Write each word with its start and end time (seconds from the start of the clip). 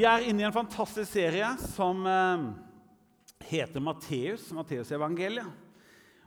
Vi 0.00 0.06
er 0.08 0.22
inne 0.30 0.40
i 0.40 0.44
en 0.48 0.54
fantastisk 0.54 1.10
serie 1.12 1.44
som 1.74 1.98
eh, 2.08 2.44
heter 3.50 3.82
Matteus, 3.84 4.46
Matteusevangeliet. 4.56 5.50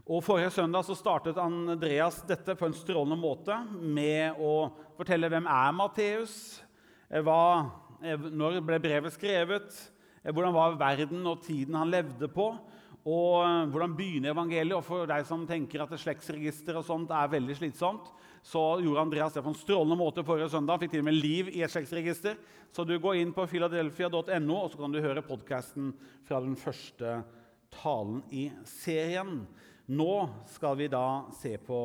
Og 0.06 0.22
Forrige 0.22 0.52
søndag 0.54 0.86
så 0.86 0.94
startet 0.94 1.40
Andreas 1.42 2.20
dette 2.30 2.54
på 2.60 2.68
en 2.68 2.76
strålende 2.78 3.18
måte 3.18 3.56
med 3.74 4.38
å 4.38 4.68
fortelle 4.94 5.32
hvem 5.34 5.50
er 5.50 5.74
Matteus, 5.74 6.36
eh, 7.10 7.26
eh, 7.26 8.30
når 8.30 8.60
ble 8.62 8.78
brevet 8.84 9.18
skrevet, 9.18 9.82
hvordan 10.22 10.54
var 10.54 10.78
verden 10.78 11.26
og 11.26 11.42
tiden 11.42 11.80
han 11.80 11.90
levde 11.90 12.30
på, 12.30 12.52
og 13.10 13.74
hvordan 13.74 13.98
begynner 13.98 14.36
evangeliet. 14.36 14.78
Og 14.78 14.86
For 14.86 15.10
deg 15.10 15.26
som 15.26 15.50
tenker 15.50 15.82
at 15.88 15.98
slektsregister 15.98 16.78
og 16.78 16.86
sånt 16.92 17.10
er 17.10 17.34
veldig 17.40 17.58
slitsomt, 17.58 18.14
så 18.44 18.62
gjorde 18.84 19.02
Andreas 19.02 19.34
det 19.34 19.42
på 19.44 19.54
en 19.54 19.56
strålende 19.56 19.96
måte 19.96 20.24
forrige 20.28 20.50
søndag. 20.52 20.76
Han 20.76 20.84
fikk 20.84 20.98
til 20.98 21.06
med 21.08 21.16
liv 21.16 21.50
i 21.54 21.62
et 21.64 21.72
slektsregister. 21.72 22.36
Så 22.76 22.84
du 22.84 22.98
går 23.00 23.22
inn 23.22 23.32
på 23.36 23.46
philadelphia.no, 23.48 24.58
og 24.58 24.72
så 24.74 24.82
kan 24.82 24.92
du 24.92 25.00
høre 25.00 25.24
podkasten 25.24 25.94
fra 26.28 26.42
den 26.44 26.58
første 26.60 27.22
talen 27.72 28.20
i 28.36 28.50
serien. 28.68 29.46
Nå 29.96 30.14
skal 30.52 30.76
vi 30.80 30.90
da 30.92 31.24
se 31.40 31.56
på 31.62 31.80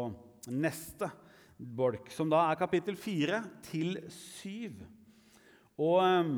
neste 0.50 1.10
bolk, 1.58 2.10
som 2.14 2.30
da 2.30 2.44
er 2.48 2.58
kapittel 2.58 2.98
4 2.98 3.42
til 3.68 3.94
7. 4.14 4.82
Og 5.78 5.98
eh, 6.02 6.32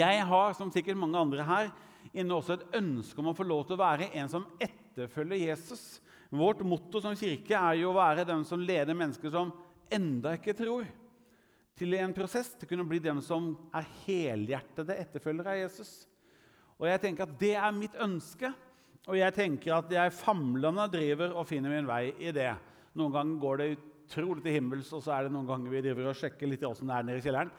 jeg 0.00 0.24
har, 0.30 0.56
som 0.56 0.72
sikkert 0.72 1.00
mange 1.00 1.20
andre 1.20 1.44
her, 1.44 1.72
inne 2.12 2.36
også 2.36 2.56
et 2.56 2.66
ønske 2.80 3.20
om 3.20 3.32
å 3.32 3.36
få 3.36 3.44
lov 3.44 3.66
til 3.68 3.76
å 3.76 3.84
være 3.84 4.08
en 4.16 4.30
som 4.32 4.48
etterfølger 4.62 5.50
Jesus. 5.50 5.84
Vårt 6.34 6.64
motto 6.66 6.98
som 7.02 7.14
kirke 7.18 7.54
er 7.54 7.78
jo 7.78 7.92
å 7.92 7.98
være 7.98 8.26
den 8.26 8.42
som 8.48 8.62
leder 8.62 8.96
mennesker 8.96 9.30
som 9.30 9.52
enda 9.92 10.34
ikke 10.34 10.56
tror, 10.58 10.86
til 11.78 11.94
en 11.98 12.14
prosess 12.14 12.52
til 12.54 12.66
å 12.66 12.70
kunne 12.72 12.86
bli 12.90 13.00
dem 13.02 13.20
som 13.22 13.52
er 13.74 13.86
helhjertede 14.04 14.96
etterfølgere 15.04 15.54
av 15.54 15.60
Jesus. 15.60 15.92
Og 16.78 16.88
jeg 16.88 17.02
tenker 17.02 17.26
at 17.26 17.38
Det 17.38 17.54
er 17.54 17.74
mitt 17.74 17.94
ønske, 18.02 18.50
og 19.04 19.18
jeg 19.18 19.36
tenker 19.36 19.76
at 19.76 19.90
jeg 19.92 20.16
famlende 20.16 20.86
driver 20.90 21.34
og 21.36 21.46
finner 21.46 21.74
min 21.74 21.88
vei 21.88 22.08
i 22.18 22.32
det. 22.34 22.50
Noen 22.98 23.14
ganger 23.14 23.42
går 23.42 23.60
det 23.60 23.70
utrolig 23.74 24.44
til 24.44 24.56
himmels, 24.56 24.92
og 24.96 25.02
så 25.04 25.16
er 25.16 25.26
det 25.26 25.34
noen 25.34 25.48
ganger 25.48 25.74
vi 25.74 25.82
driver 25.84 26.10
og 26.10 26.18
sjekker 26.18 26.50
litt 26.50 26.64
åssen 26.66 26.90
det 26.90 26.96
er 26.96 27.08
nede 27.08 27.20
i 27.20 27.26
kjelleren. 27.26 27.52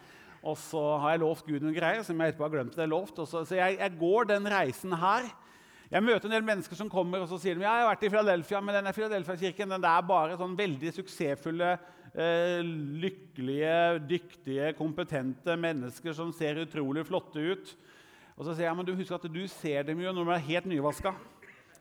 Og 0.46 0.58
så 0.62 0.84
har 1.02 1.16
jeg 1.16 1.24
lovt 1.24 1.48
Gud 1.48 1.64
noen 1.64 1.76
greier 1.76 2.04
som 2.06 2.20
jeg 2.20 2.34
etterpå 2.34 2.46
har 2.46 2.54
glemt. 2.54 2.76
det 2.76 2.84
jeg 2.84 2.92
lovt. 2.92 3.24
Så, 3.24 3.46
så 3.48 3.58
jeg, 3.58 3.80
jeg 3.80 3.98
går 4.02 4.30
den 4.30 4.50
reisen 4.52 4.94
her 5.02 5.32
jeg 5.92 6.02
møter 6.02 6.26
en 6.26 6.34
del 6.34 6.46
mennesker 6.46 6.78
som 6.80 6.90
kommer 6.90 7.22
og 7.22 7.30
så 7.30 7.38
sier 7.42 7.58
de, 7.58 7.66
ja, 7.66 7.76
jeg 7.78 7.86
har 7.86 7.92
vært 7.92 8.06
i 8.08 8.10
Philadelphia, 8.10 8.62
men 8.64 8.78
denne 8.80 8.94
Philadelphia-kirken 8.96 9.76
den 9.76 9.86
er 9.86 10.08
bare 10.08 10.38
sånn 10.40 10.56
veldig 10.58 10.94
suksessfulle, 10.96 11.76
eh, 12.16 12.62
lykkelige, 13.04 13.76
dyktige, 14.10 14.72
kompetente 14.80 15.58
mennesker 15.62 16.16
som 16.18 16.34
ser 16.34 16.64
utrolig 16.64 17.06
flotte 17.06 17.44
ut. 17.54 17.76
Og 18.36 18.48
så 18.48 18.56
sier 18.56 18.68
jeg 18.68 18.80
men 18.80 18.88
du 18.88 18.96
husker 18.98 19.20
at 19.20 19.30
du 19.30 19.44
ser 19.52 19.86
dem 19.88 20.02
jo 20.02 20.16
når 20.16 20.32
de 20.32 20.36
er 20.36 20.48
helt 20.50 20.72
nyvaska 20.74 21.14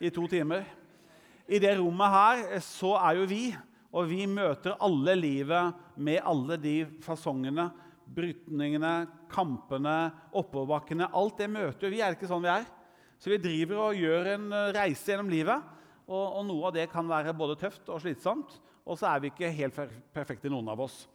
i 0.04 0.12
to 0.12 0.26
timer. 0.30 0.68
I 1.48 1.60
det 1.60 1.74
rommet 1.80 2.12
her 2.18 2.44
eh, 2.58 2.62
så 2.64 2.92
er 3.00 3.22
jo 3.22 3.26
vi, 3.32 3.48
og 3.94 4.08
vi 4.10 4.28
møter 4.28 4.76
alle 4.84 5.16
livet 5.16 5.82
med 5.96 6.20
alle 6.26 6.60
de 6.60 6.76
fasongene, 7.04 7.70
brytningene, 8.14 8.94
kampene, 9.32 9.98
oppoverbakkene. 10.36 11.08
Alt 11.16 11.40
det 11.40 11.48
møter 11.48 11.88
vi. 11.88 12.02
Er 12.02 12.12
det 12.12 12.18
ikke 12.18 12.28
sånn 12.28 12.44
vi 12.44 12.52
er? 12.52 12.66
Så 13.24 13.32
vi 13.32 13.40
driver 13.40 13.78
og 13.86 13.96
gjør 13.96 14.26
en 14.34 14.50
eh, 14.52 14.70
reise 14.76 15.08
gjennom 15.08 15.30
livet. 15.32 15.68
Og, 16.04 16.20
og, 16.20 16.42
noe 16.44 16.68
av 16.68 16.74
det 16.76 16.90
kan 16.92 17.08
være 17.08 17.32
både 17.32 17.56
tøft 17.56 17.88
og 17.88 18.02
slitsomt. 18.02 18.58
Og 18.84 18.98
så 19.00 19.08
er 19.08 19.22
vi 19.22 19.30
ikke 19.32 19.48
helt 19.48 19.78
perfekte, 20.12 20.50
noen 20.52 20.68
av 20.68 20.82
oss. 20.84 21.06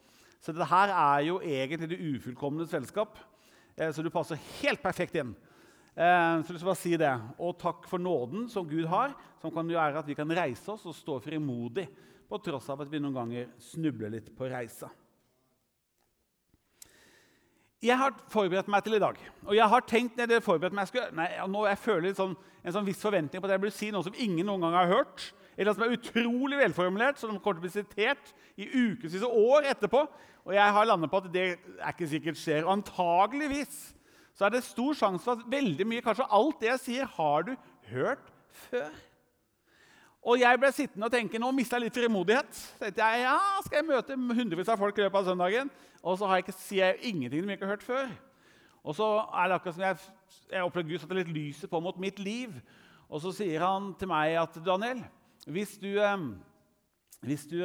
Så 0.42 0.50
dette 0.50 0.66
her 0.66 0.90
er 0.90 1.28
jo 1.28 1.36
egentlig 1.38 1.92
det 1.92 2.00
ufullkomne 2.02 2.66
selskap. 2.66 3.14
Eh, 3.76 3.92
så 3.94 4.02
du 4.02 4.10
passer 4.10 4.42
helt 4.58 4.82
perfekt 4.82 5.20
inn. 5.22 5.30
Eh, 5.94 6.42
så 6.42 6.56
jeg 6.56 6.64
bare 6.64 6.80
si 6.80 6.96
det. 6.98 7.12
Og 7.38 7.54
takk 7.62 7.86
for 7.86 8.02
nåden 8.02 8.48
som 8.50 8.66
Gud 8.66 8.90
har, 8.90 9.14
som 9.38 9.54
kan 9.54 9.70
gjøre 9.70 10.02
at 10.02 10.10
vi 10.10 10.18
kan 10.18 10.34
reise 10.34 10.66
oss 10.74 10.88
og 10.90 10.98
stå 10.98 11.20
frimodig 11.22 11.86
på 12.26 12.42
tross 12.42 12.66
av 12.74 12.82
at 12.82 12.90
vi 12.90 12.98
noen 12.98 13.22
ganger 13.22 13.54
snubler 13.70 14.10
litt 14.16 14.34
på 14.34 14.50
reisa. 14.50 14.90
Jeg 17.80 17.96
har 17.96 18.12
forberedt 18.28 18.68
meg 18.68 18.84
til 18.84 18.98
i 18.98 19.00
dag. 19.00 19.16
Og 19.46 19.54
jeg 19.56 19.72
har 19.72 19.84
tenkt 19.88 20.18
når 20.18 20.34
jeg 20.36 20.44
forberedt 20.44 20.74
meg, 20.76 20.84
jeg, 20.84 20.92
skulle, 20.92 21.16
nei, 21.16 21.28
nå, 21.48 21.62
jeg 21.70 21.80
føler 21.80 22.16
sånn, 22.16 22.34
en 22.60 22.74
sånn 22.74 22.84
viss 22.84 23.00
forventning 23.00 23.40
på 23.40 23.48
at 23.48 23.54
jeg 23.54 23.62
burde 23.62 23.76
si 23.76 23.88
noe 23.94 24.04
som 24.04 24.18
ingen 24.20 24.44
noen 24.50 24.66
gang 24.66 24.76
har 24.76 24.90
hørt. 24.90 25.30
Eller 25.56 25.76
som 25.76 25.86
er 25.86 25.94
utrolig 25.96 26.58
velformulert, 26.60 27.20
som 27.20 27.32
kommer 27.38 27.56
til 27.56 27.62
å 27.62 27.64
bli 27.64 27.72
sitert 27.72 28.34
i 28.60 28.68
ukevis 28.68 29.24
og 29.24 29.38
år 29.56 29.70
etterpå. 29.72 30.04
Og 30.44 30.52
jeg 30.56 30.76
har 30.76 30.88
landet 30.88 31.12
på 31.12 31.22
at 31.22 31.30
det 31.32 31.46
er 31.46 31.94
ikke 31.94 32.10
sikkert 32.12 32.40
skjer. 32.40 32.66
Og 32.66 32.74
antageligvis 32.78 33.80
så 34.36 34.46
er 34.46 34.54
det 34.54 34.64
stor 34.64 34.96
sjanse 34.96 35.24
for 35.24 35.40
at 35.40 35.48
veldig 35.52 35.86
mye, 35.88 36.04
kanskje 36.04 36.28
alt 36.36 36.60
det 36.60 36.70
jeg 36.74 36.84
sier, 36.84 37.08
har 37.16 37.48
du 37.48 37.54
hørt 37.90 38.28
før. 38.68 38.92
Og 40.20 40.36
jeg 40.36 40.58
ble 40.60 40.68
sittende 40.76 41.08
og 41.08 41.14
tenke, 41.14 41.38
nå 41.40 41.48
mista 41.56 41.78
jeg 41.78 41.86
litt 41.86 41.96
frimodighet. 41.96 42.50
Så 42.52 42.82
tenkte 42.82 43.06
jeg, 43.08 43.22
ja, 43.24 43.38
Skal 43.64 43.80
jeg 43.80 43.88
møte 43.88 44.16
hundrevis 44.16 44.68
av 44.68 44.80
folk 44.80 44.98
i 44.98 45.06
løpet 45.06 45.22
av 45.22 45.30
søndagen? 45.30 45.70
Og 46.00 46.18
så 46.20 46.28
har 46.28 46.38
jeg 46.38 46.46
ikke, 46.46 46.58
sier 46.60 46.92
jeg 46.92 47.14
ingenting 47.14 47.48
de 47.48 47.56
ikke 47.56 47.68
har 47.68 47.74
hørt 47.76 47.86
før. 47.86 48.12
Og 48.84 48.96
så 48.96 49.08
er 49.36 49.48
det 49.48 49.56
akkurat 49.56 49.76
som 49.76 49.84
jeg, 49.84 50.12
jeg 50.52 50.64
opplevde 50.64 50.92
Gud 50.92 51.02
satte 51.02 51.16
litt 51.16 51.32
lyset 51.32 51.72
på 51.72 51.80
mot 51.84 51.98
mitt 52.00 52.20
liv. 52.20 52.52
Og 53.08 53.24
så 53.24 53.32
sier 53.36 53.64
han 53.64 53.90
til 54.00 54.08
meg 54.12 54.36
at 54.40 54.56
Daniel, 54.64 55.02
hvis 55.48 55.74
du, 55.80 55.90
hvis 57.24 57.46
du 57.48 57.58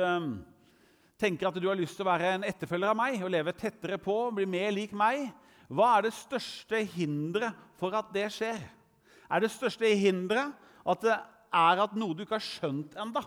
tenker 1.19 1.47
at 1.47 1.59
du 1.59 1.67
har 1.69 1.79
lyst 1.79 1.99
til 1.99 2.07
å 2.07 2.11
være 2.11 2.33
en 2.37 2.47
etterfølger 2.47 2.91
av 2.91 2.99
meg 2.99 3.19
og 3.23 3.31
leve 3.35 3.55
tettere 3.55 3.99
på, 4.01 4.15
bli 4.35 4.47
mer 4.49 4.71
lik 4.75 4.95
meg, 4.95 5.29
hva 5.67 5.95
er 5.97 6.07
det 6.07 6.15
største 6.17 6.81
hinderet 6.95 7.55
for 7.79 7.95
at 7.97 8.11
det 8.15 8.27
skjer? 8.33 8.59
Er 9.31 9.41
det 9.41 9.53
største 9.53 9.89
hinderet 9.97 10.53
at 10.85 11.05
det 11.05 11.15
er 11.53 11.81
at 11.83 11.95
noe 11.97 12.15
du 12.15 12.23
ikke 12.23 12.37
har 12.37 12.45
skjønt 12.45 12.95
enda. 12.99 13.23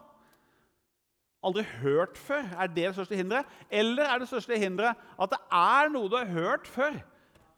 Aldri 1.45 1.63
hørt 1.83 2.19
før. 2.19 2.47
Er 2.59 2.67
det 2.67 2.77
det 2.83 2.95
største 2.97 3.19
hinderet? 3.19 3.59
Eller 3.71 4.11
er 4.11 4.19
det 4.19 4.29
største 4.31 4.59
hinderet 4.59 4.99
at 5.19 5.35
det 5.35 5.41
er 5.55 5.93
noe 5.95 6.11
du 6.11 6.17
har 6.19 6.33
hørt 6.33 6.67
før, 6.67 6.99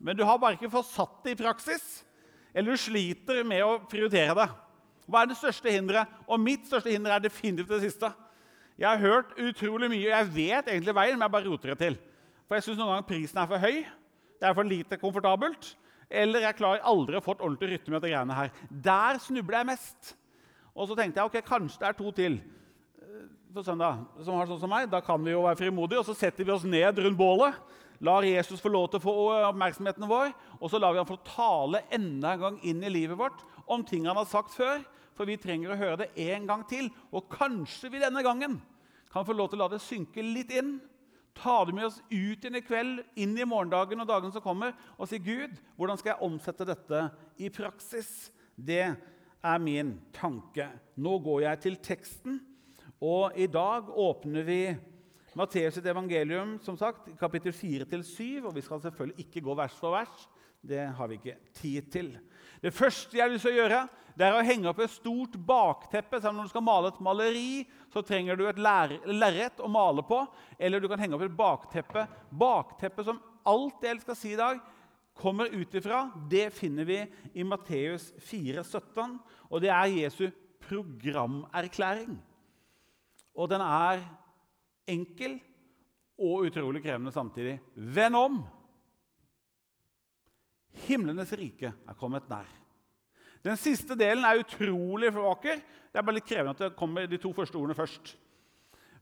men 0.00 0.16
du 0.16 0.25
har 0.25 0.41
bare 0.41 0.59
ikke 0.59 0.72
fått 0.72 0.91
satt 0.93 1.20
det 1.25 1.37
i 1.37 1.43
praksis? 1.43 1.87
Eller 2.54 2.75
du 2.75 2.82
sliter 2.82 3.44
med 3.47 3.62
å 3.65 3.78
prioritere 3.88 4.34
det? 4.37 4.49
Hva 5.10 5.22
er 5.22 5.31
det 5.31 5.38
største 5.41 5.72
hinderet? 5.72 6.10
Og 6.28 6.41
mitt 6.43 6.69
største 6.69 6.93
hinder 6.93 7.16
er 7.16 7.25
definitivt 7.25 7.72
det 7.72 7.81
siste. 7.87 8.12
Jeg 8.81 8.88
har 8.88 9.03
hørt 9.03 9.34
utrolig 9.41 9.91
mye, 9.93 10.06
og 10.06 10.15
jeg 10.15 10.31
vet 10.37 10.70
egentlig 10.70 10.94
veien, 10.97 11.19
men 11.19 11.26
jeg 11.26 11.34
bare 11.34 11.49
roter 11.49 11.72
det 11.72 11.81
til. 11.81 11.99
For 12.49 12.56
jeg 12.56 12.66
syns 12.66 12.78
noen 12.81 12.94
ganger 12.94 13.09
prisen 13.09 13.41
er 13.41 13.49
for 13.50 13.62
høy, 13.62 13.82
det 14.41 14.49
er 14.49 14.54
for 14.56 14.66
lite 14.66 14.99
komfortabelt, 15.00 15.75
eller 16.10 16.47
jeg 16.47 16.56
klarer 16.59 16.87
aldri 16.88 17.19
å 17.19 17.22
få 17.22 17.34
ordentlig 17.37 17.75
rytme 17.75 17.93
i 17.93 17.97
dette 17.99 18.10
greiene 18.10 18.38
her. 18.38 18.54
Der 18.70 19.20
snubler 19.22 19.60
jeg 19.60 19.69
mest. 19.69 20.15
Og 20.75 20.88
så 20.88 20.97
tenkte 20.98 21.20
jeg 21.20 21.31
ok, 21.31 21.38
kanskje 21.47 21.82
det 21.82 21.88
er 21.88 21.98
to 21.98 22.12
til 22.14 22.38
eh, 22.38 23.26
på 23.54 23.64
søndag 23.66 24.04
som 24.22 24.38
har 24.38 24.48
sånn 24.50 24.62
som 24.62 24.72
meg. 24.72 24.88
Da 24.92 25.03
kan 25.04 25.22
vi 25.25 25.34
jo 25.34 25.44
være 25.47 25.58
frimodige, 25.60 26.03
og 26.03 26.08
så 26.08 26.16
setter 26.16 26.47
vi 26.47 26.54
oss 26.54 26.66
ned 26.69 27.00
rundt 27.03 27.19
bålet. 27.19 27.58
Lar 28.00 28.25
Jesus 28.25 28.62
få 28.62 28.70
lov 28.72 28.88
til 28.88 29.00
å 29.00 29.04
få 29.04 29.14
oppmerksomheten 29.50 30.08
vår, 30.08 30.31
og 30.56 30.70
så 30.72 30.78
lar 30.81 30.94
vi 30.94 31.03
han 31.03 31.08
få 31.08 31.19
tale 31.26 31.82
enda 31.92 32.32
en 32.32 32.44
gang 32.47 32.56
inn 32.64 32.81
i 32.81 32.92
livet 32.92 33.19
vårt 33.20 33.42
om 33.69 33.84
ting 33.84 34.06
han 34.08 34.16
har 34.16 34.28
sagt 34.28 34.56
før. 34.56 34.81
For 35.19 35.28
vi 35.28 35.36
trenger 35.36 35.75
å 35.75 35.76
høre 35.76 36.06
det 36.06 36.31
en 36.32 36.47
gang 36.48 36.62
til. 36.64 36.88
Og 37.12 37.28
kanskje 37.28 37.91
vi 37.92 38.00
denne 38.00 38.22
gangen 38.25 38.56
kan 39.12 39.26
få 39.26 39.34
lov 39.37 39.50
til 39.50 39.60
å 39.60 39.66
la 39.66 39.75
det 39.75 39.82
synke 39.84 40.25
litt 40.25 40.54
inn. 40.54 40.78
Ta 41.37 41.60
det 41.66 41.75
med 41.76 41.91
oss 41.91 42.00
ut 42.08 42.46
inn 42.46 42.56
i 42.56 42.64
kveld, 42.64 43.02
inn 43.20 43.37
i 43.37 43.46
morgendagen 43.49 44.00
og 44.02 44.08
dagen 44.08 44.32
som 44.32 44.43
kommer, 44.44 44.75
og 44.96 45.08
si 45.08 45.20
Gud, 45.22 45.52
hvordan 45.76 46.00
skal 46.00 46.14
jeg 46.14 46.26
omsette 46.26 46.67
dette 46.69 47.05
i 47.40 47.50
praksis? 47.52 48.31
Det 48.56 48.96
er 49.42 49.58
min 49.62 49.94
tanke. 50.14 50.69
Nå 51.00 51.19
går 51.25 51.44
jeg 51.46 51.60
til 51.64 51.76
teksten, 51.84 52.40
og 53.00 53.37
i 53.40 53.46
dag 53.48 53.88
åpner 53.88 54.44
vi 54.44 54.62
Matteus' 55.38 55.81
evangelium, 55.87 56.58
som 56.60 56.76
sagt, 56.76 57.08
kapittel 57.20 57.54
4-7. 57.54 58.44
Og 58.44 58.54
vi 58.54 58.64
skal 58.64 58.82
selvfølgelig 58.82 59.25
ikke 59.25 59.44
gå 59.46 59.54
vers 59.56 59.76
for 59.78 59.94
vers. 59.96 60.26
Det 60.60 60.82
har 60.96 61.08
vi 61.08 61.16
ikke 61.16 61.38
tid 61.56 61.88
til. 61.92 62.10
Det 62.60 62.72
første 62.76 63.16
jeg 63.16 63.38
å 63.38 63.54
gjøre, 63.54 63.84
det 64.19 64.26
er 64.26 64.37
å 64.37 64.44
henge 64.44 64.69
opp 64.69 64.82
et 64.84 64.92
stort 64.92 65.38
bakteppe. 65.48 66.20
Selv 66.20 66.36
når 66.36 66.50
du 66.50 66.52
skal 66.52 66.66
male 66.66 66.90
et 66.93 67.00
maleri, 67.00 67.52
så 67.93 68.02
trenger 68.04 68.36
du 68.36 68.44
et 68.50 68.60
lerret 68.60 69.62
å 69.62 69.70
male 69.70 70.04
på. 70.04 70.20
Eller 70.58 70.82
du 70.82 70.90
kan 70.90 71.00
henge 71.00 71.16
opp 71.16 71.25
et 71.25 71.38
bakteppe. 71.38 72.04
Bakteppet 72.28 73.08
som 73.08 73.22
alt 73.48 73.81
det 73.81 73.94
jeg 73.94 74.02
skal 74.04 74.19
si 74.19 74.34
i 74.34 74.40
dag, 74.40 74.60
kommer 75.20 75.52
ut 75.52 75.75
ifra, 75.76 76.06
det 76.31 76.49
finner 76.56 76.87
vi 76.88 76.99
i 77.37 77.44
Matteus 77.44 78.11
4, 78.25 78.64
17, 78.64 79.19
og 79.50 79.62
det 79.62 79.70
er 79.75 79.93
Jesu 79.93 80.31
programerklæring. 80.64 82.17
Og 83.37 83.50
den 83.50 83.62
er 83.64 84.02
enkel 84.90 85.38
og 86.20 86.46
utrolig 86.49 86.82
krevende 86.84 87.12
samtidig. 87.12 87.58
Venn 87.75 88.17
om! 88.19 88.40
Himlenes 90.87 91.32
rike 91.37 91.72
er 91.72 91.99
kommet 91.99 92.28
nær. 92.31 92.49
Den 93.44 93.56
siste 93.56 93.96
delen 93.96 94.25
er 94.25 94.43
utrolig 94.43 95.11
vakker. 95.14 95.61
Det 95.90 95.99
er 95.99 96.05
bare 96.05 96.19
litt 96.19 96.28
krevende 96.28 96.52
at 96.55 96.62
det 96.67 96.78
kommer 96.78 97.08
de 97.08 97.19
to 97.20 97.32
første 97.34 97.56
ordene 97.56 97.76
først. 97.76 98.12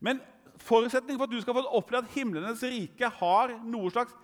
Men 0.00 0.23
forutsetningen 0.62 1.19
for 1.19 1.26
at 1.26 1.35
du 1.35 1.43
skal 1.43 1.56
få 1.59 1.65
oppleve 1.79 2.06
at 2.06 2.15
himlenes 2.15 2.62
rike 2.62 3.11
har 3.19 3.56
noe 3.67 3.91
slags 3.93 4.15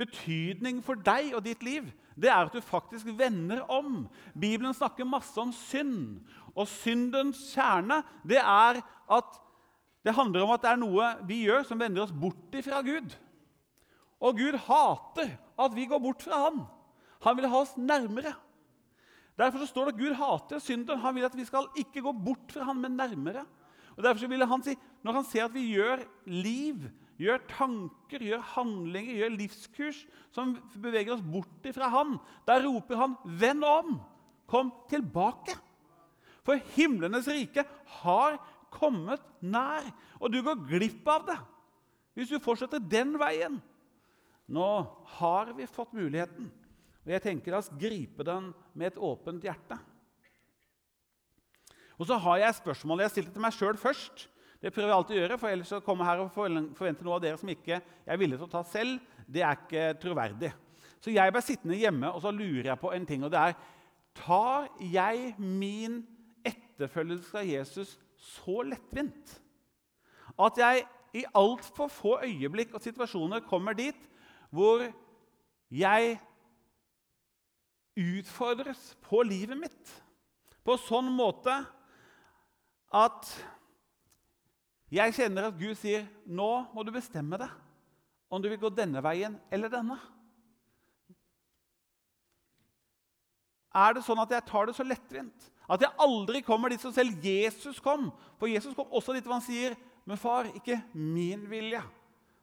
betydning 0.00 0.82
for 0.84 0.98
deg 1.00 1.32
og 1.36 1.44
ditt 1.46 1.62
liv, 1.64 1.88
det 2.16 2.30
er 2.32 2.46
at 2.46 2.54
du 2.54 2.60
faktisk 2.64 3.08
vender 3.18 3.62
om. 3.72 4.06
Bibelen 4.32 4.74
snakker 4.76 5.08
masse 5.08 5.36
om 5.40 5.52
synd. 5.52 6.22
Og 6.56 6.68
syndens 6.68 7.42
kjerne 7.52 8.00
det 8.24 8.40
er 8.40 8.80
at 8.80 9.42
det 10.06 10.14
handler 10.14 10.46
om 10.46 10.54
at 10.54 10.62
det 10.62 10.70
er 10.70 10.80
noe 10.80 11.10
vi 11.28 11.42
gjør 11.44 11.66
som 11.66 11.80
vender 11.80 12.04
oss 12.04 12.14
bort 12.14 12.56
fra 12.64 12.80
Gud. 12.86 13.12
Og 14.22 14.38
Gud 14.38 14.56
hater 14.64 15.34
at 15.36 15.76
vi 15.76 15.88
går 15.90 16.00
bort 16.00 16.24
fra 16.24 16.46
Han. 16.46 16.62
Han 17.26 17.36
vil 17.36 17.48
ha 17.50 17.60
oss 17.64 17.74
nærmere. 17.76 18.32
Derfor 19.36 19.60
så 19.60 19.68
står 19.68 19.88
det 19.88 19.96
at 19.96 20.00
Gud 20.00 20.14
hater 20.16 20.62
synden. 20.62 21.02
Han 21.02 21.16
vil 21.16 21.26
at 21.28 21.36
vi 21.36 21.44
skal 21.44 21.68
ikke 21.76 22.04
gå 22.06 22.12
bort 22.12 22.54
fra 22.54 22.64
Han, 22.70 22.80
men 22.80 22.96
nærmere. 22.96 23.44
Og 23.96 24.04
derfor 24.04 24.28
vil 24.28 24.44
han 24.46 24.62
si, 24.62 24.76
Når 25.02 25.12
han 25.12 25.24
ser 25.24 25.44
at 25.44 25.54
vi 25.54 25.72
gjør 25.72 26.02
liv, 26.26 26.88
gjør 27.20 27.42
tanker, 27.50 28.22
gjør 28.22 28.42
handlinger, 28.54 29.20
gjør 29.20 29.36
livskurs 29.36 30.02
som 30.34 30.54
beveger 30.82 31.14
oss 31.16 31.24
bort 31.24 31.70
fra 31.74 31.88
Han, 31.92 32.18
da 32.46 32.58
roper 32.60 33.00
han 33.00 33.16
'Vend 33.24 33.64
om! 33.64 34.00
Kom 34.46 34.72
tilbake!' 34.90 35.56
For 36.46 36.60
himlenes 36.76 37.26
rike 37.26 37.64
har 38.02 38.38
kommet 38.70 39.22
nær, 39.42 39.82
og 40.20 40.30
du 40.30 40.42
går 40.42 40.62
glipp 40.68 41.08
av 41.08 41.26
det 41.26 41.38
hvis 42.16 42.30
du 42.32 42.40
fortsetter 42.40 42.80
den 42.80 43.18
veien. 43.20 43.58
Nå 44.48 44.68
har 45.18 45.50
vi 45.52 45.66
fått 45.68 45.92
muligheten, 45.92 46.48
og 47.04 47.10
jeg 47.12 47.22
tenker 47.22 47.52
la 47.52 47.58
oss 47.60 47.68
gripe 47.76 48.24
den 48.24 48.54
med 48.72 48.92
et 48.92 48.98
åpent 49.02 49.42
hjerte. 49.44 49.76
Og 51.96 52.08
så 52.08 52.16
har 52.20 52.40
jeg 52.40 52.56
spørsmålet 52.56 52.62
spørsmål 52.62 53.04
jeg 53.04 53.12
stilte 53.12 53.34
til 53.34 53.44
meg 53.44 53.56
sjøl 53.56 53.78
først. 53.80 54.26
Det 54.60 54.72
prøver 54.72 54.88
jeg 54.88 54.96
alltid 54.96 55.16
å 55.16 55.20
gjøre, 55.20 55.38
for 55.40 55.52
ellers 55.52 55.72
å 55.76 55.82
komme 55.84 56.06
her 56.08 56.22
og 56.22 56.32
forvente 56.34 57.04
noe 57.04 57.18
av 57.18 57.24
dere 57.24 57.40
som 57.40 57.50
ikke 57.52 57.74
jeg 57.76 58.12
er 58.14 58.20
villig 58.20 58.38
til 58.38 58.48
å 58.48 58.54
ta 58.54 58.62
selv, 58.66 59.00
det 59.26 59.42
er 59.44 59.58
ikke 59.58 59.86
troverdig. 60.00 60.52
Så 61.02 61.12
jeg 61.12 61.32
ble 61.34 61.42
sittende 61.44 61.78
hjemme 61.78 62.10
og 62.10 62.22
så 62.24 62.32
lurer 62.34 62.72
jeg 62.72 62.80
på 62.80 62.92
en 62.96 63.08
ting, 63.08 63.24
og 63.26 63.34
det 63.34 63.48
er 63.50 63.58
Tar 64.16 64.70
jeg 64.80 65.34
min 65.36 65.98
etterfølgelse 66.46 67.36
av 67.36 67.48
Jesus 67.50 67.90
så 68.16 68.62
lettvint 68.64 69.34
at 70.40 70.56
jeg 70.60 70.86
i 71.20 71.24
altfor 71.36 71.90
få 71.92 72.14
øyeblikk 72.24 72.72
og 72.76 72.84
situasjoner 72.84 73.44
kommer 73.44 73.76
dit 73.76 74.08
hvor 74.48 74.86
jeg 75.72 76.16
utfordres 77.96 78.94
på 79.04 79.20
livet 79.24 79.60
mitt 79.60 79.92
på 80.66 80.76
sånn 80.80 81.08
måte 81.12 81.54
at 82.96 83.30
jeg 84.92 85.14
kjenner 85.16 85.48
at 85.48 85.58
Gud 85.58 85.74
sier 85.78 86.06
nå 86.26 86.50
må 86.74 86.84
du 86.86 86.92
bestemme 86.94 87.38
deg 87.40 87.50
om 88.30 88.42
du 88.42 88.48
vil 88.50 88.60
gå 88.60 88.70
denne 88.74 89.02
veien 89.02 89.36
eller 89.54 89.70
denne. 89.70 89.96
Er 93.76 93.96
det 93.96 94.06
sånn 94.06 94.22
at 94.22 94.32
jeg 94.32 94.46
tar 94.48 94.68
det 94.68 94.76
så 94.76 94.86
lettvint? 94.86 95.50
At 95.68 95.82
jeg 95.82 95.98
aldri 96.00 96.40
kommer 96.46 96.72
dit 96.72 96.80
som 96.80 96.94
selv 96.94 97.18
Jesus 97.22 97.80
kom? 97.82 98.08
For 98.38 98.48
Jesus 98.50 98.74
kom 98.76 98.88
også 98.94 99.16
dit 99.16 99.26
hvor 99.26 99.36
han 99.36 99.44
sier, 99.44 99.76
'Men 100.06 100.16
far, 100.16 100.46
ikke 100.54 100.82
min 100.94 101.50
vilje.' 101.50 101.82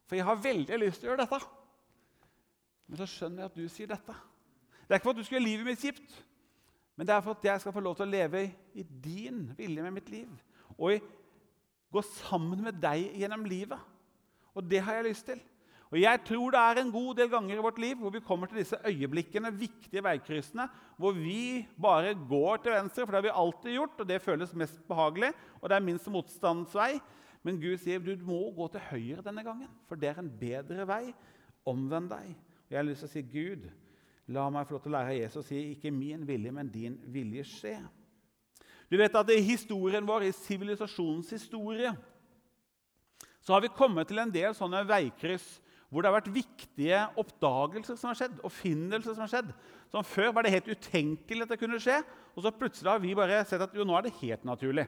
For 0.06 0.16
jeg 0.16 0.26
har 0.26 0.36
veldig 0.36 0.80
lyst 0.80 1.00
til 1.00 1.10
å 1.10 1.12
gjøre 1.14 1.26
dette. 1.26 1.40
Men 2.88 2.98
så 2.98 3.08
skjønner 3.08 3.40
jeg 3.40 3.46
at 3.46 3.56
du 3.56 3.68
sier 3.70 3.88
dette. 3.88 4.16
Det 4.84 4.92
er 4.92 5.00
ikke 5.00 5.08
for 5.08 5.16
at 5.16 5.22
du 5.22 5.24
skal 5.24 5.40
gjøre 5.40 5.48
livet 5.48 5.66
mitt 5.66 5.80
kjipt, 5.80 6.24
men 6.96 7.08
det 7.08 7.16
er 7.16 7.22
for 7.22 7.32
at 7.32 7.46
jeg 7.46 7.62
skal 7.62 7.74
få 7.74 7.80
lov 7.80 7.96
til 7.96 8.06
å 8.06 8.12
leve 8.12 8.44
i 8.76 8.84
din 8.84 9.48
vilje 9.58 9.82
med 9.82 9.96
mitt 9.96 10.10
liv. 10.10 10.30
Og 10.78 11.00
gå 11.94 12.04
sammen 12.18 12.64
med 12.66 12.80
deg 12.82 13.14
gjennom 13.22 13.46
livet. 13.48 13.80
Og 14.54 14.66
det 14.66 14.82
har 14.86 15.00
jeg 15.00 15.12
lyst 15.12 15.28
til. 15.30 15.42
Og 15.94 16.00
Jeg 16.02 16.24
tror 16.26 16.50
det 16.50 16.60
er 16.60 16.80
en 16.82 16.92
god 16.92 17.16
del 17.20 17.28
ganger 17.30 17.60
i 17.60 17.62
vårt 17.62 17.78
liv 17.78 18.00
hvor 18.02 18.10
vi 18.10 18.24
kommer 18.26 18.50
til 18.50 18.58
disse 18.64 18.80
øyeblikkene, 18.82 19.52
viktige 19.54 20.02
veikryssene, 20.02 20.66
hvor 20.98 21.14
vi 21.14 21.68
bare 21.78 22.16
går 22.18 22.64
til 22.64 22.74
venstre, 22.74 23.06
for 23.06 23.14
det 23.14 23.20
har 23.20 23.28
vi 23.28 23.42
alltid 23.44 23.76
gjort, 23.76 24.00
og 24.00 24.10
det 24.10 24.22
føles 24.22 24.56
mest 24.58 24.80
behagelig, 24.90 25.30
og 25.62 25.70
det 25.70 25.78
er 25.78 25.86
minst 25.86 26.10
motstandsvei. 26.10 26.98
Men 27.46 27.60
Gud 27.62 27.78
sier 27.78 28.02
du 28.02 28.16
må 28.26 28.40
gå 28.58 28.68
til 28.74 28.88
høyre 28.90 29.22
denne 29.22 29.44
gangen, 29.46 29.70
for 29.86 30.00
det 30.00 30.10
er 30.10 30.24
en 30.24 30.34
bedre 30.40 30.88
vei. 30.90 31.14
Omvend 31.70 32.10
deg. 32.10 32.34
Og 32.34 32.74
Jeg 32.74 32.80
har 32.80 32.88
lyst 32.88 33.06
til 33.06 33.12
å 33.12 33.14
si, 33.14 33.26
Gud, 33.30 33.70
la 34.34 34.50
meg 34.50 34.66
få 34.66 34.80
lov 34.80 34.86
til 34.88 34.96
å 34.96 34.96
lære 34.98 35.14
av 35.14 35.20
Jesus 35.20 35.44
å 35.44 35.48
si, 35.52 35.62
ikke 35.76 35.94
min 35.94 36.26
vilje, 36.26 36.56
men 36.58 36.74
din 36.74 36.98
vilje 37.14 37.46
skje. 37.52 37.76
Du 38.94 39.00
vet 39.02 39.16
at 39.18 39.30
I 39.34 39.40
historien 39.42 40.06
vår, 40.06 40.28
i 40.28 40.36
sivilisasjonens 40.38 41.32
historie, 41.34 41.90
så 43.42 43.56
har 43.56 43.64
vi 43.64 43.72
kommet 43.74 44.06
til 44.06 44.22
en 44.22 44.34
del 44.34 44.54
sånne 44.54 44.84
veikryss 44.86 45.48
hvor 45.90 46.04
det 46.04 46.12
har 46.12 46.20
vært 46.20 46.34
viktige 46.34 47.00
oppdagelser 47.22 47.98
som 47.98 48.12
har 48.12 48.20
skjedd, 48.20 48.38
oppfinnelser 48.46 49.16
som 49.16 49.24
har 49.26 49.32
skjedd. 49.32 49.50
Som 49.90 50.06
Før 50.06 50.30
var 50.34 50.46
det 50.46 50.54
helt 50.54 50.70
utenkelig 50.70 51.46
at 51.46 51.56
det 51.56 51.60
kunne 51.62 51.82
skje, 51.82 52.00
og 52.38 52.46
så 52.46 52.54
plutselig 52.54 52.92
har 52.92 53.02
vi 53.02 53.18
bare 53.18 53.42
sett 53.50 53.66
at 53.66 53.74
jo, 53.74 53.86
nå 53.86 53.98
er 53.98 54.06
det 54.06 54.16
helt 54.22 54.46
naturlig. 54.46 54.86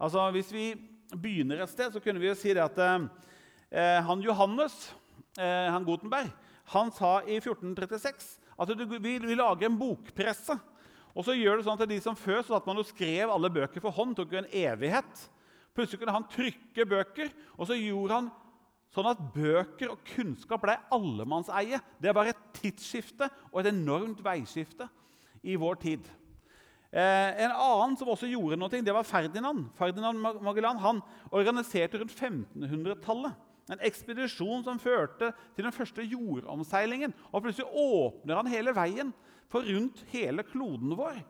Altså, 0.00 0.24
Hvis 0.32 0.52
vi 0.52 0.66
begynner 1.12 1.60
et 1.60 1.72
sted, 1.72 1.92
så 1.92 2.00
kunne 2.04 2.20
vi 2.24 2.28
jo 2.28 2.36
si 2.36 2.56
det 2.56 2.64
at 2.64 2.80
eh, 2.80 4.00
han 4.08 4.24
Johannes, 4.24 4.94
eh, 5.36 5.68
han 5.68 5.84
Gutenberg, 5.84 6.32
han 6.72 6.92
sa 6.96 7.18
i 7.28 7.36
1436 7.36 8.36
at 8.60 8.76
vi, 8.80 9.16
vi 9.20 9.36
lager 9.36 9.68
en 9.68 9.80
bokpresse. 9.80 10.56
Og 11.12 11.26
så 11.26 11.36
gjør 11.36 11.58
det 11.58 11.66
sånn 11.66 11.80
at 11.80 11.90
de 11.90 11.98
som 12.00 12.16
Før 12.18 12.40
så 12.46 12.56
at 12.56 12.68
man 12.68 12.78
jo 12.80 12.86
skrev 12.88 13.32
alle 13.32 13.50
bøker 13.52 13.84
for 13.84 13.94
hånd. 13.94 14.16
tok 14.16 14.32
jo 14.32 14.40
en 14.40 14.52
evighet. 14.52 15.26
Plutselig 15.76 16.02
kunne 16.02 16.14
han 16.16 16.28
trykke 16.28 16.88
bøker, 16.88 17.30
og 17.56 17.68
så 17.68 17.76
gjorde 17.78 18.20
han 18.20 18.32
Sånn 18.92 19.08
at 19.08 19.20
bøker 19.32 19.88
og 19.88 20.02
kunnskap 20.04 20.60
ble 20.60 20.74
allemannseie. 20.92 21.78
Det 21.96 22.12
var 22.12 22.28
et 22.28 22.40
tidsskifte 22.58 23.24
og 23.48 23.62
et 23.62 23.70
enormt 23.70 24.18
veiskifte 24.20 24.84
i 25.48 25.56
vår 25.56 25.78
tid. 25.80 26.10
Eh, 26.92 27.30
en 27.46 27.54
annen 27.54 27.96
som 27.96 28.10
også 28.12 28.28
gjorde 28.28 28.58
noe, 28.60 28.68
det 28.68 28.92
var 28.92 29.08
Ferdinand. 29.08 29.70
Ferdinand 29.78 30.20
Magellan 30.44 30.82
han 30.82 31.00
organiserte 31.32 32.02
rundt 32.02 32.12
1500-tallet 32.12 33.48
en 33.70 33.82
ekspedisjon 33.86 34.64
som 34.66 34.80
førte 34.82 35.30
til 35.54 35.66
den 35.66 35.74
første 35.74 36.02
jordomseilingen. 36.02 37.14
Og 37.30 37.44
plutselig 37.44 37.68
åpner 37.68 38.40
han 38.40 38.50
hele 38.50 38.74
veien 38.76 39.12
for 39.52 39.66
rundt 39.66 40.02
hele 40.10 40.44
kloden 40.48 40.96
vår. 40.98 41.20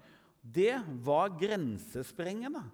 Det 0.43 0.79
var 1.05 1.35
grensesprengende. 1.39 2.65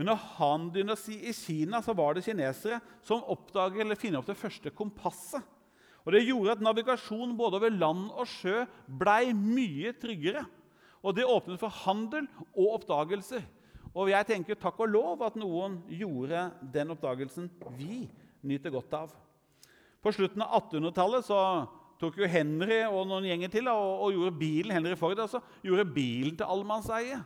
Under 0.00 0.16
Han-dynastiet 0.16 1.28
i 1.28 1.32
Kina 1.36 1.80
var 1.92 2.16
det 2.16 2.24
kinesere 2.24 2.80
som 3.04 3.24
oppdager 3.28 3.84
eller 3.84 3.98
finner 4.00 4.20
opp 4.20 4.30
det 4.30 4.38
første 4.40 4.72
kompasset. 4.72 5.44
Og 6.06 6.14
Det 6.16 6.24
gjorde 6.24 6.56
at 6.56 6.62
navigasjon 6.64 7.36
både 7.36 7.58
over 7.60 7.74
land 7.74 8.06
og 8.08 8.28
sjø 8.28 8.64
blei 8.88 9.34
mye 9.36 9.92
tryggere. 10.00 10.46
Og 11.04 11.16
Det 11.16 11.28
åpnet 11.28 11.60
for 11.60 11.72
handel 11.84 12.26
og 12.54 12.80
oppdagelser. 12.80 13.44
Og 13.90 14.10
jeg 14.12 14.26
tenker 14.28 14.58
takk 14.58 14.78
og 14.84 14.92
lov 14.92 15.24
at 15.26 15.36
noen 15.38 15.80
gjorde 15.90 16.44
den 16.74 16.94
oppdagelsen 16.94 17.48
vi 17.74 18.04
nyter 18.46 18.72
godt 18.74 18.94
av. 18.94 19.14
På 20.00 20.12
slutten 20.14 20.44
av 20.44 20.54
1800-tallet 20.62 21.26
så 21.26 21.40
tok 22.00 22.20
jo 22.22 22.28
Henry 22.30 22.80
og 22.86 23.02
noen 23.10 23.26
gjenger 23.28 23.52
til 23.52 23.68
og, 23.68 24.06
og 24.06 24.14
gjorde 24.14 24.38
bilen 24.40 24.72
Henry 24.72 24.94
Ford, 24.96 25.18
altså, 25.20 25.42
gjorde 25.66 25.90
bilen 25.92 26.38
til 26.38 26.48
allemannseie. 26.48 27.18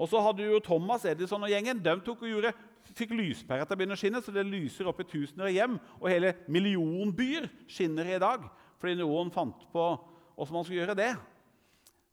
Og 0.00 0.10
så 0.10 0.20
hadde 0.24 0.44
jo 0.44 0.60
Thomas 0.64 1.06
Edison 1.08 1.44
og 1.44 1.52
gjengen 1.52 1.80
de 1.84 1.94
tok 2.04 2.24
og 2.24 2.32
gjorde, 2.32 2.52
fikk 2.96 3.14
lyspærer 3.14 3.68
til 3.68 3.76
å 3.76 3.78
begynne 3.78 3.96
å 3.96 4.00
skinne, 4.00 4.22
så 4.24 4.34
det 4.34 4.46
lyser 4.48 4.88
opp 4.90 5.00
i 5.02 5.08
tusener 5.08 5.48
av 5.48 5.54
hjem. 5.54 5.76
Og 6.00 6.08
hele 6.10 6.34
millionbyer 6.50 7.48
skinner 7.70 8.08
i 8.08 8.20
dag 8.20 8.48
fordi 8.80 8.96
noen 8.96 9.28
fant 9.32 9.66
på 9.74 9.82
hvordan 10.40 10.56
man 10.56 10.64
skulle 10.64 10.80
gjøre 10.80 10.96
det. 10.96 11.10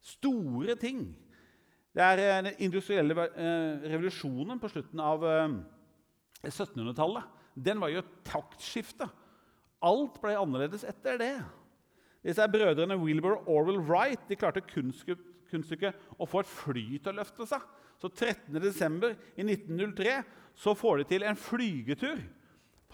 Store 0.03 0.75
ting. 0.79 1.05
Det 1.97 2.05
er 2.05 2.19
eh, 2.21 2.43
den 2.45 2.59
industrielle 2.67 3.25
eh, 3.25 3.85
revolusjonen 3.89 4.59
på 4.61 4.69
slutten 4.69 4.99
av 5.01 5.23
1700-tallet. 6.45 7.23
Eh, 7.23 7.63
den 7.65 7.79
var 7.81 7.89
jo 7.89 8.03
et 8.03 8.11
taktskifte. 8.27 9.07
Alt 9.81 10.19
ble 10.21 10.35
annerledes 10.37 10.85
etter 10.85 11.17
det. 11.17 11.31
Disse 12.25 12.45
Brødrene 12.53 12.99
Wilbur 13.01 13.39
og 13.39 13.49
Orwell 13.49 13.81
Wright 13.87 14.29
de 14.29 14.37
klarte 14.37 14.61
kunststykket 14.69 16.21
å 16.21 16.27
få 16.29 16.43
et 16.43 16.51
fly 16.51 16.99
til 16.99 17.15
å 17.15 17.17
løfte 17.17 17.47
seg. 17.49 17.65
Så 17.97 18.11
13.12.1903 18.13 20.19
så 20.57 20.75
får 20.77 21.01
de 21.01 21.09
til 21.15 21.25
en 21.25 21.39
flygetur 21.39 22.21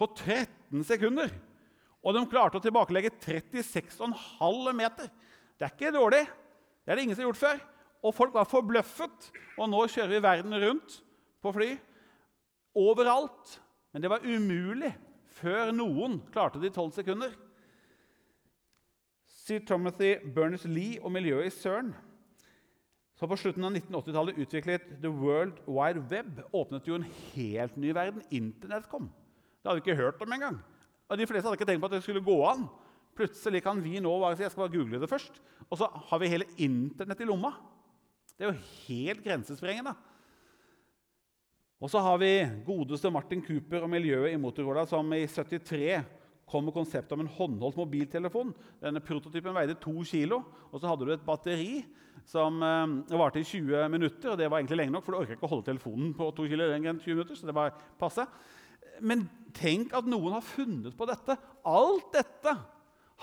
på 0.00 0.08
13 0.16 0.80
sekunder. 0.88 1.28
Og 2.04 2.16
de 2.16 2.24
klarte 2.32 2.56
å 2.56 2.64
tilbakelegge 2.64 3.12
36,5 3.20 4.72
meter. 4.80 5.12
Det 5.60 5.68
er 5.68 5.76
ikke 5.76 5.92
dårlig. 5.92 6.24
Det 6.24 6.92
er 6.92 6.96
det 6.96 7.04
ingen 7.04 7.16
som 7.16 7.26
har 7.26 7.32
gjort 7.32 7.44
før. 7.44 7.64
Og 8.04 8.14
folk 8.14 8.34
var 8.36 8.48
forbløffet. 8.48 9.30
Og 9.58 9.70
nå 9.70 9.84
kjører 9.88 10.12
vi 10.12 10.22
verden 10.24 10.56
rundt 10.60 10.98
på 11.42 11.52
fly. 11.54 11.70
Overalt. 12.76 13.58
Men 13.92 14.04
det 14.04 14.10
var 14.12 14.26
umulig 14.26 14.92
før 15.38 15.72
noen 15.74 16.20
klarte 16.34 16.60
det 16.62 16.72
i 16.72 16.74
12 16.74 16.98
sekunder. 16.98 17.34
Sir 19.44 19.60
Timothy 19.66 20.16
Berners-Lee 20.34 21.00
og 21.04 21.12
miljøet 21.12 21.50
i 21.50 21.54
CERN 21.54 21.92
så 23.14 23.28
På 23.30 23.36
slutten 23.38 23.62
av 23.62 23.76
1980-tallet 23.76 24.38
utviklet 24.42 24.86
The 24.98 25.10
World 25.12 25.60
Wide 25.70 26.00
Web 26.10 26.40
åpnet 26.50 26.88
jo 26.88 26.96
en 26.98 27.04
helt 27.36 27.76
ny 27.78 27.92
verden. 27.94 28.24
Internett 28.34 28.88
kom. 28.90 29.06
Det 29.62 29.70
hadde 29.70 29.78
vi 29.78 29.84
ikke 29.84 30.00
hørt 30.00 30.24
om 30.24 30.34
engang. 30.34 30.56
Og 31.06 31.20
de 31.20 31.28
fleste 31.30 31.46
hadde 31.46 31.60
ikke 31.60 31.68
tenkt 31.68 31.84
på 31.84 31.90
at 31.92 31.94
det 31.94 32.02
skulle 32.02 32.24
gå 32.24 32.34
an 32.48 32.66
Plutselig 33.14 33.60
kan 33.62 33.78
vi 33.78 34.00
nå 34.02 34.10
bare 34.18 34.34
si 34.34 34.42
jeg 34.42 34.50
skal 34.50 34.64
bare 34.64 34.74
google 34.74 34.98
det 34.98 35.06
først, 35.06 35.36
og 35.70 35.78
så 35.78 35.86
har 35.86 36.18
vi 36.18 36.32
hele 36.32 36.48
Internett 36.64 37.20
i 37.22 37.28
lomma. 37.28 37.52
Det 38.34 38.46
er 38.46 38.50
jo 38.50 38.66
helt 38.88 39.22
grensesprengende. 39.24 39.94
Og 41.82 41.90
så 41.92 42.00
har 42.02 42.18
vi 42.18 42.32
godeste 42.66 43.10
Martin 43.12 43.42
Cooper 43.44 43.84
og 43.84 43.90
miljøet 43.92 44.32
i 44.32 44.40
Motorola 44.40 44.86
som 44.88 45.10
i 45.14 45.26
73 45.28 46.00
kom 46.48 46.66
med 46.66 46.74
konseptet 46.76 47.12
om 47.16 47.22
en 47.24 47.30
håndholdt 47.30 47.78
mobiltelefon. 47.78 48.52
Denne 48.82 49.02
Prototypen 49.04 49.54
veide 49.56 49.76
to 49.80 49.94
kilo, 50.06 50.42
og 50.70 50.80
så 50.80 50.90
hadde 50.90 51.06
du 51.08 51.12
et 51.14 51.24
batteri 51.24 51.84
som 52.28 52.60
eh, 52.62 53.16
varte 53.18 53.40
i 53.40 53.46
20 53.46 53.88
minutter. 53.92 54.32
og 54.32 54.38
Det 54.38 54.50
var 54.50 54.60
egentlig 54.60 54.80
lenge 54.80 54.94
nok, 54.96 55.06
for 55.06 55.14
du 55.14 55.20
orker 55.22 55.38
ikke 55.38 55.48
å 55.48 55.52
holde 55.54 55.68
telefonen 55.70 56.12
på 56.16 56.28
to 56.36 56.48
kilo 56.50 56.68
lenger 56.70 56.92
enn 56.92 57.00
20 57.00 57.18
minutter. 57.18 57.38
så 57.38 57.48
det 57.48 57.56
var 57.56 57.74
passe. 58.00 58.26
Men 59.02 59.26
tenk 59.56 59.94
at 59.96 60.08
noen 60.08 60.36
har 60.36 60.46
funnet 60.46 60.96
på 60.96 61.08
dette. 61.10 61.38
Alt 61.66 62.12
dette 62.14 62.56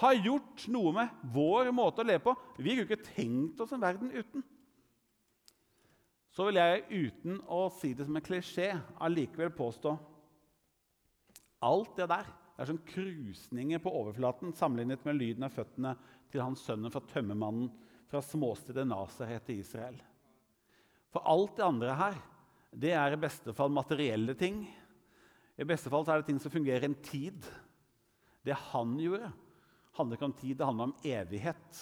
har 0.02 0.24
gjort 0.26 0.66
noe 0.72 0.96
med 0.96 1.22
vår 1.34 1.70
måte 1.76 2.04
å 2.04 2.08
leve 2.08 2.26
på. 2.26 2.36
Vi 2.58 2.76
kunne 2.76 2.90
ikke 2.90 3.14
tenkt 3.14 3.62
oss 3.64 3.74
en 3.76 3.84
verden 3.84 4.12
uten. 4.12 4.44
Så 6.32 6.48
vil 6.48 6.60
jeg, 6.62 6.86
uten 6.90 7.42
å 7.52 7.66
si 7.76 7.92
det 7.96 8.08
som 8.08 8.16
en 8.16 8.24
klisjé, 8.24 8.72
allikevel 9.04 9.52
påstå 9.56 9.98
alt 11.62 11.98
det 12.00 12.08
der 12.10 12.30
det 12.62 12.66
er 12.66 12.70
som 12.70 12.82
krusninger 12.86 13.80
på 13.82 13.92
overflaten 13.98 14.52
sammenlignet 14.54 15.02
med 15.08 15.18
lyden 15.18 15.46
av 15.48 15.54
føttene 15.56 15.96
til 16.30 16.44
hans 16.44 16.62
sønnen 16.62 16.94
fra 16.94 17.02
tømmermannen 17.10 17.72
fra 18.12 18.20
småstedet 18.22 18.84
Nasaret 18.86 19.48
i 19.50 19.56
Israel. 19.64 19.96
For 21.10 21.26
alt 21.26 21.56
det 21.58 21.66
andre 21.66 21.96
her, 21.98 22.20
det 22.70 22.92
er 22.94 23.16
i 23.16 23.22
beste 23.24 23.56
fall 23.58 23.74
materielle 23.74 24.36
ting. 24.38 24.62
I 25.58 25.66
beste 25.66 25.90
fall 25.90 26.06
er 26.06 26.22
det 26.22 26.30
ting 26.30 26.38
som 26.44 26.54
fungerer 26.54 26.86
en 26.86 27.00
tid. 27.02 27.48
Det 28.46 28.54
han 28.70 28.94
gjorde, 29.02 29.32
handler 29.98 30.20
ikke 30.20 30.30
om 30.30 30.38
tid, 30.44 30.54
det 30.60 30.68
handler 30.70 30.92
om 30.92 30.96
evighet. 31.16 31.82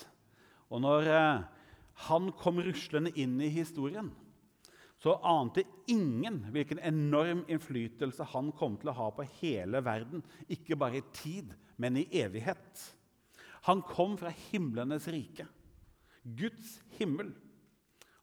Og 0.69 0.85
når 0.85 1.11
eh, 1.11 1.43
han 2.07 2.31
kom 2.39 2.63
ruslende 2.63 3.11
inn 3.19 3.35
i 3.43 3.51
historien, 3.51 4.13
så 4.99 5.15
ante 5.23 5.63
ingen 5.87 6.41
hvilken 6.51 6.81
enorm 6.83 7.45
innflytelse 7.47 8.25
han 8.33 8.51
kom 8.59 8.75
til 8.79 8.91
å 8.91 8.97
ha 8.97 9.09
på 9.15 9.23
hele 9.39 9.79
verden. 9.83 10.23
Ikke 10.51 10.75
bare 10.79 10.99
i 10.99 11.05
tid, 11.15 11.53
men 11.79 12.01
i 12.01 12.07
evighet. 12.19 12.81
Han 13.69 13.83
kom 13.87 14.17
fra 14.19 14.31
himlenes 14.49 15.07
rike, 15.11 15.45
Guds 16.23 16.81
himmel. 16.97 17.31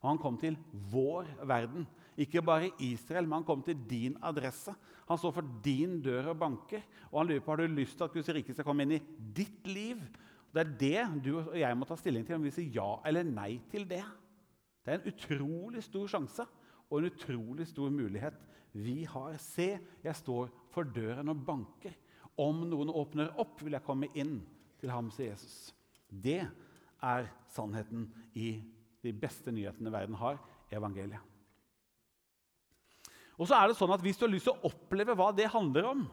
Og 0.02 0.10
han 0.10 0.20
kom 0.20 0.36
til 0.40 0.58
vår 0.92 1.30
verden. 1.48 1.86
Ikke 2.20 2.44
bare 2.44 2.68
Israel, 2.84 3.24
men 3.24 3.40
han 3.40 3.48
kom 3.48 3.64
til 3.64 3.80
din 3.88 4.20
adresse. 4.24 4.74
Han 5.08 5.18
står 5.20 5.32
for 5.38 5.48
din 5.64 5.96
dør 6.04 6.34
og 6.34 6.38
banker. 6.44 6.84
Og 7.08 7.22
han 7.22 7.32
lurer 7.32 7.42
på 7.44 7.54
har 7.54 7.64
du 7.64 7.72
lyst 7.72 7.96
til 7.96 8.04
at 8.04 8.12
Guds 8.12 8.28
rike 8.36 8.52
skal 8.52 8.68
komme 8.68 8.84
inn 8.84 8.98
i 8.98 9.02
ditt 9.36 9.64
liv. 9.68 10.04
Det 10.52 10.62
er 10.62 10.76
det 10.80 11.24
du 11.24 11.32
og 11.40 11.56
jeg 11.58 11.76
må 11.76 11.88
ta 11.88 11.96
stilling 12.00 12.24
til 12.24 12.36
om 12.36 12.44
vi 12.44 12.52
sier 12.54 12.78
ja 12.78 13.00
eller 13.08 13.26
nei 13.28 13.56
til 13.72 13.88
det. 13.88 14.04
Det 14.84 14.92
er 14.92 15.00
en 15.00 15.10
utrolig 15.10 15.82
stor 15.84 16.06
sjanse 16.12 16.46
og 16.90 17.00
en 17.00 17.08
utrolig 17.10 17.66
stor 17.68 17.90
mulighet 17.92 18.36
vi 18.76 19.04
har. 19.08 19.36
Se, 19.42 19.76
jeg 20.04 20.18
står 20.20 20.50
for 20.74 20.88
døren 20.94 21.32
og 21.32 21.44
banker. 21.46 21.94
Om 22.36 22.66
noen 22.68 22.92
åpner 22.92 23.32
opp, 23.40 23.62
vil 23.64 23.76
jeg 23.78 23.86
komme 23.86 24.10
inn 24.14 24.38
til 24.80 24.92
ham, 24.92 25.08
sier 25.14 25.32
Jesus. 25.32 25.72
Det 26.06 26.42
er 26.44 27.30
sannheten 27.54 28.10
i 28.36 28.58
de 29.04 29.14
beste 29.16 29.52
nyhetene 29.54 29.92
verden 29.92 30.18
har, 30.20 30.38
evangeliet. 30.74 31.22
Og 33.36 33.48
så 33.48 33.58
er 33.58 33.68
det 33.68 33.76
sånn 33.76 33.92
at 33.92 34.00
Hvis 34.00 34.16
du 34.16 34.24
har 34.24 34.32
lyst 34.32 34.48
til 34.48 34.56
å 34.56 34.70
oppleve 34.70 35.14
hva 35.16 35.28
det 35.36 35.50
handler 35.52 35.90
om, 35.90 36.06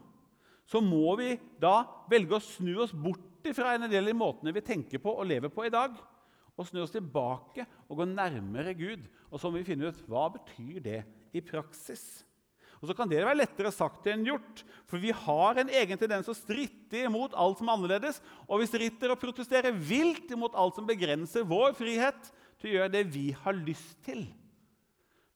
så 0.68 0.80
må 0.84 1.16
vi 1.20 1.34
da 1.60 1.84
velge 2.12 2.38
å 2.38 2.44
snu 2.44 2.74
oss 2.84 2.94
bort 2.96 3.52
fra 3.52 3.74
en 3.76 3.88
del 3.90 4.06
av 4.06 4.12
de 4.12 4.16
måtene 4.16 4.54
vi 4.56 4.64
tenker 4.64 5.02
på 5.04 5.12
og 5.12 5.28
lever 5.28 5.52
på 5.52 5.66
i 5.68 5.72
dag 5.74 5.98
og 6.58 6.68
snu 6.68 6.84
oss 6.84 6.94
tilbake 6.94 7.66
og 7.88 7.98
gå 8.00 8.08
nærmere 8.10 8.76
Gud. 8.78 9.08
Og 9.32 9.42
så 9.42 9.50
må 9.50 9.60
vi 9.60 9.68
finne 9.72 9.90
ut 9.90 10.04
hva 10.10 10.28
betyr 10.36 10.84
det 10.86 11.02
i 11.34 11.42
praksis. 11.46 12.24
Og 12.84 12.90
så 12.90 12.96
kan 12.98 13.08
det 13.08 13.22
være 13.24 13.40
lettere 13.40 13.72
sagt 13.72 14.10
enn 14.12 14.26
gjort, 14.28 14.62
for 14.92 15.00
vi 15.00 15.14
har 15.16 15.60
en 15.62 15.72
egen 15.72 16.00
tendens 16.00 16.28
å 16.28 16.36
stritte 16.36 17.06
imot 17.08 17.36
alt 17.40 17.62
som 17.62 17.70
er 17.70 17.78
annerledes, 17.78 18.20
og 18.44 18.60
vi 18.60 18.68
stritter 18.68 19.14
og 19.14 19.22
protesterer 19.22 19.72
vilt 19.72 20.34
imot 20.36 20.58
alt 20.60 20.76
som 20.76 20.88
begrenser 20.90 21.48
vår 21.48 21.78
frihet 21.80 22.28
til 22.60 22.70
å 22.70 22.74
gjøre 22.74 22.94
det 22.98 23.06
vi 23.14 23.30
har 23.40 23.56
lyst 23.56 23.96
til. 24.04 24.26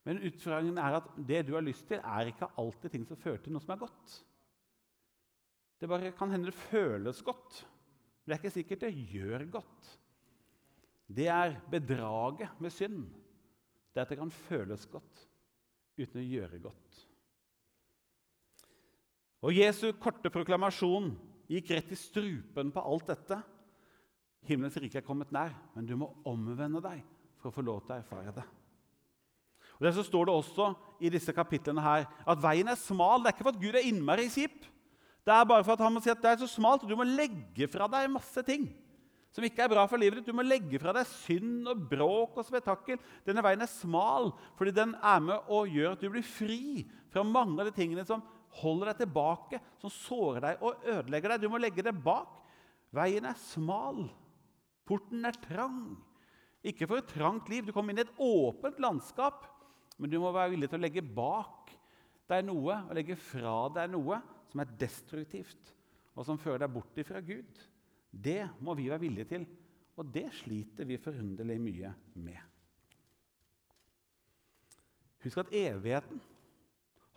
Men 0.08 0.20
utfordringen 0.28 0.80
er 0.80 1.00
at 1.00 1.08
det 1.30 1.46
du 1.48 1.54
har 1.56 1.64
lyst 1.64 1.88
til, 1.88 2.04
er 2.04 2.34
ikke 2.34 2.52
alltid 2.60 2.94
ting 2.94 3.08
som 3.08 3.20
fører 3.20 3.40
til 3.44 3.56
noe 3.56 3.64
som 3.64 3.74
er 3.78 3.82
godt. 3.86 4.18
Det 5.80 5.88
bare 5.88 6.12
kan 6.20 6.32
hende 6.34 6.52
det 6.52 6.66
føles 6.68 7.24
godt, 7.24 7.64
men 7.64 8.28
det 8.28 8.36
er 8.36 8.44
ikke 8.44 8.58
sikkert 8.58 8.84
det 8.84 9.08
gjør 9.16 9.48
godt 9.56 9.96
det 11.08 11.28
er 11.32 11.56
bedraget 11.72 12.60
med 12.60 12.74
synd. 12.74 13.06
Det 13.94 14.02
er 14.02 14.06
at 14.06 14.12
det 14.12 14.20
kan 14.20 14.32
føles 14.32 14.86
godt 14.92 15.24
uten 15.98 16.22
å 16.22 16.26
gjøre 16.26 16.60
godt. 16.62 17.04
Og 19.48 19.56
Jesu 19.56 19.90
korte 20.02 20.30
proklamasjon 20.34 21.14
gikk 21.48 21.72
rett 21.72 21.94
i 21.94 21.98
strupen 22.00 22.74
på 22.74 22.84
alt 22.84 23.08
dette. 23.10 23.40
Himmelens 24.48 24.78
rike 24.82 25.00
er 25.00 25.06
kommet 25.06 25.32
nær, 25.34 25.54
men 25.76 25.88
du 25.88 25.96
må 26.00 26.12
omvende 26.28 26.82
deg 26.84 27.04
for 27.40 27.50
å 27.50 27.56
få 27.56 27.64
lov 27.66 27.84
til 27.86 27.96
å 27.96 28.00
erfare 28.02 28.34
det. 28.36 28.46
Og 29.78 29.86
Derfor 29.86 30.06
står 30.06 30.28
det 30.28 30.34
også 30.34 30.68
i 31.06 31.12
disse 31.14 31.34
kapitlene 31.38 31.84
her 31.86 32.08
at 32.26 32.42
veien 32.42 32.70
er 32.70 32.80
smal. 32.82 33.22
Det 33.22 33.30
er 33.30 33.36
ikke 33.36 33.46
for 33.46 33.54
at 33.54 33.62
Gud 33.62 33.78
er 33.78 33.86
innmari 33.86 34.26
kjip. 34.34 34.66
Det 35.28 35.34
er 35.34 35.48
bare 35.48 35.64
for 35.64 35.76
at 35.76 35.84
han 35.86 35.94
må 35.94 36.02
si 36.02 36.12
at 36.12 36.22
det 36.24 36.32
er 36.32 36.42
så 36.42 36.50
smalt, 36.50 36.84
og 36.84 36.90
du 36.90 36.98
må 36.98 37.06
legge 37.06 37.68
fra 37.70 37.90
deg 37.92 38.10
masse 38.10 38.42
ting 38.48 38.66
som 39.36 39.46
ikke 39.46 39.66
er 39.66 39.72
bra 39.72 39.84
for 39.90 40.02
livet 40.02 40.22
ditt. 40.22 40.30
Du 40.32 40.38
må 40.38 40.46
legge 40.46 40.80
fra 40.82 40.94
deg 40.96 41.08
synd 41.10 41.68
og 41.70 41.84
bråk 41.92 42.40
og 42.40 42.48
spetakkel. 42.48 43.00
Denne 43.28 43.44
veien 43.46 43.64
er 43.64 43.72
smal 43.72 44.32
fordi 44.58 44.74
den 44.76 44.96
er 44.98 45.22
med 45.24 45.52
og 45.54 45.70
gjør 45.74 45.94
at 45.94 46.04
du 46.04 46.10
blir 46.14 46.26
fri 46.26 46.86
fra 47.14 47.26
mange 47.28 47.62
av 47.62 47.70
de 47.70 47.76
tingene 47.78 48.06
som 48.08 48.24
holder 48.58 48.92
deg 48.92 49.04
tilbake, 49.04 49.60
som 49.82 49.94
sårer 49.94 50.44
deg 50.44 50.64
og 50.66 50.88
ødelegger 50.88 51.34
deg. 51.34 51.44
Du 51.44 51.52
må 51.54 51.62
legge 51.62 51.86
det 51.86 51.94
bak. 51.94 52.40
Veien 52.96 53.28
er 53.30 53.38
smal. 53.52 54.08
Porten 54.88 55.28
er 55.28 55.38
trang. 55.44 55.98
Ikke 56.68 56.88
for 56.88 57.02
et 57.02 57.12
trangt 57.12 57.52
liv. 57.52 57.68
Du 57.68 57.76
kommer 57.76 57.94
inn 57.94 58.02
i 58.02 58.08
et 58.08 58.20
åpent 58.24 58.80
landskap, 58.82 59.46
men 59.98 60.12
du 60.12 60.18
må 60.22 60.32
være 60.34 60.56
villig 60.56 60.72
til 60.72 60.80
å 60.80 60.86
legge 60.86 61.04
bak 61.04 61.74
deg 62.28 62.44
noe 62.48 62.82
og 62.88 62.96
legge 62.98 63.16
fra 63.20 63.68
deg 63.76 63.92
noe 63.94 64.20
som 64.52 64.62
er 64.64 64.76
destruktivt, 64.80 65.74
og 66.16 66.26
som 66.28 66.40
fører 66.40 66.66
deg 66.66 66.74
bort 66.74 67.00
ifra 67.00 67.22
Gud. 67.24 67.62
Det 68.12 68.42
må 68.64 68.74
vi 68.78 68.90
være 68.90 69.04
villige 69.04 69.30
til, 69.34 69.46
og 69.98 70.14
det 70.14 70.28
sliter 70.40 70.86
vi 70.86 71.00
forunderlig 71.02 71.58
mye 71.62 71.94
med. 72.22 72.38
Husk 75.24 75.42
at 75.42 75.54
evigheten 75.56 76.22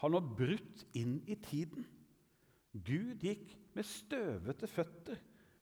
har 0.00 0.12
nå 0.12 0.20
brutt 0.24 0.84
inn 0.96 1.18
i 1.28 1.36
tiden. 1.44 1.84
Gud 2.72 3.20
gikk 3.20 3.52
med 3.76 3.86
støvete 3.86 4.68
føtter 4.70 5.20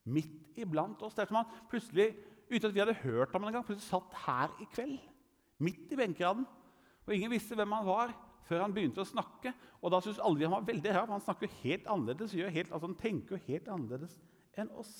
midt 0.08 0.60
iblant 0.60 1.02
oss. 1.02 1.16
Det 1.16 1.24
er 1.24 1.30
som 1.30 1.40
han 1.40 1.58
plutselig, 1.70 2.12
uten 2.48 2.68
at 2.70 2.74
vi 2.76 2.82
hadde 2.82 3.00
hørt 3.02 3.34
ham 3.34 3.44
en 3.44 3.58
gang, 3.58 3.66
plutselig 3.66 3.90
satt 3.90 4.14
her 4.24 4.54
i 4.62 4.68
kveld. 4.72 4.96
Midt 5.58 5.92
i 5.92 5.98
benkeraden. 5.98 6.46
Og 7.06 7.14
ingen 7.14 7.32
visste 7.32 7.58
hvem 7.58 7.74
han 7.74 7.88
var 7.88 8.14
før 8.48 8.62
han 8.64 8.74
begynte 8.76 9.02
å 9.02 9.08
snakke. 9.08 9.52
Og 9.82 9.92
da 9.92 10.00
syntes 10.00 10.22
alle 10.24 10.46
han 10.46 10.54
var 10.54 10.68
veldig 10.68 10.94
rar. 10.94 11.10
Han 11.10 11.24
snakker 11.24 11.52
helt 11.64 11.88
annerledes, 11.90 12.36
helt, 12.38 12.70
altså 12.70 12.86
han 12.86 12.98
tenker 13.00 13.36
jo 13.36 13.44
helt 13.48 13.68
annerledes 13.72 14.16
enn 14.62 14.72
oss. 14.78 14.94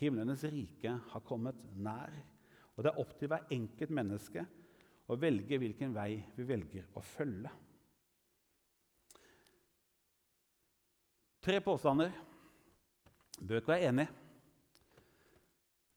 Himlenes 0.00 0.44
rike 0.48 0.92
har 1.12 1.24
kommet 1.26 1.58
nær. 1.76 2.14
Og 2.76 2.84
det 2.84 2.92
er 2.92 3.00
opp 3.02 3.16
til 3.18 3.28
hver 3.30 3.50
enkelt 3.52 3.92
menneske 3.92 4.44
å 5.10 5.18
velge 5.20 5.58
hvilken 5.60 5.92
vei 5.92 6.14
vi 6.36 6.46
velger 6.48 6.86
å 6.96 7.02
følge. 7.04 7.50
Tre 11.40 11.60
påstander. 11.64 12.12
Bøker 13.40 13.74
er 13.74 13.88
enig. 13.88 14.06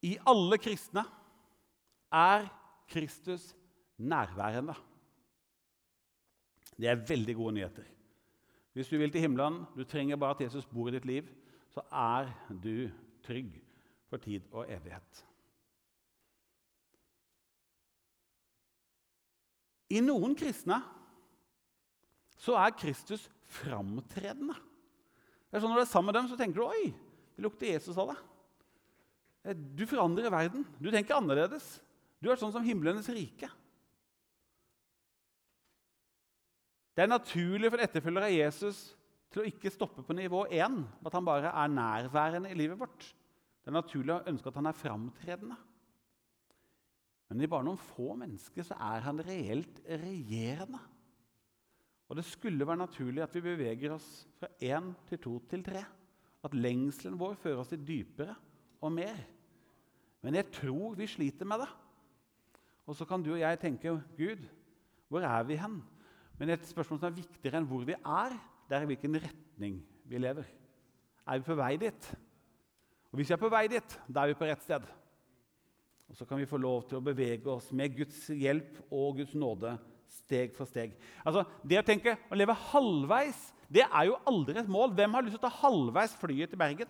I 0.03 0.15
alle 0.27 0.59
kristne 0.59 1.03
er 2.13 2.47
Kristus 2.91 3.51
nærværende. 3.97 4.75
Det 6.75 6.89
er 6.89 7.05
veldig 7.07 7.35
gode 7.37 7.55
nyheter. 7.59 7.87
Hvis 8.73 8.89
du 8.89 8.97
vil 8.97 9.11
til 9.13 9.21
himmelen, 9.21 9.61
du 9.77 9.83
trenger 9.85 10.17
bare 10.17 10.35
at 10.35 10.41
Jesus 10.47 10.65
bor 10.65 10.89
i 10.89 10.95
ditt 10.95 11.05
liv, 11.05 11.27
så 11.73 11.83
er 11.89 12.29
du 12.49 12.89
trygg 13.25 13.55
for 14.09 14.21
tid 14.21 14.45
og 14.53 14.69
evighet. 14.69 15.23
I 19.93 20.01
noen 20.01 20.35
kristne 20.37 20.79
så 22.41 22.57
er 22.59 22.75
Kristus 22.77 23.25
framtredende. 23.59 24.55
Sånn 25.53 25.69
Når 25.69 25.83
du 25.83 25.83
er 25.83 25.89
sammen 25.89 26.09
med 26.09 26.17
dem, 26.17 26.29
så 26.29 26.37
tenker 26.37 26.61
du 26.61 26.65
oi, 26.65 26.93
det 27.37 27.43
lukter 27.45 27.69
Jesus 27.69 27.97
av 28.01 28.09
deg. 28.09 28.21
Eh, 29.43 29.57
du 29.57 29.85
forandrer 29.89 30.33
verden. 30.33 30.65
Du 30.81 30.89
tenker 30.89 31.17
annerledes. 31.17 31.77
Du 32.23 32.31
er 32.31 32.39
sånn 32.39 32.53
som 32.55 32.65
himlenes 32.65 33.09
rike. 33.13 33.49
Det 36.93 37.05
er 37.05 37.09
naturlig 37.09 37.71
for 37.73 37.81
etterfølgere 37.81 38.29
av 38.29 38.35
Jesus 38.35 38.81
til 39.33 39.41
å 39.41 39.49
ikke 39.49 39.71
stoppe 39.73 40.05
på 40.05 40.15
nivå 40.15 40.45
1, 40.53 40.79
at 41.05 41.17
han 41.17 41.25
bare 41.25 41.51
er 41.51 41.73
nærværende 41.73 42.51
i 42.53 42.57
livet 42.57 42.79
vårt. 42.79 43.07
Det 43.63 43.71
er 43.71 43.79
naturlig 43.79 44.13
å 44.15 44.25
ønske 44.29 44.51
at 44.51 44.59
han 44.59 44.69
er 44.69 44.77
framtredende. 44.77 45.57
Men 47.31 47.41
i 47.41 47.49
bare 47.49 47.65
noen 47.65 47.79
få 47.81 48.13
mennesker 48.19 48.67
så 48.67 48.77
er 48.91 49.05
han 49.07 49.21
reelt 49.25 49.79
regjerende. 49.87 50.81
Og 52.11 52.19
det 52.19 52.25
skulle 52.27 52.67
være 52.67 52.83
naturlig 52.83 53.23
at 53.25 53.33
vi 53.33 53.41
beveger 53.41 53.95
oss 53.95 54.07
fra 54.37 54.51
én 54.61 54.91
til 55.09 55.21
to 55.23 55.37
til 55.49 55.63
tre. 55.65 55.81
At 56.43 56.53
lengselen 56.53 57.17
vår 57.17 57.39
fører 57.39 57.63
oss 57.63 57.71
til 57.71 57.81
dypere 57.87 58.35
og 58.83 58.91
mer. 58.93 59.17
Men 60.21 60.37
jeg 60.37 60.51
tror 60.59 60.93
vi 60.99 61.07
sliter 61.09 61.47
med 61.47 61.63
det. 61.63 61.71
Og 62.85 62.99
så 62.99 63.07
kan 63.07 63.23
du 63.23 63.31
og 63.33 63.41
jeg 63.41 63.59
tenke 63.63 63.95
Gud, 64.17 64.43
hvor 65.07 65.23
er 65.25 65.47
vi 65.47 65.57
hen? 65.57 65.79
Men 66.37 66.51
et 66.51 66.67
spørsmål 66.67 66.99
som 66.99 67.09
er 67.09 67.17
viktigere 67.17 67.61
enn 67.61 67.69
hvor 67.69 67.85
vi 67.87 67.95
er, 67.95 68.35
det 68.69 68.77
er 68.77 68.85
i 68.85 68.89
hvilken 68.91 69.19
retning 69.21 69.79
vi 70.09 70.21
lever. 70.21 70.47
Er 71.27 71.39
vi 71.39 71.47
på 71.47 71.57
vei 71.57 71.75
dit? 71.79 72.11
Og 73.11 73.19
Hvis 73.19 73.29
vi 73.29 73.35
er 73.35 73.41
på 73.41 73.51
vei 73.53 73.67
dit, 73.71 73.97
da 74.09 74.23
er 74.23 74.33
vi 74.33 74.37
på 74.39 74.47
rett 74.49 74.63
sted. 74.63 74.85
Og 76.09 76.17
Så 76.17 76.25
kan 76.25 76.37
vi 76.37 76.49
få 76.49 76.57
lov 76.57 76.87
til 76.89 76.99
å 76.99 77.05
bevege 77.05 77.49
oss 77.49 77.71
med 77.71 77.95
Guds 77.95 78.27
hjelp 78.29 78.79
og 78.91 79.17
Guds 79.21 79.35
nåde 79.35 79.77
steg 80.09 80.55
for 80.57 80.69
steg. 80.69 80.95
Altså, 81.25 81.45
Det 81.63 81.79
å 81.79 81.85
tenke 81.85 82.17
å 82.29 82.37
leve 82.37 82.53
halvveis 82.71 83.51
det 83.73 83.85
er 83.87 84.05
jo 84.05 84.19
aldri 84.29 84.59
et 84.59 84.69
mål. 84.69 84.91
Hvem 84.93 85.15
har 85.15 85.23
lyst 85.25 85.33
til 85.37 85.41
å 85.41 85.47
ta 85.47 85.61
halvveis 85.63 86.13
flyet 86.19 86.51
til 86.51 86.59
Bergen? 86.61 86.89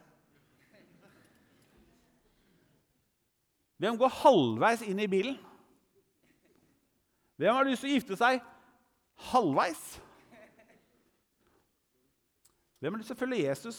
Hvem 3.79 3.99
går 3.99 4.17
halvveis 4.21 4.83
inn 4.87 4.99
i 4.99 5.07
bilen? 5.11 5.37
Hvem 7.39 7.55
har 7.55 7.67
lyst 7.67 7.83
til 7.83 7.91
å 7.91 7.95
gifte 7.95 8.17
seg 8.19 8.43
halvveis? 9.31 9.81
Hvem 12.83 12.97
har 12.97 12.99
lyst 12.99 13.13
til 13.13 13.15
å 13.15 13.19
følge 13.21 13.43
Jesus 13.45 13.77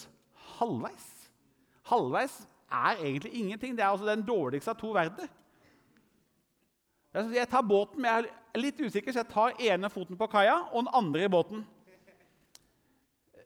halvveis? 0.57 1.09
Halvveis 1.91 2.39
er 2.73 3.03
egentlig 3.03 3.35
ingenting. 3.37 3.75
Det 3.77 3.83
er 3.85 3.91
altså 3.91 4.07
den 4.09 4.23
dårligste 4.25 4.73
av 4.73 4.79
to 4.81 4.95
verdener. 4.97 5.29
Jeg 7.13 7.45
tar 7.53 7.67
båten, 7.69 8.01
men 8.01 8.09
jeg 8.09 8.31
er 8.55 8.63
litt 8.63 8.81
usikker, 8.81 9.13
så 9.13 9.21
jeg 9.21 9.29
tar 9.35 9.61
ene 9.61 9.91
foten 9.93 10.17
på 10.17 10.29
kaia 10.33 10.55
og 10.71 10.87
den 10.87 10.89
andre 10.97 11.27
i 11.27 11.33
båten. 11.35 11.67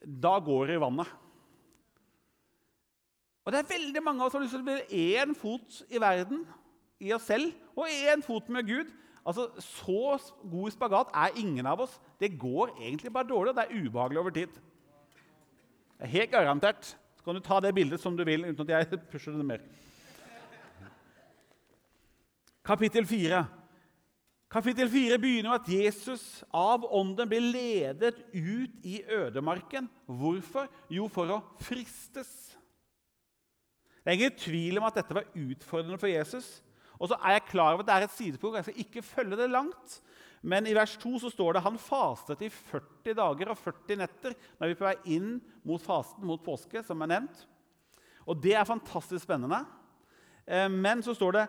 Da 0.07 0.37
går 0.47 0.71
det 0.71 0.79
i 0.79 0.85
vannet. 0.85 1.11
Og 3.43 3.51
det 3.51 3.65
er 3.65 3.73
veldig 3.73 4.05
mange 4.07 4.23
av 4.23 4.29
oss 4.29 4.37
som 4.37 4.41
har 4.41 4.47
lyst 4.47 4.57
til 4.61 4.63
å 4.63 4.69
bli 4.71 5.11
én 5.11 5.35
fot 5.43 5.83
i 5.91 6.05
verden, 6.07 6.47
i 7.03 7.11
oss 7.19 7.27
selv, 7.33 7.51
og 7.75 7.91
én 7.91 8.23
fot 8.23 8.47
med 8.55 8.71
Gud. 8.71 8.95
Altså, 9.27 9.51
Så 9.59 10.23
god 10.47 10.71
spagat 10.71 11.11
er 11.19 11.43
ingen 11.43 11.67
av 11.67 11.83
oss. 11.83 11.99
Det 12.21 12.39
går 12.39 12.77
egentlig 12.79 13.13
bare 13.13 13.27
dårlig, 13.27 13.51
og 13.51 13.57
det 13.59 13.67
er 13.67 13.83
ubehagelig 13.83 14.23
over 14.23 14.39
tid. 14.39 14.63
Er 15.99 16.11
helt 16.13 16.31
garantert. 16.31 16.95
Så 17.19 17.25
kan 17.25 17.35
du 17.35 17.43
ta 17.45 17.61
det 17.61 17.75
bildet 17.75 18.01
som 18.01 18.17
du 18.17 18.25
vil, 18.25 18.47
uten 18.47 18.65
at 18.67 18.75
jeg 18.75 19.01
pusher 19.13 19.35
det 19.35 19.47
mer. 19.47 19.65
Kapittel 22.65 23.07
4. 23.09 23.47
Kapittel 24.49 24.89
4 24.89 25.19
begynner 25.21 25.53
med 25.53 25.61
at 25.61 25.73
Jesus 25.73 26.45
av 26.57 26.85
ånden 26.85 27.29
blir 27.29 27.43
ledet 27.45 28.21
ut 28.33 28.85
i 28.85 29.03
ødemarken. 29.13 29.89
Hvorfor? 30.07 30.71
Jo, 30.93 31.09
for 31.13 31.35
å 31.35 31.43
fristes. 31.61 32.31
Det 34.01 34.15
er 34.15 34.17
ingen 34.17 34.39
tvil 34.41 34.81
om 34.81 34.87
at 34.89 34.97
dette 34.97 35.17
var 35.17 35.29
utfordrende 35.37 36.01
for 36.01 36.09
Jesus. 36.09 36.63
Og 36.97 37.11
så 37.11 37.19
er 37.21 37.37
jeg 37.37 37.49
klar 37.51 37.75
over 37.75 37.85
at 37.85 37.91
det 37.91 37.97
er 37.97 38.07
et 38.07 38.17
sidespor. 38.17 38.57
Jeg 38.57 38.69
skal 38.69 38.81
ikke 38.85 39.05
følge 39.05 39.37
det 39.37 39.51
langt. 39.53 39.99
Men 40.43 40.69
i 40.69 40.75
vers 40.77 40.95
2 41.03 41.19
så 41.25 41.31
står 41.33 41.57
det 41.57 41.65
han 41.65 41.79
fastet 41.83 42.43
i 42.47 42.51
40 42.51 43.17
dager 43.19 43.53
og 43.53 43.59
40 43.59 44.01
netter. 44.03 44.37
Nå 44.59 44.67
er 44.67 44.73
vi 44.73 44.79
på 44.79 44.87
vei 44.87 44.95
inn 45.17 45.39
mot 45.67 45.83
fasten 45.83 46.27
mot 46.29 46.43
påske, 46.45 46.83
som 46.87 47.03
er 47.03 47.13
nevnt. 47.15 47.43
Og 48.29 48.39
det 48.43 48.55
er 48.55 48.69
fantastisk 48.69 49.25
spennende. 49.25 49.65
Eh, 50.47 50.69
men 50.71 51.03
så 51.03 51.17
står 51.17 51.39
det 51.39 51.47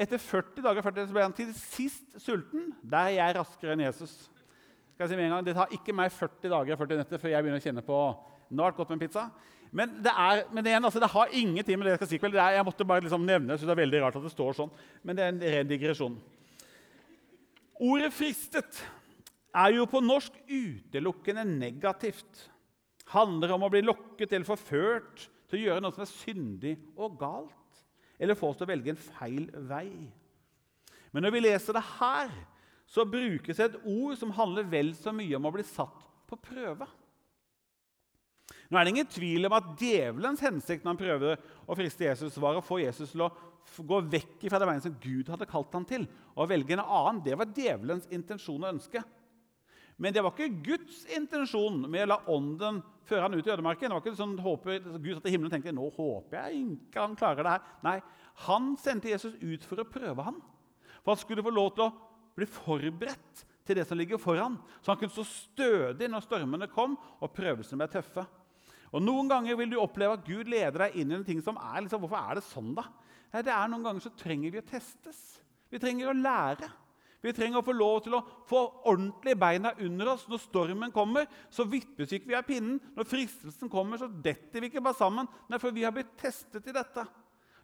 etter 0.00 0.22
40 0.22 0.64
dager 0.64 0.86
40 0.86 1.08
så 1.10 1.16
ble 1.16 1.26
han 1.26 1.36
til 1.36 1.52
sist 1.58 2.18
sulten. 2.22 2.70
Der 2.80 3.10
er 3.10 3.16
jeg 3.18 3.38
raskere 3.40 3.76
enn 3.76 3.84
Jesus. 3.84 4.14
Skal 4.94 5.06
jeg 5.06 5.12
si 5.12 5.20
med 5.20 5.28
en 5.28 5.36
gang, 5.36 5.46
Det 5.46 5.56
tar 5.56 5.76
ikke 5.76 5.96
meg 5.96 6.12
40 6.12 6.52
dager 6.52 6.74
og 6.76 6.82
40 6.84 7.00
netter 7.02 7.20
før 7.20 7.34
jeg 7.34 7.44
begynner 7.44 7.60
å 7.60 7.66
kjenne 7.68 7.84
på 7.86 8.02
nå 8.50 8.64
har 8.64 8.72
det 8.72 8.80
gått 8.80 8.90
med 8.90 9.02
pizza. 9.04 9.28
Men 9.70 9.92
det, 10.02 10.10
er, 10.10 10.40
men 10.50 10.64
det, 10.66 10.72
er, 10.74 10.82
altså, 10.82 10.98
det 10.98 11.12
har 11.12 11.30
ingenting 11.38 11.78
med 11.78 11.86
det 11.86 11.92
jeg 11.92 12.00
skal 12.00 12.08
si. 12.10 12.18
Det 12.18 12.40
er, 12.42 12.56
jeg 12.56 12.66
måtte 12.66 12.86
bare 12.86 13.04
liksom 13.04 13.22
nevne, 13.22 13.54
synes 13.54 13.68
det 13.68 13.76
er 13.76 13.82
veldig 13.84 14.00
rart 14.02 14.18
at 14.18 14.26
det 14.26 14.32
står 14.32 14.56
sånn. 14.58 14.72
Men 15.06 15.18
det 15.18 15.24
er 15.24 15.30
en 15.30 15.42
ren 15.54 15.70
digresjon. 15.70 16.16
Ordet 17.80 18.12
'fristet' 18.12 18.82
er 19.56 19.72
jo 19.72 19.86
på 19.88 20.02
norsk 20.04 20.34
utelukkende 20.46 21.44
negativt. 21.48 22.50
Handler 23.10 23.54
om 23.56 23.64
å 23.64 23.70
bli 23.72 23.80
lokket 23.82 24.32
eller 24.32 24.46
forført 24.46 25.24
til 25.48 25.58
å 25.58 25.62
gjøre 25.64 25.82
noe 25.82 25.96
som 25.96 26.04
er 26.04 26.12
syndig 26.12 26.74
og 26.94 27.16
galt. 27.18 27.82
Eller 28.20 28.36
få 28.36 28.52
oss 28.52 28.60
til 28.60 28.68
å 28.68 28.70
velge 28.70 28.92
en 28.92 29.00
feil 29.00 29.48
vei. 29.70 29.90
Men 31.10 31.24
når 31.24 31.34
vi 31.34 31.44
leser 31.48 31.74
det 31.74 31.86
her, 31.96 32.30
så 32.90 33.06
brukes 33.08 33.58
et 33.62 33.78
ord 33.80 34.18
som 34.18 34.34
handler 34.34 34.68
vel 34.68 34.92
så 34.98 35.14
mye 35.14 35.38
om 35.38 35.48
å 35.48 35.54
bli 35.54 35.64
satt 35.66 36.04
på 36.28 36.38
prøve. 36.38 36.86
Nå 38.70 38.78
er 38.78 38.86
det 38.86 38.92
ingen 38.92 39.10
tvil 39.10 39.48
om 39.48 39.54
at 39.56 39.72
Djevelens 39.78 40.42
hensikt 40.44 40.84
når 40.84 40.92
han 40.92 41.00
prøvde 41.00 41.36
å 41.66 41.76
friste 41.78 42.06
Jesus, 42.06 42.38
var 42.38 42.58
å 42.58 42.64
få 42.64 42.78
Jesus 42.82 43.14
til 43.14 43.24
å 43.26 43.32
gå 43.86 44.00
vekk 44.12 44.44
fra 44.48 44.60
det 44.60 44.68
veien 44.68 44.84
som 44.84 44.98
Gud 45.02 45.30
hadde 45.32 45.48
kalt 45.48 45.72
ham 45.76 45.86
til, 45.88 46.06
og 46.36 46.50
velge 46.50 46.76
en 46.76 46.84
annen. 46.84 47.22
Det 47.24 47.36
var 47.38 47.50
djevelens 47.56 48.08
intensjon 48.12 48.64
og 48.64 48.74
ønske. 48.74 49.02
Men 50.00 50.14
det 50.16 50.22
var 50.24 50.32
ikke 50.32 50.62
Guds 50.64 51.02
intensjon 51.12 51.82
med 51.84 52.06
å 52.06 52.08
la 52.14 52.16
ånden 52.32 52.78
føre 53.04 53.26
han 53.26 53.34
ut 53.36 53.44
i 53.44 53.52
ødemarken. 53.52 53.90
Det 53.90 53.96
var 53.96 54.04
ikke 54.04 54.16
sånn 54.16 54.38
håper, 54.40 54.78
Gud 54.96 55.18
satt 55.18 55.28
i 55.28 55.34
himmelen 55.34 55.50
og 55.50 55.56
tenkte 55.56 55.74
nå 55.76 55.90
håper 55.92 56.38
jeg 56.38 56.62
ikke 56.62 57.04
han 57.04 57.18
klarer 57.20 57.44
det 57.44 57.52
her. 57.56 57.66
Nei, 57.84 57.98
Han 58.46 58.72
sendte 58.80 59.10
Jesus 59.10 59.34
ut 59.36 59.66
for 59.68 59.82
å 59.82 59.84
prøve 59.84 60.24
ham. 60.24 60.38
For 61.02 61.12
han 61.12 61.20
skulle 61.20 61.44
få 61.44 61.52
lov 61.52 61.74
til 61.76 61.84
å 61.84 61.92
bli 62.38 62.48
forberedt 62.48 63.44
til 63.68 63.76
det 63.76 63.84
som 63.88 63.98
ligger 64.00 64.20
foran. 64.20 64.56
Så 64.80 64.94
han 64.94 65.00
kunne 65.02 65.12
stå 65.12 65.26
stødig 65.28 66.08
når 66.08 66.24
stormene 66.24 66.70
kom 66.72 66.96
og 67.20 67.34
prøvelsene 67.36 67.82
ble 67.82 67.90
tøffe. 67.92 68.24
Og 68.90 69.02
Noen 69.04 69.30
ganger 69.30 69.58
vil 69.58 69.70
du 69.70 69.78
oppleve 69.78 70.16
at 70.18 70.26
Gud 70.26 70.50
leder 70.50 70.86
deg 70.86 70.98
inn 70.98 71.12
i 71.12 71.18
en 71.20 71.26
ting 71.26 71.40
som 71.44 71.58
er 71.60 71.84
liksom, 71.84 72.02
Hvorfor 72.02 72.18
er 72.20 72.40
det 72.40 72.46
sånn, 72.48 72.72
da? 72.76 72.88
Det 73.30 73.52
er 73.54 73.70
Noen 73.70 73.86
ganger 73.86 74.02
så 74.02 74.14
trenger 74.18 74.50
vi 74.50 74.62
å 74.62 74.66
testes. 74.66 75.20
Vi 75.70 75.78
trenger 75.78 76.10
å 76.10 76.16
lære. 76.18 76.70
Vi 77.20 77.32
trenger 77.36 77.60
å 77.60 77.64
få 77.64 77.74
lov 77.76 77.98
til 78.04 78.16
å 78.16 78.22
få 78.48 78.62
ordentlig 78.88 79.36
beina 79.38 79.74
under 79.84 80.14
oss. 80.14 80.24
Når 80.28 80.40
stormen 80.42 80.94
kommer, 80.94 81.28
så 81.52 81.66
vippes 81.68 82.14
ikke 82.16 82.32
vi 82.32 82.38
av 82.38 82.46
pinnen. 82.48 82.78
Når 82.96 83.06
fristelsen 83.06 83.70
kommer, 83.70 84.00
så 84.00 84.08
detter 84.08 84.64
vi 84.64 84.70
ikke 84.70 84.82
bare 84.82 84.98
sammen. 84.98 85.28
Nei, 85.50 85.60
for 85.60 85.76
vi 85.76 85.84
har 85.84 85.94
blitt 85.94 86.16
testet 86.18 86.66
i 86.66 86.74
dette. 86.74 87.04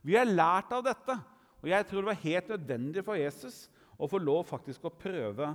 Vi 0.06 0.14
har 0.18 0.28
lært 0.28 0.74
av 0.76 0.84
dette. 0.86 1.16
Og 1.64 1.70
jeg 1.72 1.88
tror 1.88 2.04
det 2.04 2.12
var 2.12 2.26
helt 2.26 2.52
nødvendig 2.52 3.02
for 3.06 3.18
Jesus 3.18 3.64
å 3.96 4.08
få 4.10 4.20
lov 4.20 4.44
faktisk 4.46 4.84
å 4.86 4.92
prøve 4.92 5.54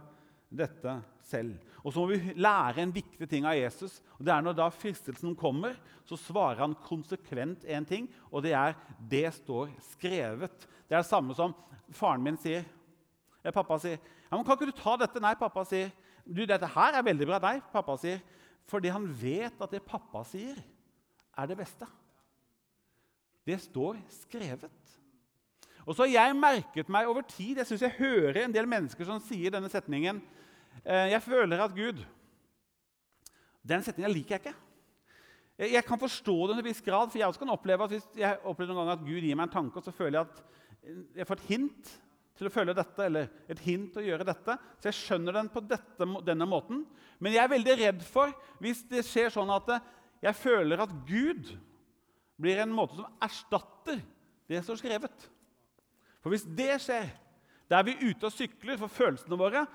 dette 0.51 0.97
selv. 1.25 1.55
Og 1.81 1.93
så 1.93 2.03
må 2.03 2.11
vi 2.11 2.35
lære 2.35 2.83
en 2.83 2.93
viktig 2.93 3.27
ting 3.29 3.47
av 3.47 3.57
Jesus. 3.57 4.01
og 4.19 4.25
det 4.25 4.33
er 4.33 4.41
Når 4.41 4.57
da 4.57 4.69
fristelsen 4.69 5.35
kommer, 5.35 5.75
så 6.05 6.17
svarer 6.17 6.59
han 6.59 6.75
konsekvent 6.85 7.63
én 7.65 7.85
ting, 7.87 8.09
og 8.31 8.43
det 8.43 8.53
er 8.53 8.73
'det 9.09 9.33
står 9.33 9.69
skrevet'. 9.79 10.67
Det 10.87 10.95
er 10.95 11.01
det 11.01 11.05
samme 11.05 11.33
som 11.33 11.55
faren 11.89 12.23
min 12.23 12.37
sier. 12.37 12.65
Eh, 13.43 13.51
pappa 13.51 13.77
sier 13.79 13.97
ja, 14.31 14.37
men 14.37 14.45
'Kan 14.45 14.57
ikke 14.57 14.71
du 14.71 14.71
ta 14.71 14.95
dette?' 14.97 15.21
Nei, 15.21 15.35
pappa 15.35 15.63
sier. 15.63 15.91
Du, 16.25 16.45
'Dette 16.45 16.67
her 16.67 16.93
er 16.93 17.01
veldig 17.01 17.27
bra.' 17.27 17.39
Nei, 17.39 17.61
pappa 17.73 17.97
sier. 17.97 18.21
Fordi 18.67 18.87
han 18.87 19.07
vet 19.21 19.61
at 19.61 19.71
det 19.71 19.85
pappa 19.85 20.23
sier, 20.23 20.55
er 21.37 21.45
det 21.45 21.57
beste. 21.57 21.85
Det 23.45 23.59
står 23.59 23.97
skrevet. 24.09 24.71
Og 25.91 25.97
så 25.97 26.05
har 26.05 26.13
jeg 26.13 26.37
merket 26.39 26.91
meg 26.93 27.09
over 27.11 27.25
tid 27.27 27.59
Jeg 27.59 27.67
synes 27.67 27.81
jeg 27.83 27.97
hører 27.97 28.45
en 28.45 28.53
del 28.55 28.69
mennesker 28.69 29.03
som 29.07 29.19
sier 29.25 29.51
denne 29.51 29.69
setningen 29.71 30.21
Eh, 30.85 31.11
jeg 31.13 31.21
føler 31.21 31.61
at 31.61 31.73
Gud 31.75 31.99
Den 33.61 33.83
setningen 33.85 34.13
liker 34.13 34.35
jeg 34.35 34.41
ikke. 34.41 34.53
Jeg 35.71 35.83
kan 35.85 35.99
forstå 36.01 36.33
det 36.47 36.55
til 36.55 36.63
en 36.63 36.65
viss 36.65 36.81
grad, 36.81 37.11
for 37.11 37.19
jeg 37.19 37.27
også 37.27 37.39
kan 37.43 37.53
oppleve 37.53 37.85
at 37.85 37.91
hvis 37.93 38.07
jeg 38.17 38.39
opplever 38.49 38.73
noen 38.73 38.79
ganger 38.81 38.95
at 38.95 39.03
Gud 39.05 39.19
gir 39.21 39.35
meg 39.37 39.45
en 39.45 39.53
tanke, 39.53 39.77
og 39.77 39.85
så 39.85 39.93
føler 39.93 40.17
jeg 40.17 40.29
at 40.31 41.19
jeg 41.19 41.27
får 41.29 41.37
et 41.37 41.51
hint 41.51 41.91
til 42.39 42.49
å 42.49 42.53
følge 42.55 42.73
dette, 42.73 43.05
eller 43.05 43.27
et 43.53 43.61
hint 43.61 43.91
til 43.93 44.01
å 44.01 44.05
gjøre 44.07 44.25
dette. 44.25 44.55
Så 44.81 44.89
jeg 44.89 44.97
skjønner 44.97 45.37
den 45.37 45.51
på 45.53 45.61
dette, 45.69 46.07
denne 46.25 46.47
måten. 46.49 46.81
Men 47.21 47.35
jeg 47.35 47.43
er 47.43 47.53
veldig 47.53 47.75
redd 47.83 48.01
for 48.07 48.33
hvis 48.63 48.81
det 48.89 49.05
skjer 49.05 49.29
sånn 49.35 49.53
at 49.53 49.69
jeg 50.25 50.39
føler 50.39 50.81
at 50.81 50.97
Gud 51.05 51.53
blir 52.41 52.63
en 52.63 52.73
måte 52.73 52.97
som 52.97 53.21
erstatter 53.21 54.01
det 54.49 54.63
som 54.65 54.73
er 54.73 54.81
skrevet. 54.81 55.29
For 56.21 56.33
hvis 56.33 56.45
det 56.45 56.75
skjer, 56.83 57.09
da 57.69 57.79
er 57.79 57.87
vi 57.87 58.09
ute 58.11 58.27
og 58.27 58.35
sykler 58.35 58.79
for 58.79 58.91
følelsene 58.91 59.39
våre, 59.39 59.65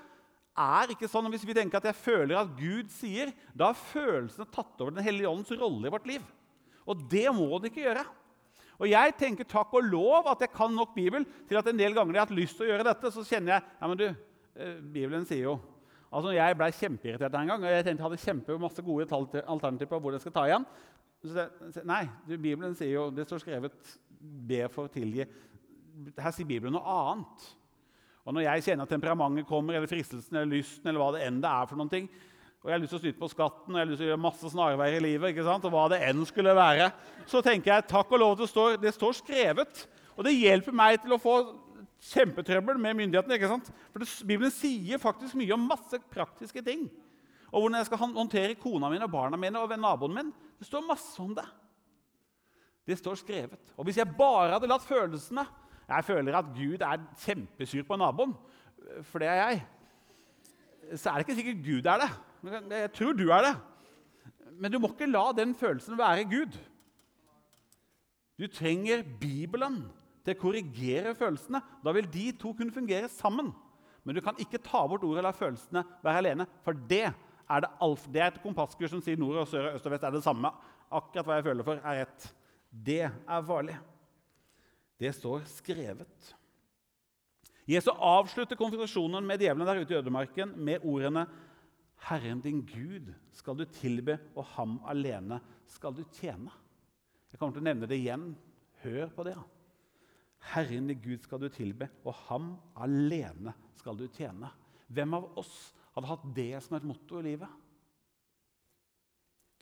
er 0.57 0.93
ikke 0.93 1.09
sånn. 1.09 1.29
Hvis 1.33 1.45
vi 1.45 1.55
tenker 1.57 1.79
at 1.79 1.89
jeg 1.89 1.99
føler 1.99 2.39
at 2.39 2.53
Gud 2.57 2.89
sier, 2.93 3.33
da 3.53 3.71
har 3.71 3.81
følelsene 3.91 4.47
tatt 4.49 4.79
over 4.81 4.95
Den 4.95 5.05
hellige 5.05 5.29
åndens 5.29 5.53
rolle 5.59 5.89
i 5.89 5.93
vårt 5.93 6.07
liv. 6.09 6.23
Og 6.87 7.03
det 7.11 7.27
må 7.35 7.49
det 7.59 7.71
ikke 7.71 7.85
gjøre. 7.85 8.05
Og 8.77 8.89
jeg 8.89 9.15
tenker 9.17 9.47
takk 9.49 9.73
og 9.73 9.87
lov 9.89 10.29
at 10.31 10.43
jeg 10.45 10.53
kan 10.53 10.73
nok 10.73 10.93
Bibel 10.95 11.25
til 11.49 11.57
at 11.59 11.67
en 11.69 11.79
del 11.79 11.95
ganger 11.97 12.13
jeg 12.13 12.21
har 12.21 12.29
hatt 12.29 12.37
lyst 12.37 12.59
til 12.59 12.67
å 12.67 12.69
gjøre 12.71 12.85
dette, 12.85 13.11
så 13.13 13.25
kjenner 13.25 13.55
jeg 13.55 13.65
ja, 13.65 13.89
men 13.89 13.99
du, 13.99 14.05
eh, 14.53 14.77
Bibelen 14.81 15.25
sier 15.25 15.49
jo 15.49 15.57
Altså, 16.07 16.31
Jeg 16.31 16.55
ble 16.55 16.67
kjempeirritert 16.71 17.33
en 17.35 17.49
gang, 17.51 17.63
og 17.65 17.67
jeg 17.73 17.83
tenkte 17.83 17.99
jeg 17.99 18.05
hadde 18.05 18.21
kjempe 18.21 18.55
masse 18.61 18.83
gode 18.85 19.17
alternativer 19.43 19.89
på 19.91 19.97
hvor 19.99 20.13
jeg 20.15 20.23
skal 20.23 20.33
ta 20.37 20.45
igjen. 20.47 20.65
Så, 21.19 21.43
nei, 21.83 22.05
du, 22.23 22.37
Bibelen 22.37 22.77
sier 22.79 22.93
jo, 22.93 23.09
det 23.11 23.25
står 23.27 23.41
skrevet 23.43 23.97
'be 24.47 24.61
for 24.71 24.87
å 24.87 24.93
tilgi. 24.93 25.25
Her 26.17 26.33
sier 26.35 26.47
Bibelen 26.47 26.75
noe 26.75 26.95
annet. 26.97 27.47
Og 28.27 28.35
Når 28.35 28.43
jeg 28.43 28.65
kjenner 28.65 28.87
at 28.87 28.91
temperamentet 28.91 29.47
kommer, 29.47 29.77
eller 29.77 29.89
fristelsen 29.89 30.35
eller 30.35 30.57
lysten, 30.57 30.89
eller 30.89 30.99
hva 30.99 31.13
det 31.15 31.21
enn 31.25 31.37
det 31.43 31.51
er 31.51 31.69
for 31.69 31.79
noen 31.79 31.91
ting, 31.91 32.09
og 32.57 32.71
jeg 32.71 32.75
har 32.75 32.81
lyst 32.81 32.91
til 32.91 32.97
å 32.97 33.03
snyte 33.05 33.21
på 33.21 33.29
skatten 33.31 33.71
og 33.71 33.77
jeg 33.77 33.85
har 33.85 33.89
lyst 33.91 34.01
til 34.01 34.07
å 34.07 34.09
gjøre 34.09 34.23
masse 34.25 34.49
snarveier 34.51 34.97
i 34.97 35.03
livet, 35.05 35.31
ikke 35.31 35.45
sant? 35.45 35.67
og 35.69 35.71
hva 35.71 35.85
det 35.93 36.01
enn 36.03 36.25
skulle 36.27 36.55
være, 36.57 36.89
så 37.29 37.39
tenker 37.45 37.71
jeg 37.71 37.85
takk 37.87 38.11
og 38.11 38.19
lov 38.19 38.33
det 38.41 38.49
står, 38.51 38.75
det 38.81 38.91
står 38.97 39.15
skrevet. 39.21 39.83
Og 40.17 40.25
det 40.27 40.33
hjelper 40.35 40.75
meg 40.75 40.97
til 41.03 41.15
å 41.15 41.21
få 41.21 41.35
kjempetrøbbel 42.09 42.81
med 42.81 42.97
myndighetene. 42.97 43.37
ikke 43.37 43.51
sant? 43.53 43.69
For 43.93 44.03
det, 44.03 44.09
Bibelen 44.27 44.51
sier 44.51 44.99
faktisk 44.99 45.37
mye 45.39 45.53
om 45.55 45.69
masse 45.69 46.01
praktiske 46.11 46.63
ting. 46.65 46.87
Og 47.53 47.61
hvordan 47.61 47.79
jeg 47.79 47.87
skal 47.87 48.01
håndtere 48.03 48.57
kona 48.59 48.89
mi 48.91 48.99
og 48.99 49.13
barna 49.13 49.39
mine 49.39 49.61
og 49.61 49.71
naboen 49.79 50.17
min. 50.17 50.33
Det 50.59 50.67
står 50.67 50.83
masse 50.83 51.15
om 51.23 51.31
det. 51.37 51.45
Det 52.87 52.97
står 52.99 53.21
skrevet. 53.21 53.71
Og 53.77 53.87
hvis 53.87 53.99
jeg 54.01 54.17
bare 54.17 54.57
hadde 54.57 54.69
latt 54.69 54.85
følelsene 54.87 55.45
Jeg 55.87 56.03
føler 56.03 56.35
at 56.37 56.51
Gud 56.55 56.83
er 56.83 57.03
kjempesur 57.23 57.83
på 57.87 57.97
naboen, 57.99 58.33
for 59.07 59.23
det 59.23 59.29
er 59.31 59.37
jeg. 59.41 59.61
Så 60.95 61.09
er 61.09 61.19
det 61.19 61.27
ikke 61.27 61.37
sikkert 61.39 61.65
Gud 61.65 61.91
er 61.91 62.03
det. 62.03 62.09
Jeg 62.71 62.91
tror 62.95 63.13
du 63.15 63.27
er 63.29 63.45
det. 63.47 63.53
Men 64.57 64.73
du 64.73 64.79
må 64.79 64.91
ikke 64.91 65.09
la 65.09 65.29
den 65.37 65.53
følelsen 65.55 65.97
være 65.99 66.25
Gud. 66.27 66.57
Du 68.37 68.47
trenger 68.47 69.03
Bibelen 69.19 69.81
til 70.25 70.35
å 70.35 70.41
korrigere 70.41 71.15
følelsene. 71.17 71.61
Da 71.83 71.93
vil 71.95 72.09
de 72.13 72.29
to 72.39 72.53
kunne 72.53 72.73
fungere 72.73 73.09
sammen. 73.11 73.53
Men 74.03 74.15
du 74.15 74.21
kan 74.23 74.37
ikke 74.39 74.61
ta 74.63 74.83
bort 74.87 75.03
ordet 75.03 75.23
og 75.23 75.27
la 75.27 75.33
følelsene 75.35 75.83
være 76.03 76.23
alene. 76.23 76.47
For 76.63 76.77
det 76.89 77.03
er, 77.09 77.63
det, 77.63 77.71
det 78.13 78.21
er 78.21 78.31
et 78.31 78.41
kompasskurs 78.43 78.93
som 78.93 79.03
sier 79.03 79.19
nord 79.19 79.43
og 79.43 79.49
sør 79.51 79.71
og 79.71 79.79
øst 79.79 79.87
og 79.87 79.95
vest 79.95 80.07
er 80.07 80.15
det 80.15 80.23
samme. 80.25 80.51
Akkurat 80.87 81.27
hva 81.27 81.39
jeg 81.39 81.47
føler 81.49 81.67
for, 81.67 81.81
er 81.81 82.03
rett. 82.03 82.27
Det 82.71 83.01
er 83.07 83.47
farlig. 83.47 83.77
Det 84.97 85.13
står 85.13 85.45
skrevet. 85.49 86.33
Jesus 87.67 87.91
avslutter 87.91 88.57
konfrontasjonen 88.57 89.25
med 89.27 89.43
djevelen 89.43 89.67
der 89.67 89.81
ute 89.83 89.93
i 89.93 89.99
ødemarken 89.99 90.55
med 90.55 90.85
ordene 90.87 91.25
Herren 92.07 92.41
din 92.41 92.61
Gud 92.65 93.09
skal 93.33 93.57
du 93.57 93.65
tilbe, 93.65 94.19
og 94.37 94.45
ham 94.55 94.77
alene 94.87 95.39
skal 95.67 95.95
du 95.97 96.03
tjene. 96.13 96.53
Jeg 97.31 97.39
kommer 97.39 97.57
til 97.57 97.63
å 97.63 97.67
nevne 97.67 97.89
det 97.89 97.97
igjen. 97.97 98.29
Hør 98.83 99.09
på 99.15 99.25
det. 99.25 99.35
Herren 100.53 100.87
din 100.91 101.01
Gud 101.01 101.25
skal 101.25 101.41
du 101.41 101.49
tilbe, 101.51 101.89
og 102.05 102.13
ham 102.29 102.51
alene 102.77 103.55
skal 103.79 103.97
du 103.97 104.05
tjene. 104.13 104.51
Hvem 104.87 105.17
av 105.17 105.31
oss 105.41 105.53
hadde 105.95 106.11
hatt 106.11 106.27
det 106.37 106.51
som 106.63 106.77
et 106.77 106.85
motto 106.87 107.19
i 107.19 107.25
livet? 107.31 107.49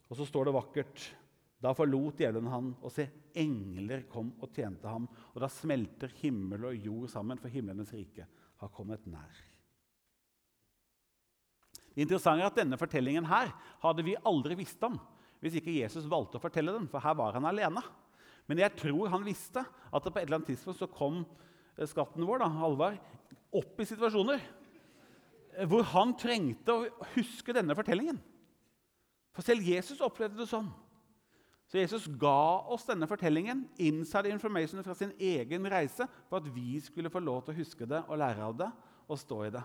Og 0.06 0.20
så 0.20 0.28
står 0.28 0.50
det 0.50 0.58
vakkert 0.60 1.06
da 1.64 1.72
forlot 1.76 2.20
djevelen 2.20 2.52
han, 2.52 2.72
og 2.84 2.92
se, 2.94 3.08
engler 3.40 4.06
kom 4.12 4.34
og 4.44 4.52
tjente 4.56 4.90
ham. 4.90 5.08
Og 5.34 5.42
da 5.44 5.50
smelter 5.52 6.12
himmel 6.22 6.68
og 6.70 6.88
jord 6.88 7.12
sammen, 7.14 7.40
for 7.42 7.52
himlenes 7.52 7.94
rike 7.96 8.28
har 8.62 8.74
kommet 8.76 9.06
nær. 9.10 9.44
Det 11.96 12.04
interessante 12.04 12.44
er 12.44 12.52
at 12.52 12.58
Denne 12.60 12.80
fortellingen 12.80 13.28
her 13.30 13.54
hadde 13.84 14.04
vi 14.04 14.18
aldri 14.28 14.58
visst 14.60 14.82
om 14.84 14.98
hvis 15.44 15.60
ikke 15.60 15.76
Jesus 15.78 16.08
valgte 16.10 16.40
å 16.40 16.42
fortelle 16.42 16.74
den, 16.74 16.88
for 16.90 17.04
her 17.04 17.14
var 17.20 17.36
han 17.38 17.46
alene. 17.46 17.84
Men 18.50 18.62
jeg 18.64 18.74
tror 18.80 19.12
han 19.14 19.26
visste 19.26 19.62
at 19.62 20.06
på 20.06 20.14
et 20.16 20.24
eller 20.24 20.40
annet 20.40 20.50
tidspunkt 20.50 20.80
så 20.80 20.88
kom 20.90 21.20
eh, 21.22 21.86
skatten 21.86 22.26
vår 22.26 22.42
da, 22.42 22.48
Halvard, 22.50 22.98
opp 23.54 23.82
i 23.82 23.86
situasjoner 23.86 24.42
eh, 24.42 25.68
hvor 25.70 25.86
han 25.92 26.16
trengte 26.18 26.74
å 26.74 26.88
huske 27.14 27.54
denne 27.54 27.78
fortellingen. 27.78 28.18
For 29.36 29.46
selv 29.46 29.68
Jesus 29.68 30.02
opplevde 30.02 30.40
det 30.40 30.50
sånn. 30.50 30.72
Så 31.66 31.80
Jesus 31.80 32.06
ga 32.22 32.62
oss 32.72 32.86
denne 32.86 33.08
fortellingen 33.10 33.64
inside 33.82 34.30
information 34.30 34.84
fra 34.86 34.94
sin 34.98 35.14
egen 35.18 35.66
reise 35.72 36.06
for 36.30 36.38
at 36.38 36.50
vi 36.54 36.78
skulle 36.84 37.10
få 37.10 37.24
lov 37.24 37.42
til 37.46 37.56
å 37.56 37.60
huske 37.60 37.88
det 37.90 38.04
og 38.06 38.20
lære 38.22 38.46
av 38.46 38.60
det 38.60 38.70
og 39.10 39.20
stå 39.20 39.40
i 39.48 39.54
det. 39.56 39.64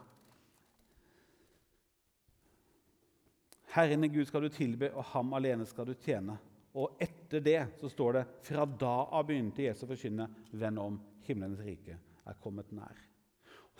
Herren 3.71 4.05
i 4.05 4.11
Gud 4.11 4.27
skal 4.27 4.43
du 4.43 4.51
tilbe, 4.51 4.91
og 4.99 5.05
ham 5.13 5.35
alene 5.39 5.67
skal 5.69 5.87
du 5.87 5.95
tjene. 5.95 6.35
Og 6.75 6.97
etter 7.03 7.43
det 7.43 7.61
så 7.79 7.91
står 7.91 8.17
det 8.17 8.25
fra 8.49 8.65
da 8.67 8.97
av 9.15 9.29
begynte 9.29 9.63
Jesus 9.63 9.85
å 9.87 9.91
forkynne 9.91 10.27
venn 10.59 10.79
om 10.83 10.99
himmelens 11.27 11.63
rike 11.63 11.99
er 11.99 12.41
kommet 12.43 12.71
nær. 12.75 12.97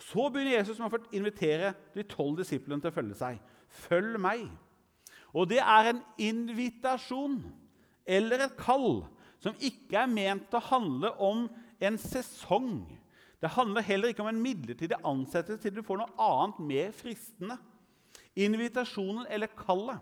Så 0.01 0.29
begynner 0.31 0.57
Jesus 0.57 0.79
med 0.79 0.93
å 0.95 1.15
invitere 1.15 1.73
de 1.95 2.05
tolv 2.09 2.39
disiplene 2.39 2.81
til 2.83 2.91
å 2.91 2.95
følge 2.95 3.17
seg. 3.19 3.41
Følg 3.85 4.17
meg. 4.21 4.47
Og 5.31 5.47
det 5.51 5.59
er 5.63 5.91
en 5.91 6.01
invitasjon 6.19 7.37
eller 8.05 8.45
et 8.45 8.57
kall 8.59 9.03
som 9.41 9.57
ikke 9.57 9.97
er 10.03 10.11
ment 10.11 10.53
å 10.53 10.61
handle 10.63 11.11
om 11.21 11.47
en 11.81 11.97
sesong. 11.97 12.85
Det 13.41 13.49
handler 13.55 13.85
heller 13.85 14.11
ikke 14.11 14.21
om 14.21 14.29
en 14.29 14.43
midlertidig 14.43 14.99
ansettelse 15.07 15.63
til 15.63 15.79
du 15.79 15.85
får 15.85 16.03
noe 16.03 16.21
annet 16.21 16.61
mer 16.61 16.91
fristende. 16.93 17.57
Invitasjonen 18.37 19.25
eller 19.29 19.49
kallet 19.57 19.99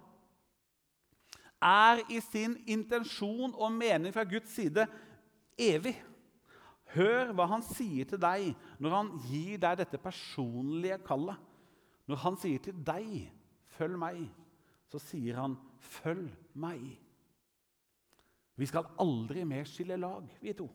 er 1.60 2.04
i 2.12 2.20
sin 2.24 2.56
intensjon 2.72 3.52
og 3.52 3.72
mening 3.76 4.14
fra 4.16 4.24
Guds 4.28 4.52
side 4.56 4.86
evig. 5.60 5.96
Hør 6.96 7.34
hva 7.38 7.46
han 7.52 7.64
sier 7.66 8.08
til 8.10 8.22
deg 8.22 8.54
når 8.82 8.96
han 8.96 9.12
gir 9.28 9.60
deg 9.62 9.82
dette 9.82 10.00
personlige 10.02 11.00
kallet. 11.06 11.38
Når 12.10 12.24
han 12.24 12.40
sier 12.42 12.64
til 12.64 12.74
deg 12.74 13.30
'følg 13.78 13.98
meg', 14.00 14.32
så 14.90 15.00
sier 15.00 15.36
han 15.36 15.58
'følg 15.78 16.32
meg'. 16.56 16.98
Vi 18.60 18.67
skal 18.67 18.89
aldri 19.00 19.45
mer 19.48 19.67
skille 19.67 19.98
lag, 20.00 20.26
vi 20.43 20.54
to. 20.58 20.67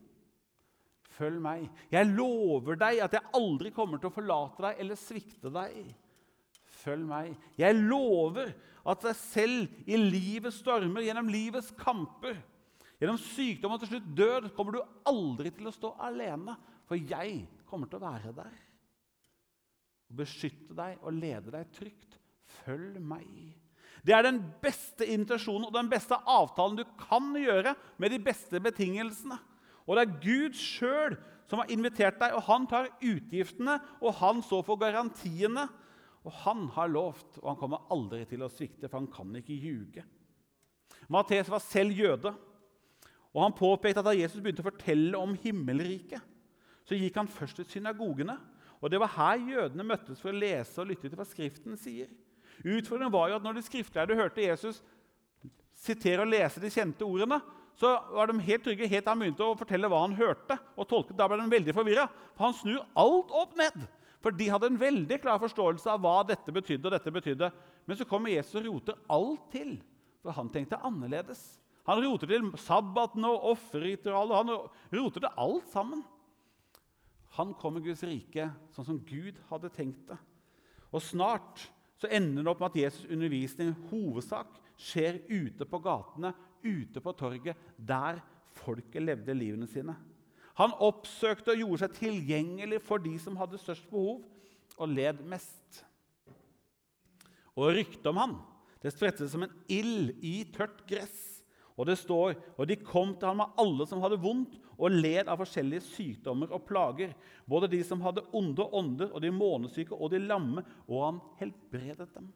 Følg 1.15 1.37
meg. 1.39 1.67
Jeg 1.93 2.09
lover 2.11 2.79
deg 2.79 3.03
at 3.05 3.13
jeg 3.15 3.35
aldri 3.37 3.71
kommer 3.75 4.01
til 4.01 4.09
å 4.09 4.15
forlate 4.15 4.65
deg 4.65 4.81
eller 4.83 4.99
svikte 4.99 5.51
deg. 5.53 5.93
Følg 6.81 7.05
meg. 7.07 7.31
Jeg 7.61 7.77
lover 7.77 8.51
at 8.85 9.05
deg 9.05 9.15
selv 9.17 9.87
i 9.87 10.01
livets 10.01 10.59
stormer, 10.61 11.05
gjennom 11.05 11.29
livets 11.31 11.71
kamper, 11.79 12.35
gjennom 12.99 13.21
sykdom 13.21 13.77
og 13.77 13.81
til 13.81 13.95
slutt 13.95 14.11
død, 14.17 14.51
kommer 14.57 14.75
du 14.75 14.83
aldri 15.07 15.53
til 15.55 15.69
å 15.69 15.75
stå 15.75 15.95
alene. 16.09 16.57
For 16.85 16.99
jeg 16.99 17.45
kommer 17.69 17.89
til 17.89 18.01
å 18.01 18.07
være 18.09 18.35
der 18.35 18.53
beskytte 20.13 20.75
deg 20.77 21.01
og 21.03 21.15
lede 21.17 21.53
deg 21.53 21.71
trygt. 21.75 22.17
Følg 22.61 22.99
meg. 23.01 23.55
Det 24.03 24.13
er 24.13 24.25
den 24.25 24.41
beste 24.61 25.05
invitasjonen 25.07 25.69
og 25.69 25.75
den 25.75 25.89
beste 25.91 26.17
avtalen 26.17 26.79
du 26.79 26.83
kan 26.99 27.31
gjøre 27.37 27.75
med 28.01 28.13
de 28.13 28.19
beste 28.21 28.59
betingelsene. 28.61 29.37
Og 29.85 29.95
det 29.95 30.03
er 30.03 30.19
Gud 30.23 30.57
sjøl 30.57 31.17
som 31.49 31.61
har 31.61 31.71
invitert 31.73 32.17
deg, 32.21 32.33
og 32.33 32.45
han 32.47 32.65
tar 32.69 32.89
utgiftene, 32.97 33.77
og 34.01 34.17
han 34.17 34.41
står 34.45 34.63
for 34.65 34.81
garantiene. 34.81 35.67
Og 36.25 36.33
han 36.41 36.65
har 36.73 36.89
lovt, 36.89 37.37
og 37.43 37.51
han 37.51 37.59
kommer 37.59 37.85
aldri 37.93 38.23
til 38.25 38.41
å 38.41 38.49
svikte, 38.49 38.89
for 38.89 38.97
han 38.97 39.11
kan 39.13 39.35
ikke 39.37 39.57
ljuge. 39.61 40.05
Mattes 41.13 41.51
var 41.53 41.61
selv 41.61 41.93
jøde, 41.93 42.31
og 43.35 43.43
han 43.43 43.53
påpekte 43.53 44.01
at 44.01 44.07
da 44.07 44.15
Jesus 44.15 44.41
begynte 44.41 44.63
å 44.63 44.69
fortelle 44.71 45.19
om 45.19 45.35
himmelriket, 45.43 46.23
så 46.85 46.97
gikk 46.97 47.17
han 47.19 47.29
først 47.29 47.59
til 47.59 47.67
synagogene. 47.69 48.37
Og 48.81 48.91
Det 48.91 48.99
var 49.01 49.13
her 49.15 49.41
jødene 49.49 49.85
møttes 49.87 50.21
for 50.21 50.31
å 50.31 50.37
lese 50.37 50.81
og 50.81 50.89
lytte 50.89 51.09
til 51.09 51.17
hva 51.17 51.25
Skriften 51.27 51.77
sier. 51.79 52.09
Utfordringen 52.63 53.13
var 53.13 53.29
jo 53.29 53.39
at 53.39 53.45
når 53.45 53.57
de 53.57 53.65
skriftlærde 53.65 54.17
hørte 54.17 54.45
Jesus 54.45 54.81
sitere 55.75 56.23
og 56.23 56.31
lese 56.31 56.61
de 56.63 56.71
kjente 56.71 57.05
ordene, 57.05 57.41
så 57.75 57.91
var 58.15 58.29
de 58.29 58.39
helt 58.39 58.63
trygge 58.63 58.87
helt 58.87 59.03
til 59.03 59.11
han 59.11 59.21
begynte 59.21 59.43
å 59.43 59.57
fortelle 59.59 59.89
hva 59.91 60.05
han 60.05 60.15
hørte. 60.15 60.57
og 60.77 60.87
tolket. 60.87 61.17
Da 61.17 61.27
ble 61.27 61.41
de 61.41 61.51
veldig 61.51 61.75
forvirra, 61.75 62.07
for 62.35 62.47
han 62.47 62.55
snur 62.55 62.85
alt 62.95 63.33
opp 63.35 63.57
ned. 63.59 63.83
For 64.23 64.33
de 64.33 64.47
hadde 64.49 64.71
en 64.71 64.79
veldig 64.79 65.19
klar 65.21 65.41
forståelse 65.43 65.91
av 65.91 65.99
hva 66.01 66.23
dette 66.25 66.51
betydde. 66.55 66.87
og 66.87 66.95
dette 66.95 67.11
betydde. 67.11 67.51
Men 67.85 67.97
så 67.97 68.07
kommer 68.07 68.31
Jesus 68.31 68.55
og 68.61 68.65
roter 68.65 68.95
alt 69.09 69.51
til, 69.51 69.77
for 70.23 70.31
han 70.31 70.49
tenkte 70.49 70.79
annerledes. 70.79 71.59
Han 71.85 72.01
roter 72.01 72.31
til 72.31 72.47
sabbaten 72.57 73.27
og 73.27 73.51
offerritualet. 73.51 74.35
Han 74.39 75.01
roter 75.01 75.19
til 75.19 75.29
alt 75.37 75.67
sammen. 75.69 76.03
Han 77.35 77.53
kom 77.59 77.77
i 77.77 77.83
Guds 77.83 78.03
rike 78.07 78.47
sånn 78.73 78.87
som 78.87 79.03
Gud 79.05 79.37
hadde 79.51 79.69
tenkt 79.75 80.07
det. 80.07 80.17
Og 80.95 81.03
snart 81.03 81.67
så 81.99 82.09
ender 82.11 82.43
det 82.43 82.51
opp 82.51 82.61
med 82.63 82.73
at 82.73 82.79
Jesus' 82.83 83.11
undervisning 83.11 83.73
hovedsak 83.89 84.57
skjer 84.79 85.21
ute 85.29 85.67
på 85.69 85.79
gatene, 85.83 86.33
ute 86.65 87.01
på 87.01 87.13
torget, 87.15 87.55
der 87.77 88.19
folket 88.55 89.03
levde 89.03 89.35
livene 89.37 89.67
sine. 89.69 89.95
Han 90.59 90.75
oppsøkte 90.83 91.53
og 91.53 91.61
gjorde 91.61 91.83
seg 91.83 91.95
tilgjengelig 91.99 92.79
for 92.83 93.03
de 93.03 93.13
som 93.19 93.37
hadde 93.39 93.59
størst 93.59 93.87
behov, 93.91 94.23
og 94.75 94.91
led 94.91 95.21
mest. 95.29 95.85
Og 97.55 97.71
ryktet 97.77 98.09
om 98.11 98.19
han 98.19 98.35
det 98.83 98.91
spredte 98.93 99.25
som 99.31 99.41
en 99.41 99.53
ild 99.71 100.11
i 100.21 100.43
tørt 100.53 100.83
gress. 100.85 101.34
Og 101.75 101.87
det 101.89 101.97
står 101.99 102.37
og 102.55 102.67
de 102.69 102.77
kom 102.79 103.13
til 103.19 103.27
ham 103.27 103.41
med 103.43 103.59
alle 103.59 103.87
som 103.89 104.03
hadde 104.03 104.21
vondt, 104.23 104.55
og 104.75 104.91
led 104.91 105.29
av 105.31 105.39
forskjellige 105.39 105.85
sykdommer 105.87 106.51
og 106.51 106.65
plager, 106.67 107.13
både 107.47 107.69
de 107.71 107.79
som 107.87 108.01
hadde 108.03 108.25
onde 108.35 108.63
ånder, 108.75 109.11
og 109.11 109.23
de 109.23 109.31
månesyke 109.31 109.95
og 109.95 110.11
de 110.11 110.19
lamme, 110.23 110.65
og 110.87 111.03
han 111.05 111.21
helbredet 111.39 112.09
dem. 112.15 112.27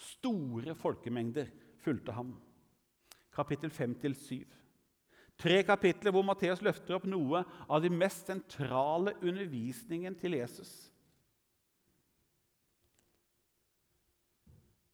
Store 0.00 0.74
folkemengder 0.74 1.50
fulgte 1.84 2.14
ham. 2.16 2.32
Kapittel 3.34 3.70
5-7. 3.70 4.42
Tre 5.40 5.62
kapitler 5.64 6.12
hvor 6.12 6.26
Matteus 6.26 6.60
løfter 6.64 6.98
opp 6.98 7.06
noe 7.08 7.44
av 7.64 7.80
de 7.80 7.90
mest 7.92 8.26
sentrale 8.28 9.14
undervisningen 9.22 10.16
til 10.20 10.36
Jesus. 10.36 10.89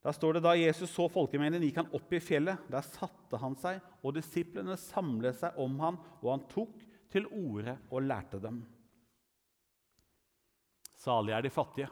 Da 0.06 0.12
står 0.14 0.36
det 0.36 0.44
da 0.44 0.52
Jesus 0.54 0.92
så 0.94 1.08
folkemengden, 1.10 1.64
gikk 1.66 1.80
han 1.80 1.88
opp 1.98 2.12
i 2.14 2.20
fjellet. 2.22 2.68
Der 2.70 2.84
satte 2.86 3.40
han 3.42 3.56
seg, 3.58 3.80
og 4.06 4.12
disiplene 4.14 4.76
samlet 4.78 5.34
seg 5.40 5.56
om 5.58 5.72
han, 5.82 5.96
og 6.22 6.28
han 6.30 6.44
tok 6.52 6.76
til 7.10 7.26
orde 7.34 7.74
og 7.90 8.04
lærte 8.06 8.38
dem. 8.38 8.60
Salige 11.02 11.34
er 11.34 11.42
de 11.42 11.50
fattige 11.50 11.88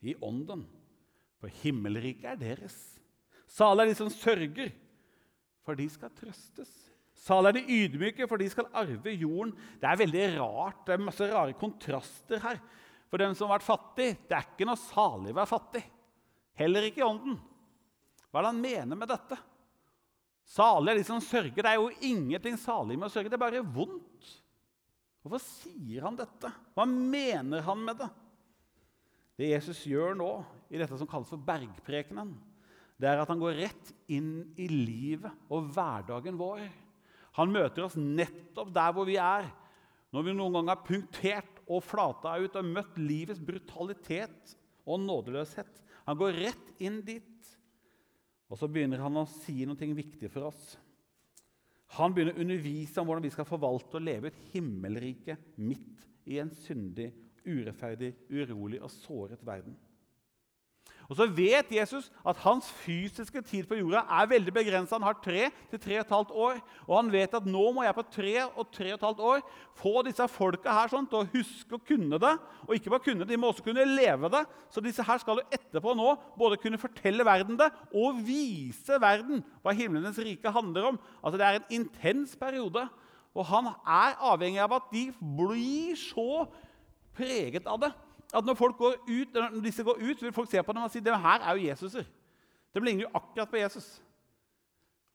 i 0.00 0.14
ånden, 0.24 0.62
for 1.36 1.52
himmelriket 1.60 2.30
er 2.32 2.40
deres. 2.40 2.78
Salige 3.52 3.90
er 3.90 3.92
de 3.92 3.98
som 3.98 4.10
sørger, 4.12 4.72
for 5.68 5.76
de 5.76 5.90
skal 5.92 6.16
trøstes. 6.16 6.72
Salige 7.20 7.52
er 7.52 7.58
de 7.58 7.82
ydmyke, 7.82 8.30
for 8.32 8.40
de 8.40 8.48
skal 8.48 8.72
arve 8.72 9.12
jorden. 9.12 9.52
Det 9.76 9.92
er 9.92 10.00
veldig 10.06 10.24
rart, 10.38 10.80
det 10.88 10.96
er 10.96 11.04
masse 11.04 11.30
rare 11.34 11.52
kontraster 11.60 12.40
her. 12.48 12.64
For 13.12 13.20
dem 13.20 13.36
som 13.36 13.52
har 13.52 13.58
vært 13.58 13.68
fattig, 13.68 14.10
det 14.24 14.40
er 14.40 14.50
ikke 14.54 14.72
noe 14.72 14.84
salig 14.88 15.36
å 15.36 15.40
være 15.42 15.52
fattig. 15.52 15.86
Heller 16.58 16.88
ikke 16.88 17.02
i 17.02 17.06
ånden. 17.06 17.38
Hva 18.28 18.40
er 18.40 18.48
det 18.48 18.52
han 18.52 18.64
mener 18.64 18.98
med 18.98 19.10
dette? 19.10 19.38
Salig 20.48 20.92
er 20.92 21.00
de 21.00 21.06
som 21.06 21.22
sørger. 21.22 21.60
Det 21.60 21.70
er 21.70 21.78
jo 21.78 21.90
ingenting 22.08 22.56
salig 22.60 22.96
med 22.98 23.08
å 23.08 23.12
sørge. 23.12 23.30
Det 23.30 23.36
er 23.36 23.44
bare 23.44 23.64
vondt. 23.64 24.32
Hvorfor 25.22 25.42
sier 25.44 26.06
han 26.06 26.16
dette? 26.18 26.50
Hva 26.76 26.86
mener 26.88 27.64
han 27.66 27.82
med 27.84 28.00
det? 28.00 28.08
Det 29.38 29.52
Jesus 29.52 29.84
gjør 29.86 30.16
nå, 30.18 30.30
i 30.72 30.80
dette 30.80 30.96
som 30.98 31.08
kalles 31.08 31.30
for 31.30 31.40
bergprekenen, 31.46 32.32
det 32.98 33.06
er 33.06 33.20
at 33.22 33.30
han 33.30 33.38
går 33.38 33.60
rett 33.60 33.92
inn 34.10 34.48
i 34.58 34.66
livet 34.66 35.52
og 35.54 35.68
hverdagen 35.76 36.38
vår. 36.40 36.64
Han 37.38 37.52
møter 37.54 37.84
oss 37.84 37.94
nettopp 37.94 38.72
der 38.74 38.94
hvor 38.96 39.06
vi 39.06 39.14
er. 39.22 39.46
Når 40.10 40.24
vi 40.26 40.34
noen 40.34 40.56
ganger 40.56 40.74
har 40.74 40.86
punktert 40.86 41.60
og 41.68 41.84
flata 41.86 42.34
ut 42.40 42.56
og 42.58 42.72
møtt 42.72 42.98
livets 42.98 43.38
brutalitet 43.38 44.56
og 44.88 45.04
nådeløshet. 45.04 45.70
Han 46.08 46.16
går 46.16 46.38
rett 46.40 46.68
inn 46.80 47.02
dit, 47.04 47.48
og 48.48 48.56
så 48.56 48.64
begynner 48.72 49.02
han 49.04 49.20
å 49.20 49.26
si 49.28 49.60
noe 49.68 49.88
viktig 49.92 50.30
for 50.32 50.48
oss. 50.48 50.70
Han 51.98 52.14
begynner 52.16 52.36
å 52.36 52.44
undervise 52.44 53.00
om 53.00 53.08
hvordan 53.08 53.26
vi 53.26 53.32
skal 53.34 53.48
forvalte 53.48 53.98
og 53.98 54.06
leve 54.06 54.30
et 54.30 54.38
himmelrike 54.54 55.36
midt 55.60 56.06
i 56.28 56.38
en 56.40 56.52
syndig, 56.64 57.10
urettferdig, 57.44 58.14
urolig 58.32 58.80
og 58.80 58.92
såret 58.92 59.44
verden. 59.44 59.76
Og 61.08 61.16
så 61.16 61.24
vet 61.32 61.70
Jesus 61.72 62.10
at 62.28 62.40
hans 62.42 62.66
fysiske 62.82 63.40
tid 63.48 63.64
på 63.68 63.78
jorda 63.78 64.02
er 64.12 64.28
veldig 64.28 64.52
begrensa. 64.52 64.98
Han 64.98 65.06
har 65.06 65.16
tre 65.24 65.46
til 65.70 65.80
tre 65.80 65.94
og 65.96 66.02
et 66.02 66.10
halvt 66.12 66.32
år. 66.44 66.58
Og 66.84 66.92
han 66.98 67.12
vet 67.14 67.36
at 67.38 67.46
nå 67.48 67.62
må 67.72 67.86
jeg 67.86 67.96
på 67.96 68.04
tre 68.12 68.34
og 68.44 68.66
tre 68.76 68.90
og 68.92 68.98
et 68.98 69.06
halvt 69.06 69.22
år 69.30 69.40
få 69.80 70.02
disse 70.04 70.26
folka 70.28 70.74
her 70.76 70.90
sånn, 70.92 71.06
til 71.08 71.22
å 71.22 71.30
huske 71.32 71.78
å 71.78 71.80
kunne 71.80 72.20
det. 72.20 72.34
Og 72.66 72.74
ikke 72.76 72.92
bare 72.92 73.04
kunne 73.06 73.24
det, 73.24 73.30
de 73.32 73.38
må 73.40 73.48
også 73.48 73.64
kunne 73.64 73.86
leve 73.88 74.28
det. 74.34 74.42
Så 74.74 74.84
disse 74.84 75.06
her 75.08 75.22
skal 75.22 75.40
jo 75.40 75.46
etterpå 75.56 75.94
nå 75.96 76.10
både 76.36 76.60
kunne 76.60 76.80
fortelle 76.82 77.24
verden 77.24 77.56
det 77.56 77.70
og 77.96 78.20
vise 78.26 79.00
verden 79.00 79.40
hva 79.64 79.72
himlenes 79.78 80.20
rike 80.20 80.52
handler 80.52 80.90
om. 80.90 81.00
Altså 81.22 81.40
Det 81.40 81.46
er 81.48 81.62
en 81.62 81.72
intens 81.80 82.36
periode. 82.36 82.84
Og 83.32 83.48
han 83.48 83.72
er 83.72 84.20
avhengig 84.28 84.60
av 84.60 84.76
at 84.76 84.92
de 84.92 85.06
blir 85.16 85.96
så 85.96 86.44
preget 87.16 87.64
av 87.64 87.80
det 87.80 87.94
at 88.34 88.44
når, 88.44 88.56
folk 88.58 88.76
går 88.76 88.98
ut, 89.08 89.34
når 89.34 89.60
disse 89.64 89.84
går 89.84 90.02
ut, 90.02 90.22
vil 90.22 90.34
folk 90.36 90.50
se 90.50 90.62
på 90.62 90.74
dem 90.76 90.84
og 90.84 90.92
si 90.92 91.00
det 91.00 91.16
her 91.16 91.40
er 91.40 91.56
jo 91.56 91.68
Jesuser. 91.70 92.08
De 92.74 92.82
ligner 92.84 93.06
jo 93.06 93.12
akkurat 93.16 93.48
på 93.48 93.60
Jesus. 93.60 93.86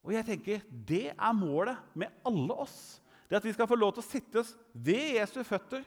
Og 0.03 0.13
jeg 0.15 0.25
tenker, 0.25 0.61
Det 0.87 1.11
er 1.11 1.33
målet 1.33 1.77
med 1.93 2.07
alle 2.25 2.53
oss. 2.53 3.01
Det 3.29 3.37
At 3.37 3.45
vi 3.45 3.53
skal 3.53 3.67
få 3.67 3.75
lov 3.75 3.93
til 3.93 4.03
å 4.03 4.07
sitte 4.09 4.43
ved 4.73 5.19
Jesu 5.19 5.43
føtter, 5.43 5.83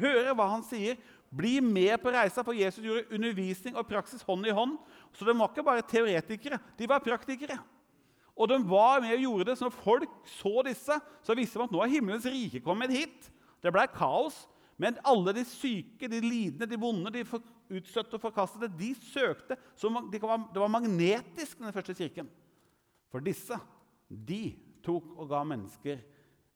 høre 0.00 0.34
hva 0.34 0.48
han 0.50 0.64
sier, 0.64 0.96
bli 1.32 1.60
med 1.60 1.94
på 2.02 2.12
reisa. 2.12 2.42
For 2.44 2.56
Jesus 2.56 2.84
gjorde 2.84 3.08
undervisning 3.12 3.76
og 3.76 3.86
praksis 3.88 4.24
hånd 4.26 4.46
i 4.46 4.52
hånd. 4.56 4.78
Så 5.12 5.24
de 5.24 5.36
var 5.36 5.52
ikke 5.52 5.64
bare 5.64 5.84
teoretikere, 5.84 6.58
de 6.78 6.88
var 6.88 7.04
praktikere. 7.04 7.58
Og 8.32 8.48
de 8.48 8.58
var 8.64 9.00
med 9.04 9.12
og 9.12 9.24
gjorde 9.26 9.50
det, 9.50 9.58
så 9.58 9.68
når 9.68 9.76
folk 9.76 10.12
så 10.24 10.62
disse, 10.64 10.96
så 11.22 11.36
visste 11.36 11.60
de 11.60 11.66
at 11.68 11.74
nå 11.74 11.82
er 11.84 11.92
himmelens 11.92 12.28
rike 12.28 12.62
kommet 12.64 12.92
hit. 12.92 13.28
Det 13.62 13.72
ble 13.72 13.84
kaos, 13.92 14.46
men 14.80 14.98
alle 15.06 15.34
de 15.36 15.44
syke, 15.46 16.08
de 16.08 16.20
lidende, 16.20 16.66
de 16.66 16.78
vonde, 16.80 17.12
de 17.12 17.24
utstøtte 17.72 18.16
og 18.16 18.24
forkastede, 18.24 18.70
de 18.78 18.94
søkte 18.94 19.56
de 19.56 20.12
Det 20.12 20.60
var 20.60 20.68
magnetisk, 20.68 21.58
den 21.58 21.72
første 21.72 21.94
kirken. 21.94 22.28
For 23.10 23.20
disse, 23.20 23.58
de 24.08 24.54
tok 24.82 25.14
og 25.16 25.28
ga 25.28 25.42
mennesker 25.44 26.00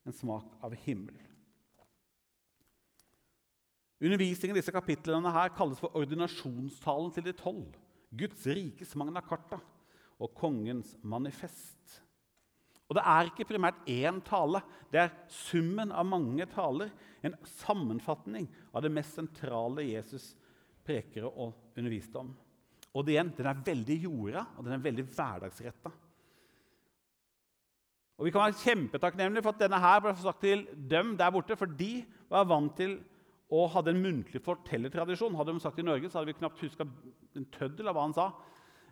en 0.07 0.13
smak 0.13 0.57
av 0.65 0.75
himmel. 0.87 1.17
Undervisningen 3.97 4.57
i 4.57 4.61
disse 4.61 4.75
kapitlene 4.75 5.33
her 5.33 5.55
kalles 5.57 5.81
for 5.81 5.95
ordinasjonstalen 5.97 7.13
til 7.15 7.25
de 7.25 7.33
tolv. 7.37 7.73
Guds 8.17 8.45
rikes 8.47 8.93
magna 8.99 9.23
carta 9.25 9.59
og 10.21 10.35
kongens 10.37 10.95
manifest. 11.03 12.03
Og 12.87 12.95
det 12.95 13.03
er 13.03 13.29
ikke 13.29 13.49
primært 13.49 13.79
én 13.91 14.21
tale. 14.27 14.63
Det 14.93 15.01
er 15.03 15.15
summen 15.33 15.91
av 15.91 16.07
mange 16.07 16.47
taler. 16.51 16.93
En 17.27 17.35
sammenfatning 17.59 18.47
av 18.73 18.85
det 18.85 18.93
mest 18.95 19.17
sentrale 19.19 19.89
Jesus 19.89 20.35
preker 20.87 21.27
og 21.27 21.57
underviste 21.77 22.21
om. 22.23 22.31
Og 22.95 23.05
det 23.05 23.17
igjen, 23.17 23.35
Den 23.37 23.47
er 23.51 23.65
veldig 23.65 23.97
jorda, 24.05 24.47
og 24.57 24.65
den 24.65 24.73
er 24.73 24.85
veldig 24.85 25.05
hverdagsretta. 25.05 25.91
Og 28.17 28.25
Vi 28.25 28.31
kan 28.31 28.47
være 28.47 28.63
kjempetakknemlige 28.63 29.43
for 29.45 29.53
at 29.53 29.61
denne 29.61 29.81
her 29.81 30.01
ble 30.01 30.15
sagt 30.17 30.41
til 30.41 30.65
dem 30.89 31.17
der 31.19 31.31
borte, 31.31 31.57
for 31.57 31.67
de 31.67 32.07
var 32.31 32.49
vant 32.49 32.77
til 32.77 32.97
å 33.53 33.67
hadde 33.71 33.93
en 33.93 34.03
muntlig 34.03 34.41
fortellertradisjon. 34.43 35.37
Hadde 35.37 35.53
de 35.53 35.61
sagt 35.61 35.79
i 35.79 35.85
Norge, 35.85 36.09
så 36.09 36.19
hadde 36.19 36.33
vi 36.33 36.39
knapt 36.39 36.63
huska 36.65 36.87
en 37.37 37.51
tøddel 37.53 37.91
av 37.91 37.99
hva 37.99 38.07
han 38.07 38.17
sa. 38.17 38.31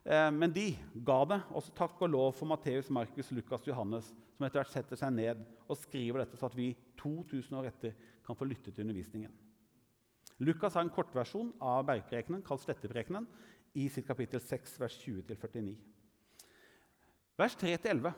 Eh, 0.04 0.30
men 0.36 0.52
de 0.52 0.68
ga 1.06 1.20
det. 1.30 1.40
Også 1.56 1.72
takk 1.76 2.02
og 2.04 2.12
lov 2.12 2.34
for 2.36 2.48
Matteus, 2.50 2.90
Markus, 2.92 3.32
Lukas, 3.32 3.64
Johannes, 3.68 4.10
som 4.36 4.46
etter 4.46 4.60
hvert 4.60 4.74
setter 4.74 5.00
seg 5.00 5.14
ned 5.16 5.40
og 5.64 5.80
skriver 5.80 6.20
dette, 6.22 6.36
så 6.36 6.50
at 6.50 6.58
vi 6.58 6.74
2000 7.00 7.56
år 7.60 7.70
etter 7.70 7.96
kan 8.24 8.36
få 8.36 8.48
lytte 8.48 8.72
til 8.72 8.84
undervisningen. 8.84 9.32
Lukas 10.44 10.74
har 10.74 10.84
en 10.84 10.92
kortversjon 10.92 11.52
av 11.62 11.84
bergprekenen, 11.88 12.42
kalt 12.44 12.64
Sletteprekenen, 12.64 13.26
i 13.74 13.88
sitt 13.90 14.06
kapittel 14.06 14.42
6, 14.42 14.76
vers 14.78 14.96
20-49. 15.02 15.74
Vers 17.38 17.56
3-11 17.58 18.12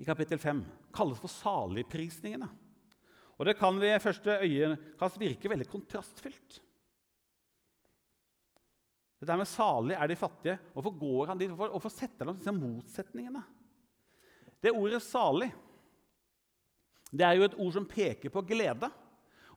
i 0.00 0.06
kapittel 0.08 0.40
5 0.40 0.62
kalles 0.96 1.20
for 1.20 1.32
saligprisningene. 1.32 2.48
Og 3.40 3.46
Det 3.46 3.56
kan 3.56 3.80
ved 3.80 4.00
første 4.00 4.38
øyekast 4.44 5.20
virke 5.20 5.48
veldig 5.48 5.68
kontrastfylt. 5.68 6.60
Dette 9.20 9.36
med 9.36 9.46
'salig 9.46 9.94
er 9.94 10.06
de 10.06 10.16
fattige'. 10.16 10.58
Hvorfor 10.72 10.98
går 10.98 11.26
han 11.26 11.38
dit? 11.38 11.48
Hvorfor, 11.48 11.68
hvorfor 11.68 11.92
setter 11.92 12.24
han 12.26 12.36
disse 12.36 12.52
motsetningene? 12.52 13.42
Det 14.62 14.72
ordet 14.72 15.02
'salig' 15.02 15.52
det 17.10 17.26
er 17.26 17.38
jo 17.38 17.46
et 17.48 17.58
ord 17.58 17.72
som 17.74 17.86
peker 17.86 18.30
på 18.30 18.42
glede. 18.46 18.90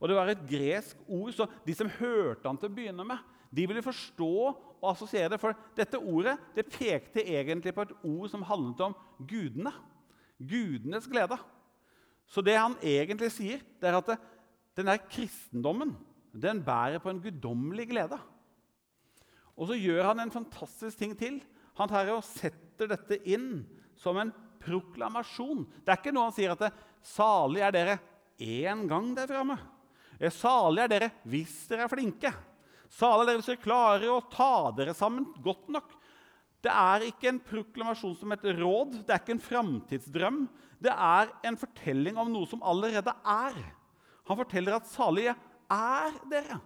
Og 0.01 0.09
det 0.09 0.17
var 0.17 0.31
et 0.31 0.45
gresk 0.49 0.97
ord, 1.07 1.31
så 1.31 1.47
de 1.65 1.75
som 1.77 1.91
hørte 1.99 2.49
han 2.49 2.57
til 2.57 2.71
å 2.71 2.75
begynne 2.75 3.05
med, 3.07 3.21
de 3.53 3.67
ville 3.69 3.85
forstå 3.85 4.33
og 4.49 4.87
assosiere 4.89 5.29
det. 5.35 5.39
For 5.39 5.55
dette 5.77 6.01
ordet 6.01 6.35
det 6.57 6.65
pekte 6.73 7.23
egentlig 7.23 7.75
på 7.75 7.85
et 7.85 7.93
ord 8.01 8.31
som 8.31 8.45
handlet 8.49 8.81
om 8.89 8.95
gudene. 9.29 9.71
Gudenes 10.41 11.07
glede. 11.07 11.37
Så 12.27 12.41
det 12.41 12.57
han 12.57 12.75
egentlig 12.81 13.29
sier, 13.31 13.61
det 13.79 13.89
er 13.89 13.99
at 13.99 14.09
det, 14.09 14.17
den 14.75 14.89
der 14.89 15.05
kristendommen 15.05 15.93
den 16.33 16.63
bærer 16.65 16.99
på 16.99 17.11
en 17.13 17.21
guddommelig 17.21 17.91
glede. 17.91 18.17
Og 19.57 19.69
så 19.69 19.77
gjør 19.77 20.09
han 20.09 20.23
en 20.23 20.33
fantastisk 20.33 20.99
ting 20.99 21.13
til. 21.17 21.41
Han 21.77 21.89
tar 21.89 22.09
og 22.13 22.25
setter 22.25 22.89
dette 22.89 23.19
inn 23.29 23.63
som 23.99 24.17
en 24.21 24.33
proklamasjon. 24.63 25.65
Det 25.83 25.93
er 25.93 25.99
ikke 25.99 26.13
noe 26.15 26.29
han 26.29 26.35
sier 26.35 26.53
at 26.53 26.65
det, 26.65 26.71
'Salig 27.03 27.59
er 27.59 27.71
dere 27.75 27.99
én 28.39 28.87
gang 28.87 29.13
der 29.15 29.27
framme'. 29.27 29.59
'Salig 30.19 30.83
er 30.83 30.87
dere 30.87 31.11
hvis 31.27 31.67
dere 31.67 31.83
er 31.83 31.91
flinke'. 31.91 32.33
'Salig 32.89 33.23
er 33.23 33.27
dere 33.27 33.41
hvis 33.41 33.51
dere 33.51 33.65
klarer 33.65 34.09
å 34.09 34.23
ta 34.31 34.71
dere 34.71 34.93
sammen 34.93 35.27
godt 35.43 35.67
nok'. 35.67 35.99
Det 36.63 36.71
er 36.71 37.09
ikke 37.09 37.27
en 37.27 37.41
proklamasjon 37.43 38.15
som 38.15 38.31
et 38.31 38.45
råd, 38.55 39.03
det 39.03 39.11
er 39.11 39.19
ikke 39.19 39.35
en 39.35 39.47
framtidsdrøm. 39.49 40.47
Det 40.79 40.93
er 40.95 41.31
en 41.43 41.57
fortelling 41.59 42.15
om 42.17 42.31
noe 42.31 42.47
som 42.47 42.63
allerede 42.63 43.11
er. 43.11 43.57
Han 44.23 44.39
forteller 44.39 44.77
at 44.77 44.87
'salige 44.87 45.35
er 45.69 46.11
dere'. 46.31 46.61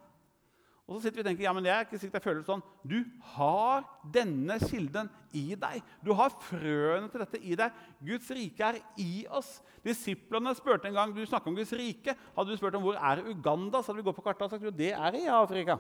Og 0.87 0.95
så 0.95 1.03
sitter 1.03 1.19
vi 1.19 1.23
og 1.25 1.27
tenker 1.27 1.43
ja, 1.43 1.51
men 1.51 1.65
jeg 1.67 1.75
er 1.75 1.83
ikke 1.83 1.99
sikkert 1.99 2.15
jeg 2.21 2.23
føler 2.23 2.39
det 2.39 2.47
sånn. 2.47 2.61
Du 2.87 2.97
har 3.33 3.83
denne 4.15 4.55
kilden 4.61 5.09
i 5.35 5.49
deg. 5.59 5.81
Du 5.99 6.13
har 6.15 6.31
frøene 6.47 7.09
til 7.11 7.23
dette 7.25 7.41
i 7.43 7.57
deg. 7.59 7.81
Guds 8.07 8.29
rike 8.31 8.69
er 8.69 8.77
i 9.03 9.25
oss. 9.35 9.57
Disiplene 9.83 10.53
spurte 10.55 10.87
en 10.87 10.95
gang 10.95 11.11
du 11.11 11.19
snakker 11.27 11.51
om 11.51 11.57
Guds 11.59 11.73
rike. 11.75 12.15
Hadde 12.37 12.55
du 12.55 12.59
spurt 12.59 12.77
om 12.79 12.85
hvor 12.87 12.95
er 12.95 13.25
Uganda, 13.27 13.81
så 13.81 13.91
hadde 13.91 13.99
vi 13.99 14.07
gått 14.07 14.19
på 14.21 14.23
kartet 14.29 14.47
og 14.47 14.55
sagt 14.55 14.63
jo, 14.63 14.71
det 14.71 14.93
er 14.95 15.19
i 15.19 15.25
Afrika. 15.27 15.75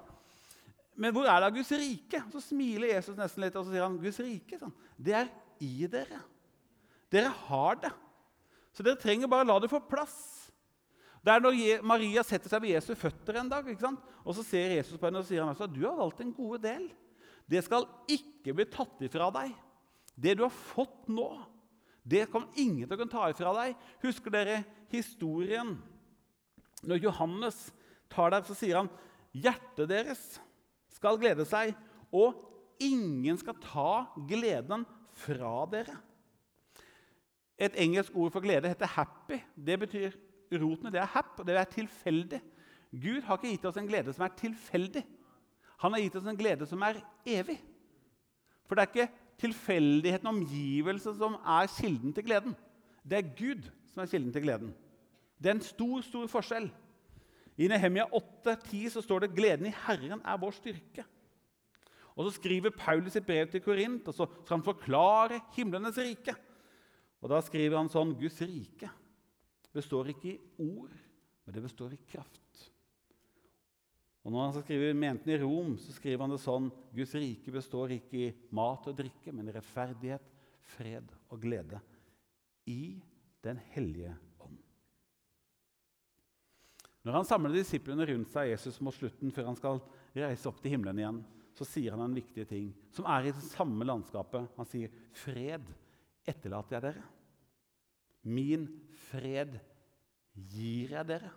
Men 0.99 1.15
hvor 1.15 1.29
er 1.31 1.39
det 1.45 1.53
Guds 1.55 1.71
rike? 1.79 2.23
Så 2.33 2.43
smiler 2.49 2.91
Jesus 2.91 3.15
nesten 3.15 3.45
litt 3.45 3.55
og 3.55 3.63
så 3.63 3.71
sier 3.71 3.85
han, 3.87 3.99
Guds 4.01 4.19
rike 4.25 4.59
sånn. 4.59 4.75
det 4.99 5.15
er 5.21 5.31
i 5.63 5.87
dere. 5.87 6.19
Dere 7.13 7.31
har 7.47 7.79
det. 7.79 7.93
Så 8.75 8.83
dere 8.83 8.99
trenger 8.99 9.31
bare 9.31 9.47
å 9.47 9.53
la 9.53 9.61
det 9.63 9.71
få 9.71 9.79
plass. 9.87 10.17
Det 11.23 11.33
er 11.33 11.43
når 11.43 11.83
Maria 11.87 12.23
setter 12.25 12.51
seg 12.51 12.63
ved 12.63 12.75
Jesu 12.75 12.93
føtter 12.97 13.39
en 13.41 13.49
dag, 13.51 13.67
og 14.23 14.35
så 14.37 14.45
ser 14.45 14.77
Jesus 14.77 14.99
på 14.99 15.07
henne 15.09 15.21
og 15.23 15.27
sier 15.27 15.43
han 15.43 15.73
du 15.73 15.83
har 15.85 15.97
valgt 15.97 16.21
en 16.23 16.33
god 16.35 16.61
del. 16.63 16.87
Det 17.47 17.63
skal 17.63 17.87
ikke 18.11 18.55
bli 18.55 18.65
tatt 18.71 19.01
ifra 19.07 19.29
deg. 19.35 19.53
Det 20.17 20.35
du 20.37 20.43
har 20.45 20.53
fått 20.53 21.07
nå, 21.11 21.29
det 22.07 22.25
kan 22.31 22.47
ingen 22.55 22.87
til 22.87 22.95
å 22.95 22.99
kunne 22.99 23.13
ta 23.13 23.27
ifra 23.31 23.53
deg. 23.55 23.77
Husker 24.03 24.33
dere 24.33 24.61
historien? 24.91 25.75
Når 26.87 27.01
Johannes 27.03 27.57
tar 28.11 28.31
der, 28.31 28.45
så 28.47 28.55
sier 28.55 28.81
han 28.81 28.91
hjertet 29.35 29.89
deres 29.89 30.21
skal 30.97 31.19
glede 31.21 31.45
seg, 31.45 31.75
og 32.15 32.37
ingen 32.81 33.37
skal 33.39 33.57
ta 33.61 33.91
gleden 34.29 34.85
fra 35.17 35.65
dere. 35.71 35.97
Et 37.57 37.73
engelsk 37.81 38.15
ord 38.15 38.31
for 38.31 38.45
glede 38.45 38.69
heter 38.69 38.85
'happy'. 38.85 39.41
Det 39.55 39.79
betyr 39.79 40.11
Rotene 40.51 40.91
det 40.93 41.01
er 41.01 41.11
happ, 41.11 41.35
og 41.39 41.47
det 41.47 41.57
er 41.57 41.69
tilfeldig. 41.71 42.39
Gud 42.91 43.21
har 43.27 43.37
ikke 43.37 43.51
gitt 43.51 43.65
oss 43.67 43.79
en 43.79 43.89
glede 43.89 44.13
som 44.15 44.25
er 44.25 44.35
tilfeldig. 44.39 45.03
Han 45.83 45.93
har 45.93 46.01
gitt 46.01 46.15
oss 46.17 46.29
en 46.29 46.39
glede 46.39 46.67
som 46.69 46.83
er 46.87 47.01
evig. 47.27 47.57
For 48.67 48.75
det 48.75 48.83
er 48.83 48.91
ikke 48.91 49.25
tilfeldigheten 49.41 50.31
omgivelse 50.31 51.13
som 51.19 51.37
er 51.43 51.69
kilden 51.77 52.15
til 52.15 52.25
gleden. 52.25 52.55
Det 53.03 53.19
er 53.19 53.33
Gud 53.37 53.67
som 53.91 54.01
er 54.03 54.11
kilden 54.11 54.33
til 54.33 54.45
gleden. 54.47 54.73
Det 55.37 55.51
er 55.51 55.57
en 55.57 55.65
stor 55.65 56.01
stor 56.01 56.31
forskjell. 56.31 56.71
I 57.57 57.67
Nehemia 57.69 58.05
8,10 58.13 58.89
så 58.93 59.01
står 59.01 59.19
det 59.19 59.35
'Gleden 59.35 59.65
i 59.65 59.75
Herren 59.85 60.21
er 60.25 60.37
vår 60.37 60.51
styrke'. 60.51 61.05
Og 62.15 62.25
Så 62.25 62.41
skriver 62.41 62.69
Paulus 62.69 63.13
sitt 63.13 63.25
brev 63.25 63.47
til 63.47 63.61
Korint, 63.61 64.07
og 64.07 64.13
så 64.13 64.25
skal 64.45 64.57
han 64.57 64.63
forklare 64.63 65.41
himlenes 65.53 65.97
rike. 65.97 66.35
Og 67.21 67.29
Da 67.29 67.41
skriver 67.41 67.77
han 67.77 67.89
sånn 67.89 68.15
Guds 68.19 68.41
rike 68.41 68.89
består 69.75 70.11
ikke 70.13 70.33
i 70.33 70.39
ord, 70.63 70.93
men 71.45 71.55
det 71.55 71.63
består 71.63 71.93
i 71.95 72.03
kraft. 72.09 72.43
Og 74.27 74.33
Når 74.33 74.41
han 74.43 74.53
skal 74.57 74.63
skrive 74.65 74.93
menigheten 74.93 75.31
i 75.31 75.39
Rom, 75.39 75.77
så 75.79 75.93
skriver 75.95 76.25
han 76.25 76.33
det 76.33 76.41
sånn 76.43 76.65
Guds 76.91 77.13
rike 77.15 77.51
består 77.53 77.93
ikke 77.95 78.17
i 78.25 78.33
mat 78.51 78.89
og 78.91 78.97
drikke, 78.97 79.31
men 79.31 79.47
i 79.47 79.53
rettferdighet, 79.55 80.33
fred 80.67 81.13
og 81.31 81.39
glede 81.39 81.79
i 82.67 82.97
Den 83.45 83.61
hellige 83.71 84.11
ånd. 84.43 84.57
Når 87.07 87.15
han 87.21 87.27
samler 87.29 87.55
disiplene 87.55 88.03
rundt 88.09 88.33
seg 88.33 88.49
Jesus 88.51 88.81
mot 88.83 88.95
slutten, 88.97 89.31
før 89.31 89.47
han 89.47 89.55
skal 89.55 89.79
reise 90.17 90.49
opp 90.49 90.59
til 90.59 90.73
himmelen 90.75 90.99
igjen, 90.99 91.21
så 91.55 91.63
sier 91.63 91.95
han 91.95 92.03
en 92.03 92.17
viktig 92.17 92.43
ting 92.49 92.73
som 92.91 93.07
er 93.07 93.29
i 93.29 93.31
det 93.31 93.45
samme 93.47 93.87
landskapet. 93.87 94.49
Han 94.57 94.67
sier, 94.67 94.91
'Fred 95.15 95.71
etterlater 96.27 96.75
jeg 96.75 96.85
dere.' 96.89 97.07
Min 98.27 98.67
fred 99.07 99.55
gir 100.51 100.93
jeg 100.97 101.07
dere. 101.07 101.31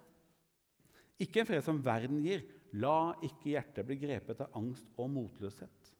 Ikke 1.21 1.43
en 1.43 1.49
fred 1.49 1.65
som 1.65 1.81
verden 1.85 2.23
gir. 2.25 2.43
La 2.81 3.13
ikke 3.27 3.53
hjertet 3.55 3.87
bli 3.87 3.97
grepet 3.99 4.43
av 4.45 4.55
angst 4.59 4.87
og 5.01 5.11
motløshet. 5.11 5.93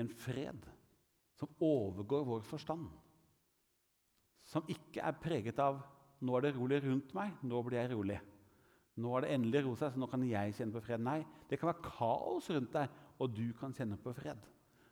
En 0.00 0.08
fred 0.08 0.64
som 1.36 1.52
overgår 1.64 2.24
vår 2.28 2.44
forstand. 2.48 2.86
Som 4.50 4.68
ikke 4.72 5.02
er 5.04 5.18
preget 5.20 5.60
av 5.60 5.82
'nå 6.20 6.36
er 6.36 6.40
det 6.40 6.56
rolig 6.56 6.82
rundt 6.84 7.14
meg, 7.14 7.32
nå 7.42 7.62
blir 7.62 7.80
jeg 7.80 7.92
rolig'. 7.92 8.20
Nå 9.00 9.16
er 9.16 9.20
det 9.20 9.30
endelig 9.34 9.64
ro 9.64 9.74
seg, 9.76 9.92
så 9.92 10.00
nå 10.00 10.06
kan 10.10 10.24
jeg 10.28 10.54
kjenne 10.54 10.72
på 10.72 10.82
fred. 10.84 11.00
Nei, 11.00 11.24
det 11.48 11.58
kan 11.58 11.70
være 11.70 11.84
kaos 11.86 12.50
rundt 12.50 12.72
deg, 12.72 12.88
og 13.18 13.34
du 13.36 13.52
kan 13.56 13.72
kjenne 13.72 13.96
på 13.96 14.12
fred. 14.12 14.40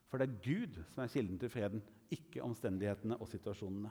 For 0.08 0.18
det 0.18 0.28
er 0.28 0.40
Gud 0.44 0.78
som 0.94 1.02
er 1.02 1.12
kilden 1.12 1.38
til 1.38 1.50
freden, 1.52 1.82
ikke 2.10 2.44
omstendighetene 2.46 3.18
og 3.20 3.28
situasjonene. 3.28 3.90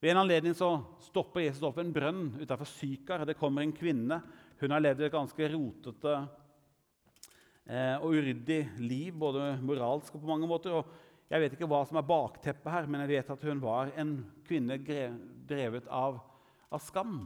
Ved 0.00 0.12
en 0.12 0.20
anledning 0.20 0.54
så 0.56 0.74
stopper 1.06 1.46
Jesus 1.46 1.64
opp 1.64 1.78
en 1.80 1.92
brønn 1.94 2.26
utenfor 2.36 2.68
Sykar. 2.68 3.24
Det 3.24 3.38
kommer 3.40 3.64
en 3.64 3.72
kvinne. 3.76 4.20
Hun 4.60 4.74
har 4.74 4.82
levd 4.82 5.06
et 5.06 5.14
ganske 5.14 5.48
rotete 5.54 6.12
eh, 7.64 7.96
og 7.96 8.12
uryddig 8.12 8.60
liv, 8.84 9.16
både 9.16 9.54
moralsk 9.64 10.14
og 10.14 10.22
på 10.22 10.30
mange 10.30 10.48
måter. 10.50 10.76
Og 10.76 11.32
jeg 11.32 11.42
vet 11.42 11.56
ikke 11.56 11.70
hva 11.70 11.80
som 11.88 11.98
er 12.00 12.08
bakteppet 12.08 12.72
her, 12.74 12.90
men 12.92 13.06
jeg 13.06 13.14
vet 13.14 13.34
at 13.34 13.48
hun 13.48 13.64
var 13.64 13.90
en 13.96 14.14
kvinne 14.46 14.78
drevet 15.48 15.88
av, 15.88 16.20
av 16.68 16.84
skam. 16.84 17.24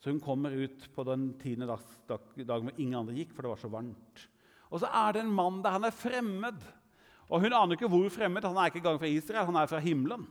Så 0.00 0.10
hun 0.10 0.24
kommer 0.24 0.56
ut 0.56 0.88
på 0.96 1.04
den 1.06 1.28
tiende 1.38 1.68
dag, 1.68 1.82
dag, 2.08 2.36
dagen 2.40 2.70
hvor 2.70 2.80
ingen 2.80 2.98
andre 2.98 3.20
gikk, 3.20 3.36
for 3.36 3.44
det 3.44 3.52
var 3.52 3.60
så 3.60 3.70
varmt. 3.70 4.28
Og 4.72 4.80
så 4.80 4.88
er 4.88 5.12
det 5.12 5.26
en 5.26 5.36
mann 5.36 5.60
der 5.62 5.76
han 5.76 5.84
er 5.86 5.94
fremmed. 5.94 6.64
Og 7.28 7.44
hun 7.44 7.52
aner 7.52 7.76
ikke 7.76 7.90
hvor 7.92 8.08
fremmed. 8.12 8.48
Han 8.48 8.58
er 8.58 8.72
ikke 8.72 8.80
engang 8.80 8.98
fra 8.98 9.12
Israel, 9.12 9.46
han 9.52 9.60
er 9.60 9.68
fra 9.68 9.80
himmelen. 9.84 10.24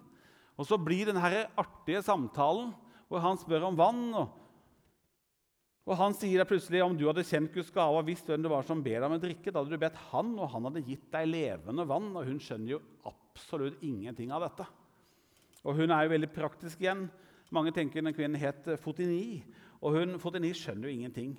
Og 0.62 0.68
så 0.70 0.78
blir 0.78 1.10
denne 1.10 1.48
artige 1.58 2.04
samtalen 2.06 2.70
hvor 3.10 3.24
han 3.24 3.40
spør 3.42 3.66
om 3.72 3.80
vann. 3.80 4.04
Og, 4.14 4.28
og 5.90 5.98
Han 5.98 6.14
sier 6.16 6.46
plutselig 6.48 6.84
om 6.86 6.94
du 6.96 7.08
hadde 7.08 7.26
kjent 7.26 7.52
Guds 7.56 7.74
gave 7.74 7.98
og 7.98 8.06
visst 8.08 8.30
hvem 8.30 8.46
det 8.46 8.52
var 8.52 8.68
som 8.68 8.84
ber 8.86 9.00
deg 9.00 9.08
om 9.10 9.18
å 9.18 9.24
drikke, 9.24 9.50
da 9.50 9.64
hadde 9.64 9.74
du 9.74 9.82
bedt 9.82 9.98
han, 10.12 10.36
og 10.38 10.54
han 10.54 10.70
hadde 10.70 10.86
gitt 10.86 11.10
deg 11.12 11.32
levende 11.32 11.88
vann. 11.90 12.12
Og 12.14 12.30
hun 12.30 12.40
skjønner 12.44 12.76
jo 12.76 12.84
absolutt 13.10 13.82
ingenting 13.84 14.32
av 14.36 14.46
dette. 14.46 14.70
Og 15.66 15.82
hun 15.82 15.94
er 15.94 16.06
jo 16.06 16.14
veldig 16.14 16.32
praktisk 16.34 16.86
igjen. 16.86 17.08
Mange 17.52 17.74
tenker 17.76 18.06
den 18.06 18.16
kvinnen 18.16 18.40
het 18.40 18.70
Fotini, 18.80 19.42
og 19.82 19.98
hun 19.98 20.20
Fotini 20.22 20.54
skjønner 20.56 20.88
jo 20.88 20.94
ingenting. 21.02 21.34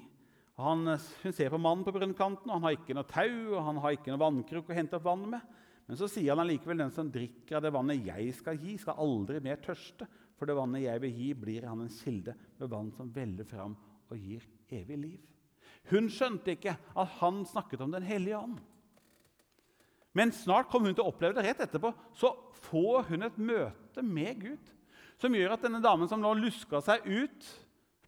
Han, 0.60 0.84
hun 1.22 1.32
ser 1.34 1.48
på 1.48 1.60
mannen 1.62 1.86
på 1.86 1.94
brønnkanten, 1.94 2.50
og 2.50 2.58
han 2.58 2.66
har 2.66 2.76
ikke 2.76 2.94
noe 2.98 3.08
tau 3.08 3.54
og 3.54 3.62
han 3.70 3.78
har 3.80 3.96
ikke 3.96 4.12
noe 4.12 4.20
vannkruk 4.20 4.68
å 4.68 4.76
hente 4.76 4.98
opp 4.98 5.06
vann 5.06 5.24
med. 5.32 5.54
Men 5.86 5.98
så 5.98 6.08
sier 6.10 6.32
han 6.32 6.42
allikevel 6.44 6.82
den 6.84 6.92
som 6.94 7.10
drikker 7.12 7.58
av 7.58 7.64
det 7.64 7.72
vannet 7.74 8.06
jeg 8.06 8.34
skal 8.38 8.60
gi, 8.60 8.76
skal 8.80 9.00
aldri 9.02 9.40
mer 9.44 9.60
tørste. 9.62 10.06
For 10.38 10.48
det 10.48 10.56
vannet 10.58 10.84
jeg 10.84 11.02
vil 11.02 11.14
gi, 11.18 11.28
blir 11.38 11.66
han 11.68 11.84
en 11.84 11.92
kilde 11.92 12.34
med 12.58 12.70
vann 12.72 12.90
som 12.96 13.10
veller 13.14 13.46
fram 13.46 13.76
og 14.10 14.18
gir 14.18 14.44
evig 14.72 14.98
liv. 14.98 15.20
Hun 15.90 16.08
skjønte 16.12 16.54
ikke 16.54 16.76
at 16.78 17.16
han 17.20 17.42
snakket 17.48 17.82
om 17.82 17.92
Den 17.94 18.06
hellige 18.06 18.38
ånd. 18.38 18.60
Men 20.12 20.32
snart 20.36 20.68
kom 20.70 20.84
hun 20.84 20.94
til 20.94 21.04
å 21.04 21.12
oppleve 21.12 21.38
det 21.38 21.46
rett 21.46 21.62
etterpå. 21.64 21.92
Så 22.14 22.30
får 22.68 23.08
hun 23.08 23.26
et 23.26 23.38
møte 23.40 24.04
med 24.04 24.42
Gud 24.42 24.72
som 25.22 25.34
gjør 25.34 25.54
at 25.54 25.64
denne 25.64 25.80
damen 25.82 26.10
som 26.10 26.20
nå 26.20 26.32
luska 26.36 26.80
seg 26.82 27.04
ut 27.06 27.48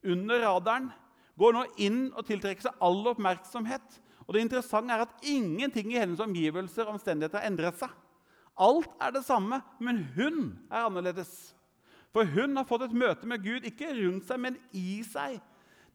under 0.04 0.42
radaren, 0.42 0.90
går 1.38 1.54
nå 1.54 1.62
inn 1.82 2.00
og 2.12 2.26
tiltrekker 2.26 2.66
seg 2.66 2.82
all 2.84 3.00
oppmerksomhet 3.10 4.00
og 4.24 4.34
det 4.34 4.44
interessante 4.44 4.94
er 4.94 5.04
at 5.04 5.26
ingenting 5.28 5.92
i 5.92 6.00
hennes 6.00 6.22
omgivelser 6.22 6.86
og 6.86 6.96
omstendigheter 6.96 7.42
har 7.42 7.50
endret 7.50 7.80
seg. 7.80 7.90
Alt 8.54 8.92
er 9.02 9.12
det 9.14 9.24
samme, 9.26 9.58
men 9.82 10.04
hun 10.14 10.54
er 10.70 10.86
annerledes. 10.86 11.52
For 12.14 12.28
hun 12.30 12.54
har 12.56 12.68
fått 12.68 12.86
et 12.86 12.94
møte 12.94 13.26
med 13.26 13.42
Gud, 13.42 13.66
ikke 13.66 13.90
rundt 13.98 14.28
seg, 14.28 14.40
men 14.40 14.58
i 14.72 15.02
seg. 15.06 15.40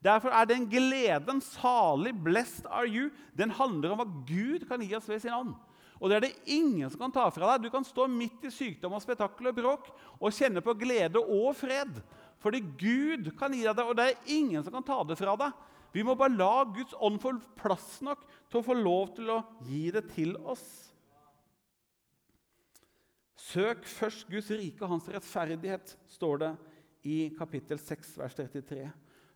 Derfor 0.04 0.32
er 0.36 0.48
den 0.48 0.68
gleden 0.72 1.42
salig, 1.44 2.14
blessed 2.24 2.68
are 2.72 2.88
you, 2.88 3.10
den 3.36 3.52
handler 3.56 3.94
om 3.94 4.02
hva 4.02 4.08
Gud 4.28 4.68
kan 4.68 4.84
gi 4.84 4.94
oss 4.96 5.10
ved 5.10 5.24
sin 5.24 5.36
ånd. 5.36 5.56
Og 6.00 6.08
det 6.08 6.16
er 6.16 6.26
det 6.28 6.52
ingen 6.56 6.88
som 6.88 7.02
kan 7.02 7.14
ta 7.16 7.26
fra 7.34 7.54
deg. 7.54 7.66
Du 7.66 7.74
kan 7.74 7.84
stå 7.84 8.06
midt 8.08 8.46
i 8.48 8.52
sykdom 8.54 8.96
og 8.96 9.04
spetakkel 9.04 9.50
og 9.52 9.58
bråk 9.58 9.90
og 10.16 10.36
kjenne 10.36 10.64
på 10.64 10.76
glede 10.80 11.20
og 11.20 11.52
fred. 11.60 12.00
Fordi 12.40 12.62
Gud 12.80 13.34
kan 13.40 13.52
gi 13.52 13.66
deg 13.66 13.76
det, 13.76 13.84
og 13.84 13.98
det 14.00 14.06
er 14.08 14.32
ingen 14.32 14.64
som 14.64 14.78
kan 14.78 14.86
ta 14.88 15.02
det 15.08 15.20
fra 15.20 15.36
deg. 15.40 15.58
Vi 15.94 16.04
må 16.06 16.14
bare 16.18 16.36
la 16.36 16.64
Guds 16.70 16.94
ånd 17.02 17.18
få 17.22 17.34
plass 17.58 17.98
nok 18.06 18.22
til 18.50 18.60
å 18.60 18.66
få 18.66 18.76
lov 18.78 19.14
til 19.18 19.32
å 19.34 19.40
gi 19.66 19.88
det 19.94 20.06
til 20.14 20.36
oss. 20.38 20.66
Søk 23.40 23.86
først 23.90 24.28
Guds 24.30 24.52
rike 24.54 24.84
og 24.86 24.92
hans 24.94 25.08
rettferdighet, 25.10 25.96
står 26.12 26.42
det 26.44 26.52
i 27.10 27.20
kapittel 27.38 27.80
6, 27.82 28.12
vers 28.20 28.36
33. 28.38 28.84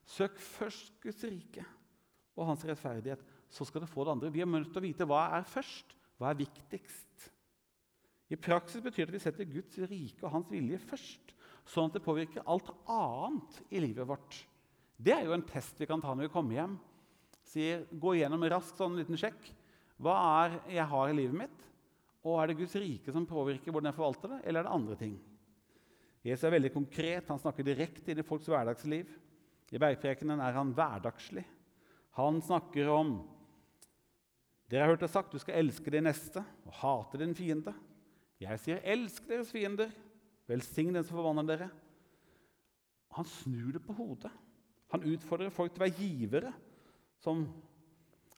Søk 0.06 0.38
først 0.43 0.93
Guds 1.01 1.24
rike 1.26 1.64
og 2.36 2.49
hans 2.51 2.66
rettferdighet, 2.68 3.22
så 3.49 3.66
skal 3.66 3.84
du 3.84 3.89
få 3.89 4.06
det 4.06 4.14
andre. 4.14 4.34
Vi 4.34 4.43
er 4.43 4.49
nødt 4.49 4.74
til 4.74 4.82
å 4.82 4.86
vite 4.86 5.08
hva 5.10 5.26
er 5.38 5.47
først, 5.47 5.95
hva 6.20 6.32
er 6.32 6.41
viktigst. 6.43 7.30
I 8.34 8.39
praksis 8.39 8.82
betyr 8.82 9.06
det 9.06 9.14
at 9.14 9.18
vi 9.18 9.24
setter 9.24 9.49
Guds 9.49 9.78
rike 9.89 10.26
og 10.26 10.34
hans 10.34 10.49
vilje 10.51 10.80
først, 10.82 11.34
sånn 11.70 11.89
at 11.89 11.97
det 11.97 12.06
påvirker 12.06 12.45
alt 12.49 12.70
annet 12.89 13.62
i 13.72 13.82
livet 13.84 14.10
vårt. 14.10 14.39
Det 14.98 15.14
er 15.16 15.26
jo 15.28 15.36
en 15.36 15.46
test 15.46 15.80
vi 15.82 15.88
kan 15.89 16.02
ta 16.02 16.14
når 16.14 16.28
vi 16.28 16.34
kommer 16.34 16.58
hjem. 16.58 16.78
Sier, 17.48 17.84
gå 17.91 18.16
igjennom 18.16 18.46
raskt 18.52 18.80
sånn 18.80 18.96
en 18.96 19.02
liten 19.02 19.20
sjekk. 19.20 19.50
Hva 20.02 20.16
er 20.46 20.58
jeg 20.74 20.88
har 20.89 21.12
i 21.12 21.18
livet 21.18 21.38
mitt? 21.44 21.60
Og 22.24 22.39
er 22.39 22.50
det 22.50 22.60
Guds 22.62 22.76
rike 22.80 23.14
som 23.14 23.28
påvirker 23.28 23.74
hvordan 23.74 23.91
jeg 23.91 23.98
forvalter 23.98 24.32
det, 24.32 24.39
eller 24.48 24.62
er 24.62 24.68
det 24.68 24.76
andre 24.78 24.98
ting? 25.00 25.18
Jesus 26.24 26.46
er 26.48 26.56
veldig 26.56 26.72
konkret. 26.72 27.28
Han 27.28 27.41
snakker 27.41 27.68
direkte 27.68 28.14
inn 28.14 28.22
i 28.22 28.26
folks 28.26 28.48
hverdagsliv. 28.48 29.10
I 29.74 29.82
bergprekenen 29.82 30.39
er 30.44 30.56
han 30.56 30.72
hverdagslig. 30.76 31.44
Han 32.20 32.41
snakker 32.46 32.91
om 32.94 33.16
Dere 34.72 34.88
har 34.88 34.94
hørt 34.94 35.04
det 35.04 35.12
sagt, 35.12 35.34
du 35.36 35.41
skal 35.41 35.60
elske 35.60 35.91
din 35.91 36.08
neste 36.08 36.41
og 36.66 36.78
hate 36.80 37.20
din 37.22 37.36
fiende. 37.38 37.76
Jeg 38.41 38.62
sier, 38.64 38.80
elsk 38.82 39.28
deres 39.30 39.52
fiender. 39.54 39.91
Velsign 40.50 40.96
den 40.96 41.06
som 41.06 41.20
forbanner 41.20 41.46
dere. 41.46 41.68
Han 43.14 43.28
snur 43.30 43.76
det 43.76 43.84
på 43.86 43.94
hodet. 43.94 44.32
Han 44.94 45.08
utfordrer 45.10 45.54
folk 45.54 45.74
til 45.74 45.82
å 45.82 45.86
være 45.88 45.98
givere, 45.98 46.52
som 47.24 47.48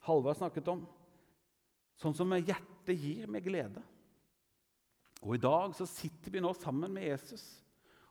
Halvard 0.05 0.39
snakket 0.39 0.69
om. 0.71 0.85
Sånn 1.99 2.15
som 2.15 2.31
hjertet 2.35 2.95
gir 2.95 3.27
med 3.31 3.43
glede. 3.43 3.83
Og 5.25 5.35
I 5.35 5.41
dag 5.41 5.73
så 5.75 5.87
sitter 5.89 6.31
vi 6.31 6.43
nå 6.43 6.51
sammen 6.55 6.93
med 6.95 7.07
Jesus. 7.07 7.43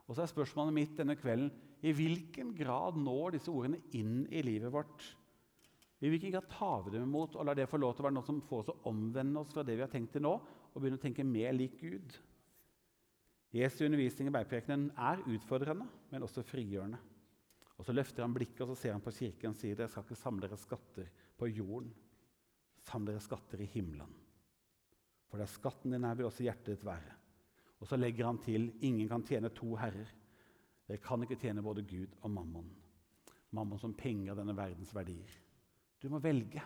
Og 0.04 0.16
så 0.16 0.24
er 0.24 0.32
spørsmålet 0.32 0.76
mitt 0.76 0.96
denne 0.98 1.16
kvelden 1.16 1.52
i 1.84 1.92
hvilken 1.96 2.52
grad 2.56 2.98
når 3.00 3.36
disse 3.36 3.52
ordene 3.52 3.80
inn 3.96 4.24
i 4.28 4.42
livet 4.44 4.72
vårt? 4.72 5.06
I 6.04 6.10
hvilken 6.10 6.34
grad 6.34 6.50
tar 6.50 6.82
vi 6.84 6.92
dem 6.96 7.06
imot 7.06 7.38
og 7.38 7.46
lar 7.46 7.56
det 7.56 7.68
få 7.70 7.80
lov 7.80 7.94
til 7.94 8.04
å 8.04 8.08
være 8.08 8.16
noe 8.18 8.26
som 8.26 8.42
får 8.44 8.64
oss 8.64 8.72
å 8.74 8.90
omvende 8.90 9.40
oss 9.40 9.54
fra 9.54 9.64
det 9.64 9.78
vi 9.78 9.84
har 9.84 9.92
tenkt 9.92 10.12
til 10.16 10.24
nå, 10.26 10.34
og 10.74 10.82
begynne 10.82 10.98
å 11.00 11.04
tenke 11.04 11.24
mer 11.24 11.54
lik 11.56 11.78
Gud? 11.80 12.18
Jesu 13.54 13.84
undervisning 13.86 14.28
i 14.28 14.34
bergprekenen 14.34 14.90
er 14.98 15.22
utfordrende, 15.30 15.86
men 16.10 16.26
også 16.26 16.42
frigjørende. 16.44 16.98
Og 17.78 17.86
Så 17.86 17.92
løfter 17.92 18.22
han 18.22 18.34
blikket 18.34 18.62
og 18.62 18.72
så 18.72 18.76
ser 18.82 18.92
han 18.94 19.02
på 19.02 19.12
kirken 19.14 19.54
og 19.54 19.58
sier 19.58 19.78
dere 19.78 19.90
skal 19.90 20.04
ikke 20.06 20.18
samle 20.18 20.46
dere 20.46 20.60
skatter 20.60 21.08
på 21.38 21.48
jorden. 21.50 21.90
Samle 22.84 23.14
dere 23.14 23.24
skatter 23.24 23.64
i 23.64 23.70
himmelen. 23.72 24.12
For 25.30 25.42
der 25.42 25.50
skatten 25.50 25.90
din 25.90 26.04
er, 26.06 26.14
vil 26.14 26.28
også 26.28 26.44
hjertet 26.46 26.76
ditt 26.76 26.84
være. 26.86 27.16
Og 27.82 27.88
så 27.90 27.98
legger 27.98 28.28
han 28.28 28.38
til 28.44 28.68
ingen 28.86 29.08
kan 29.10 29.24
tjene 29.26 29.50
to 29.50 29.74
herrer. 29.80 30.12
Dere 30.86 31.02
kan 31.02 31.24
ikke 31.24 31.40
tjene 31.40 31.64
både 31.64 31.82
Gud 31.82 32.14
og 32.22 32.30
mammon. 32.30 32.70
Mammon 33.50 33.80
som 33.80 33.96
penger 33.98 34.36
denne 34.38 34.54
verdens 34.56 34.94
verdier. 34.94 35.34
Du 35.98 36.08
må 36.12 36.20
velge. 36.22 36.62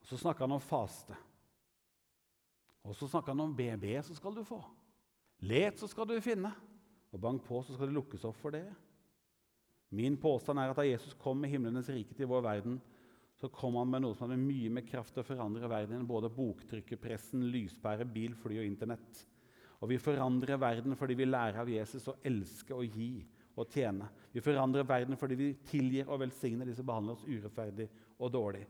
Og 0.00 0.06
Så 0.06 0.18
snakker 0.20 0.44
han 0.44 0.56
om 0.56 0.60
faste. 0.60 1.16
Og 2.84 2.94
så 2.96 3.08
snakker 3.08 3.32
han 3.32 3.40
om 3.40 3.56
BB, 3.56 3.84
så 4.02 4.14
skal 4.16 4.34
du 4.34 4.44
få. 4.46 4.62
Let, 5.44 5.78
så 5.78 5.88
skal 5.90 6.08
du 6.08 6.16
finne. 6.24 6.52
Og 7.12 7.20
bank 7.20 7.44
på, 7.44 7.62
så 7.62 7.74
skal 7.74 7.90
det 7.90 7.96
lukkes 7.96 8.24
opp 8.28 8.36
for 8.40 8.54
det. 8.54 8.66
Min 9.94 10.18
påstand 10.20 10.60
er 10.60 10.72
at 10.72 10.78
da 10.78 10.84
Jesus 10.84 11.16
kom 11.20 11.40
med 11.40 11.52
himlenes 11.52 11.88
rike 11.92 12.14
til 12.16 12.28
vår 12.28 12.44
verden, 12.44 12.76
så 13.38 13.48
kom 13.54 13.78
han 13.78 13.88
med 13.88 14.02
noe 14.02 14.16
som 14.16 14.26
hadde 14.26 14.40
mye 14.42 14.70
med 14.74 14.86
kraft 14.88 15.14
til 15.14 15.22
å 15.22 15.28
forandre 15.28 15.70
verden 15.70 16.00
enn 16.00 16.08
både 16.08 16.30
boktrykkerpressen, 16.34 17.44
lyspære, 17.52 18.06
bil, 18.10 18.34
fly 18.36 18.58
og 18.58 18.66
Internett. 18.66 19.22
Og 19.78 19.92
vi 19.92 20.00
forandrer 20.02 20.58
verden 20.58 20.96
fordi 20.98 21.14
vi 21.20 21.28
lærer 21.28 21.60
av 21.62 21.70
Jesus 21.70 22.08
å 22.10 22.16
elske 22.26 22.74
og 22.74 22.98
gi 22.98 23.22
og 23.58 23.70
tjene. 23.70 24.08
Vi 24.34 24.42
forandrer 24.42 24.86
verden 24.86 25.18
fordi 25.18 25.38
vi 25.38 25.52
tilgir 25.70 26.10
og 26.10 26.20
velsigner 26.24 26.66
de 26.66 26.74
som 26.74 26.86
behandler 26.88 27.14
oss 27.14 27.26
urettferdig 27.28 27.86
og 28.18 28.32
dårlig. 28.34 28.64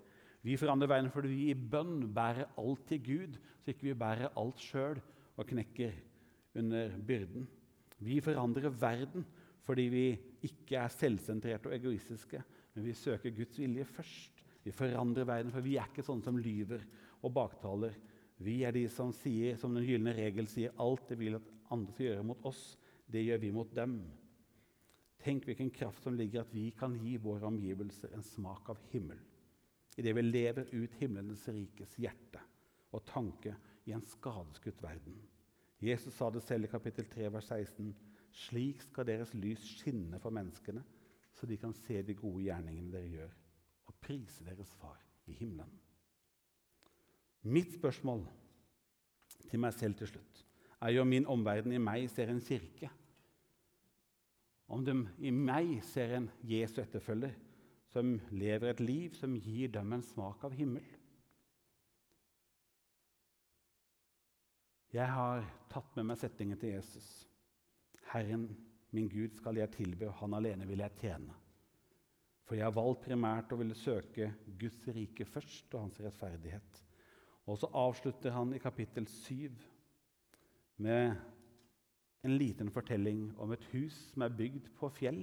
Vi 0.45 0.57
forandrer 0.61 0.93
verden 0.93 1.11
fordi 1.13 1.33
vi 1.33 1.49
i 1.51 1.57
bønn 1.57 2.05
bærer 2.15 2.53
alt 2.61 2.85
til 2.89 3.01
Gud, 3.05 3.41
så 3.65 3.73
ikke 3.73 3.91
vi 3.91 3.99
bærer 3.99 4.37
alt 4.39 4.61
sjøl 4.63 5.01
og 5.39 5.49
knekker 5.49 5.97
under 6.61 6.95
byrden. 7.09 7.49
Vi 8.05 8.21
forandrer 8.23 8.71
verden 8.71 9.25
fordi 9.69 9.85
vi 9.93 10.05
ikke 10.49 10.81
er 10.81 10.93
selvsentrerte 10.93 11.69
og 11.69 11.75
egoistiske, 11.77 12.41
men 12.73 12.87
vi 12.87 12.95
søker 12.97 13.35
Guds 13.37 13.59
vilje 13.61 13.85
først. 13.85 14.45
Vi 14.65 14.73
forandrer 14.73 15.29
verden, 15.29 15.53
for 15.53 15.65
vi 15.65 15.77
er 15.77 15.91
ikke 15.91 16.05
sånne 16.07 16.25
som 16.25 16.39
lyver 16.41 16.87
og 17.21 17.35
baktaler. 17.37 17.93
Vi 18.41 18.63
er 18.65 18.73
de 18.73 18.87
som 18.93 19.13
sier, 19.13 19.59
som 19.61 19.75
den 19.77 19.85
gylne 19.85 20.15
regel 20.17 20.49
sier, 20.49 20.73
alt 20.81 21.05
det 21.11 21.19
vil 21.21 21.37
at 21.37 21.53
andre 21.75 21.93
skal 21.93 22.09
gjøre 22.09 22.27
mot 22.31 22.49
oss, 22.49 22.63
det 23.09 23.27
gjør 23.27 23.43
vi 23.45 23.53
mot 23.53 23.77
dem. 23.77 23.99
Tenk 25.21 25.49
hvilken 25.49 25.73
kraft 25.75 26.05
som 26.05 26.17
ligger 26.17 26.45
at 26.45 26.53
vi 26.55 26.69
kan 26.79 26.95
gi 26.97 27.17
våre 27.21 27.49
omgivelser 27.49 28.15
en 28.17 28.25
smak 28.25 28.71
av 28.73 28.81
himmel. 28.93 29.19
Idet 29.99 30.15
vi 30.15 30.25
lever 30.25 30.69
ut 30.73 30.95
himlenes 31.01 31.43
rikes 31.51 31.97
hjerte 31.99 32.41
og 32.95 33.05
tanke 33.09 33.57
i 33.89 33.93
en 33.93 34.05
skadeskutt 34.07 34.81
verden. 34.81 35.17
Jesus 35.83 36.15
sa 36.17 36.31
det 36.31 36.45
selv 36.47 36.67
i 36.67 36.71
kapittel 36.71 37.07
3, 37.11 37.29
vers 37.35 37.51
16. 37.51 37.91
Slik 38.35 38.83
skal 38.85 39.07
deres 39.09 39.35
lys 39.35 39.65
skinne 39.79 40.21
for 40.23 40.35
menneskene, 40.35 40.83
så 41.35 41.47
de 41.47 41.57
kan 41.61 41.75
se 41.77 42.03
de 42.03 42.17
gode 42.19 42.45
gjerningene 42.47 42.93
dere 42.93 43.13
gjør, 43.13 43.35
og 43.87 44.01
prise 44.03 44.45
deres 44.47 44.73
Far 44.81 45.01
i 45.27 45.37
himmelen. 45.39 45.79
Mitt 47.49 47.73
spørsmål 47.79 48.25
til 49.49 49.63
meg 49.63 49.75
selv 49.77 49.97
til 49.99 50.11
slutt 50.11 50.45
er 50.83 50.93
jo 50.95 51.03
om 51.03 51.11
min 51.11 51.27
omverden 51.27 51.73
i 51.75 51.83
meg 51.83 52.09
ser 52.11 52.31
en 52.33 52.43
kirke. 52.45 52.91
Om 54.69 54.85
de 54.85 54.95
i 55.25 55.33
meg 55.33 55.79
ser 55.89 56.17
en 56.17 56.29
Jesu 56.45 56.81
etterfølger 56.83 57.35
som 57.89 58.19
lever 58.31 58.73
et 58.73 58.83
liv 58.85 59.15
som 59.17 59.37
gir 59.41 59.73
dem 59.73 59.95
en 59.97 60.05
smak 60.05 60.45
av 60.45 60.55
himmel. 60.55 60.85
Jeg 64.93 65.09
har 65.13 65.45
tatt 65.69 65.97
med 65.97 66.11
meg 66.11 66.21
setningen 66.21 66.61
til 66.61 66.77
Jesus. 66.77 67.28
Herren 68.13 68.49
min 68.97 69.09
Gud 69.13 69.37
skal 69.37 69.61
jeg 69.61 69.71
tilbe, 69.75 70.09
og 70.09 70.17
han 70.23 70.35
alene 70.39 70.67
vil 70.69 70.81
jeg 70.81 70.97
tjene. 71.01 71.35
For 72.49 72.57
jeg 72.57 72.65
har 72.65 72.77
valgt 72.77 73.05
primært 73.05 73.53
å 73.53 73.59
ville 73.61 73.77
søke 73.77 74.31
Guds 74.61 74.87
rike 74.97 75.27
først 75.29 75.75
og 75.75 75.83
hans 75.85 75.99
rettferdighet. 76.01 76.81
Og 77.49 77.61
så 77.61 77.69
avslutter 77.77 78.33
han 78.33 78.55
i 78.57 78.63
kapittel 78.63 79.09
7 79.09 79.53
med 80.85 81.13
en 82.25 82.37
liten 82.41 82.73
fortelling 82.73 83.29
om 83.41 83.53
et 83.53 83.69
hus 83.75 83.97
som 84.13 84.25
er 84.25 84.37
bygd 84.41 84.73
på 84.81 84.91
fjell. 84.97 85.23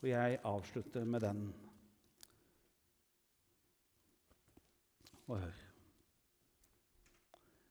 Og 0.00 0.08
jeg 0.08 0.40
avslutter 0.48 1.04
med 1.04 1.24
den. 1.26 1.46
Og 5.28 5.40
hør. 5.40 5.67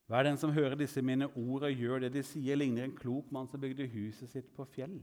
Hver 0.07 0.23
den 0.23 0.39
som 0.39 0.53
hører 0.55 0.77
disse 0.79 1.03
mine 1.03 1.27
ord 1.35 1.65
og 1.67 1.75
gjør 1.75 2.05
det 2.05 2.13
de 2.15 2.23
sier, 2.23 2.55
ligner 2.55 2.85
en 2.87 2.95
klok 2.95 3.27
mann 3.35 3.49
som 3.51 3.59
bygde 3.59 3.89
huset 3.91 4.31
sitt 4.31 4.49
på 4.55 4.63
fjell. 4.71 5.01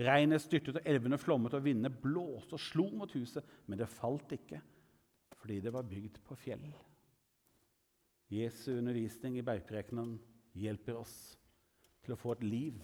Regnet 0.00 0.42
styrtet, 0.42 0.80
og 0.80 0.88
elvene 0.88 1.18
flommet, 1.20 1.54
og 1.54 1.62
vindene 1.62 1.92
blåste 1.92 2.56
og 2.56 2.62
slo 2.62 2.88
mot 2.96 3.12
huset, 3.14 3.46
men 3.66 3.78
det 3.78 3.90
falt 3.92 4.32
ikke 4.36 4.62
fordi 5.40 5.56
det 5.64 5.72
var 5.72 5.86
bygd 5.88 6.18
på 6.26 6.36
fjell. 6.36 6.66
Jesu 8.30 8.74
undervisning 8.74 9.38
i 9.40 9.44
bergprekenen 9.46 10.18
hjelper 10.60 10.98
oss 11.00 11.14
til 12.04 12.12
å 12.12 12.18
få 12.20 12.34
et 12.34 12.44
liv 12.44 12.82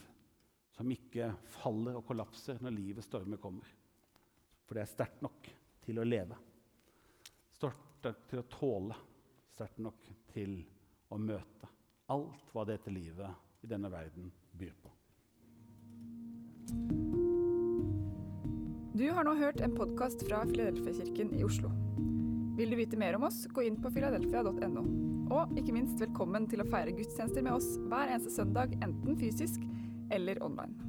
som 0.72 0.88
ikke 0.92 1.28
faller 1.58 1.98
og 1.98 2.06
kollapser 2.08 2.62
når 2.64 2.74
livets 2.74 3.10
stormer 3.10 3.40
kommer. 3.40 3.68
For 4.64 4.76
det 4.76 4.86
er 4.86 4.90
sterkt 4.94 5.20
nok 5.24 5.50
til 5.84 6.00
å 6.00 6.06
leve, 6.06 6.38
sterkt 7.54 8.24
til 8.30 8.40
å 8.40 8.48
tåle, 8.50 8.96
sterkt 9.56 9.78
nok 9.80 9.96
til 10.34 10.58
å 11.08 11.16
møte 11.16 11.70
alt 12.12 12.50
hva 12.52 12.66
dette 12.68 12.92
livet 12.92 13.64
i 13.64 13.70
denne 13.70 13.88
verden 13.88 14.28
byr 14.52 14.74
på. 14.82 14.92
Du 18.96 19.06
har 19.12 19.24
nå 19.24 19.32
hørt 19.36 19.62
en 19.64 19.74
podkast 19.76 20.22
fra 20.28 20.42
Filadelfia-kirken 20.48 21.32
i 21.36 21.44
Oslo. 21.44 21.72
Vil 22.56 22.72
du 22.72 22.78
vite 22.78 23.00
mer 23.00 23.16
om 23.16 23.26
oss, 23.28 23.42
gå 23.52 23.64
inn 23.68 23.76
på 23.80 23.92
filadelfia.no. 23.92 24.84
Og 25.32 25.56
ikke 25.58 25.74
minst 25.76 26.00
velkommen 26.00 26.48
til 26.48 26.62
å 26.62 26.68
feire 26.68 26.94
gudstjenester 26.96 27.44
med 27.44 27.56
oss 27.56 27.68
hver 27.88 28.12
eneste 28.12 28.32
søndag, 28.36 28.76
enten 28.84 29.16
fysisk 29.20 29.64
eller 30.14 30.40
online. 30.44 30.85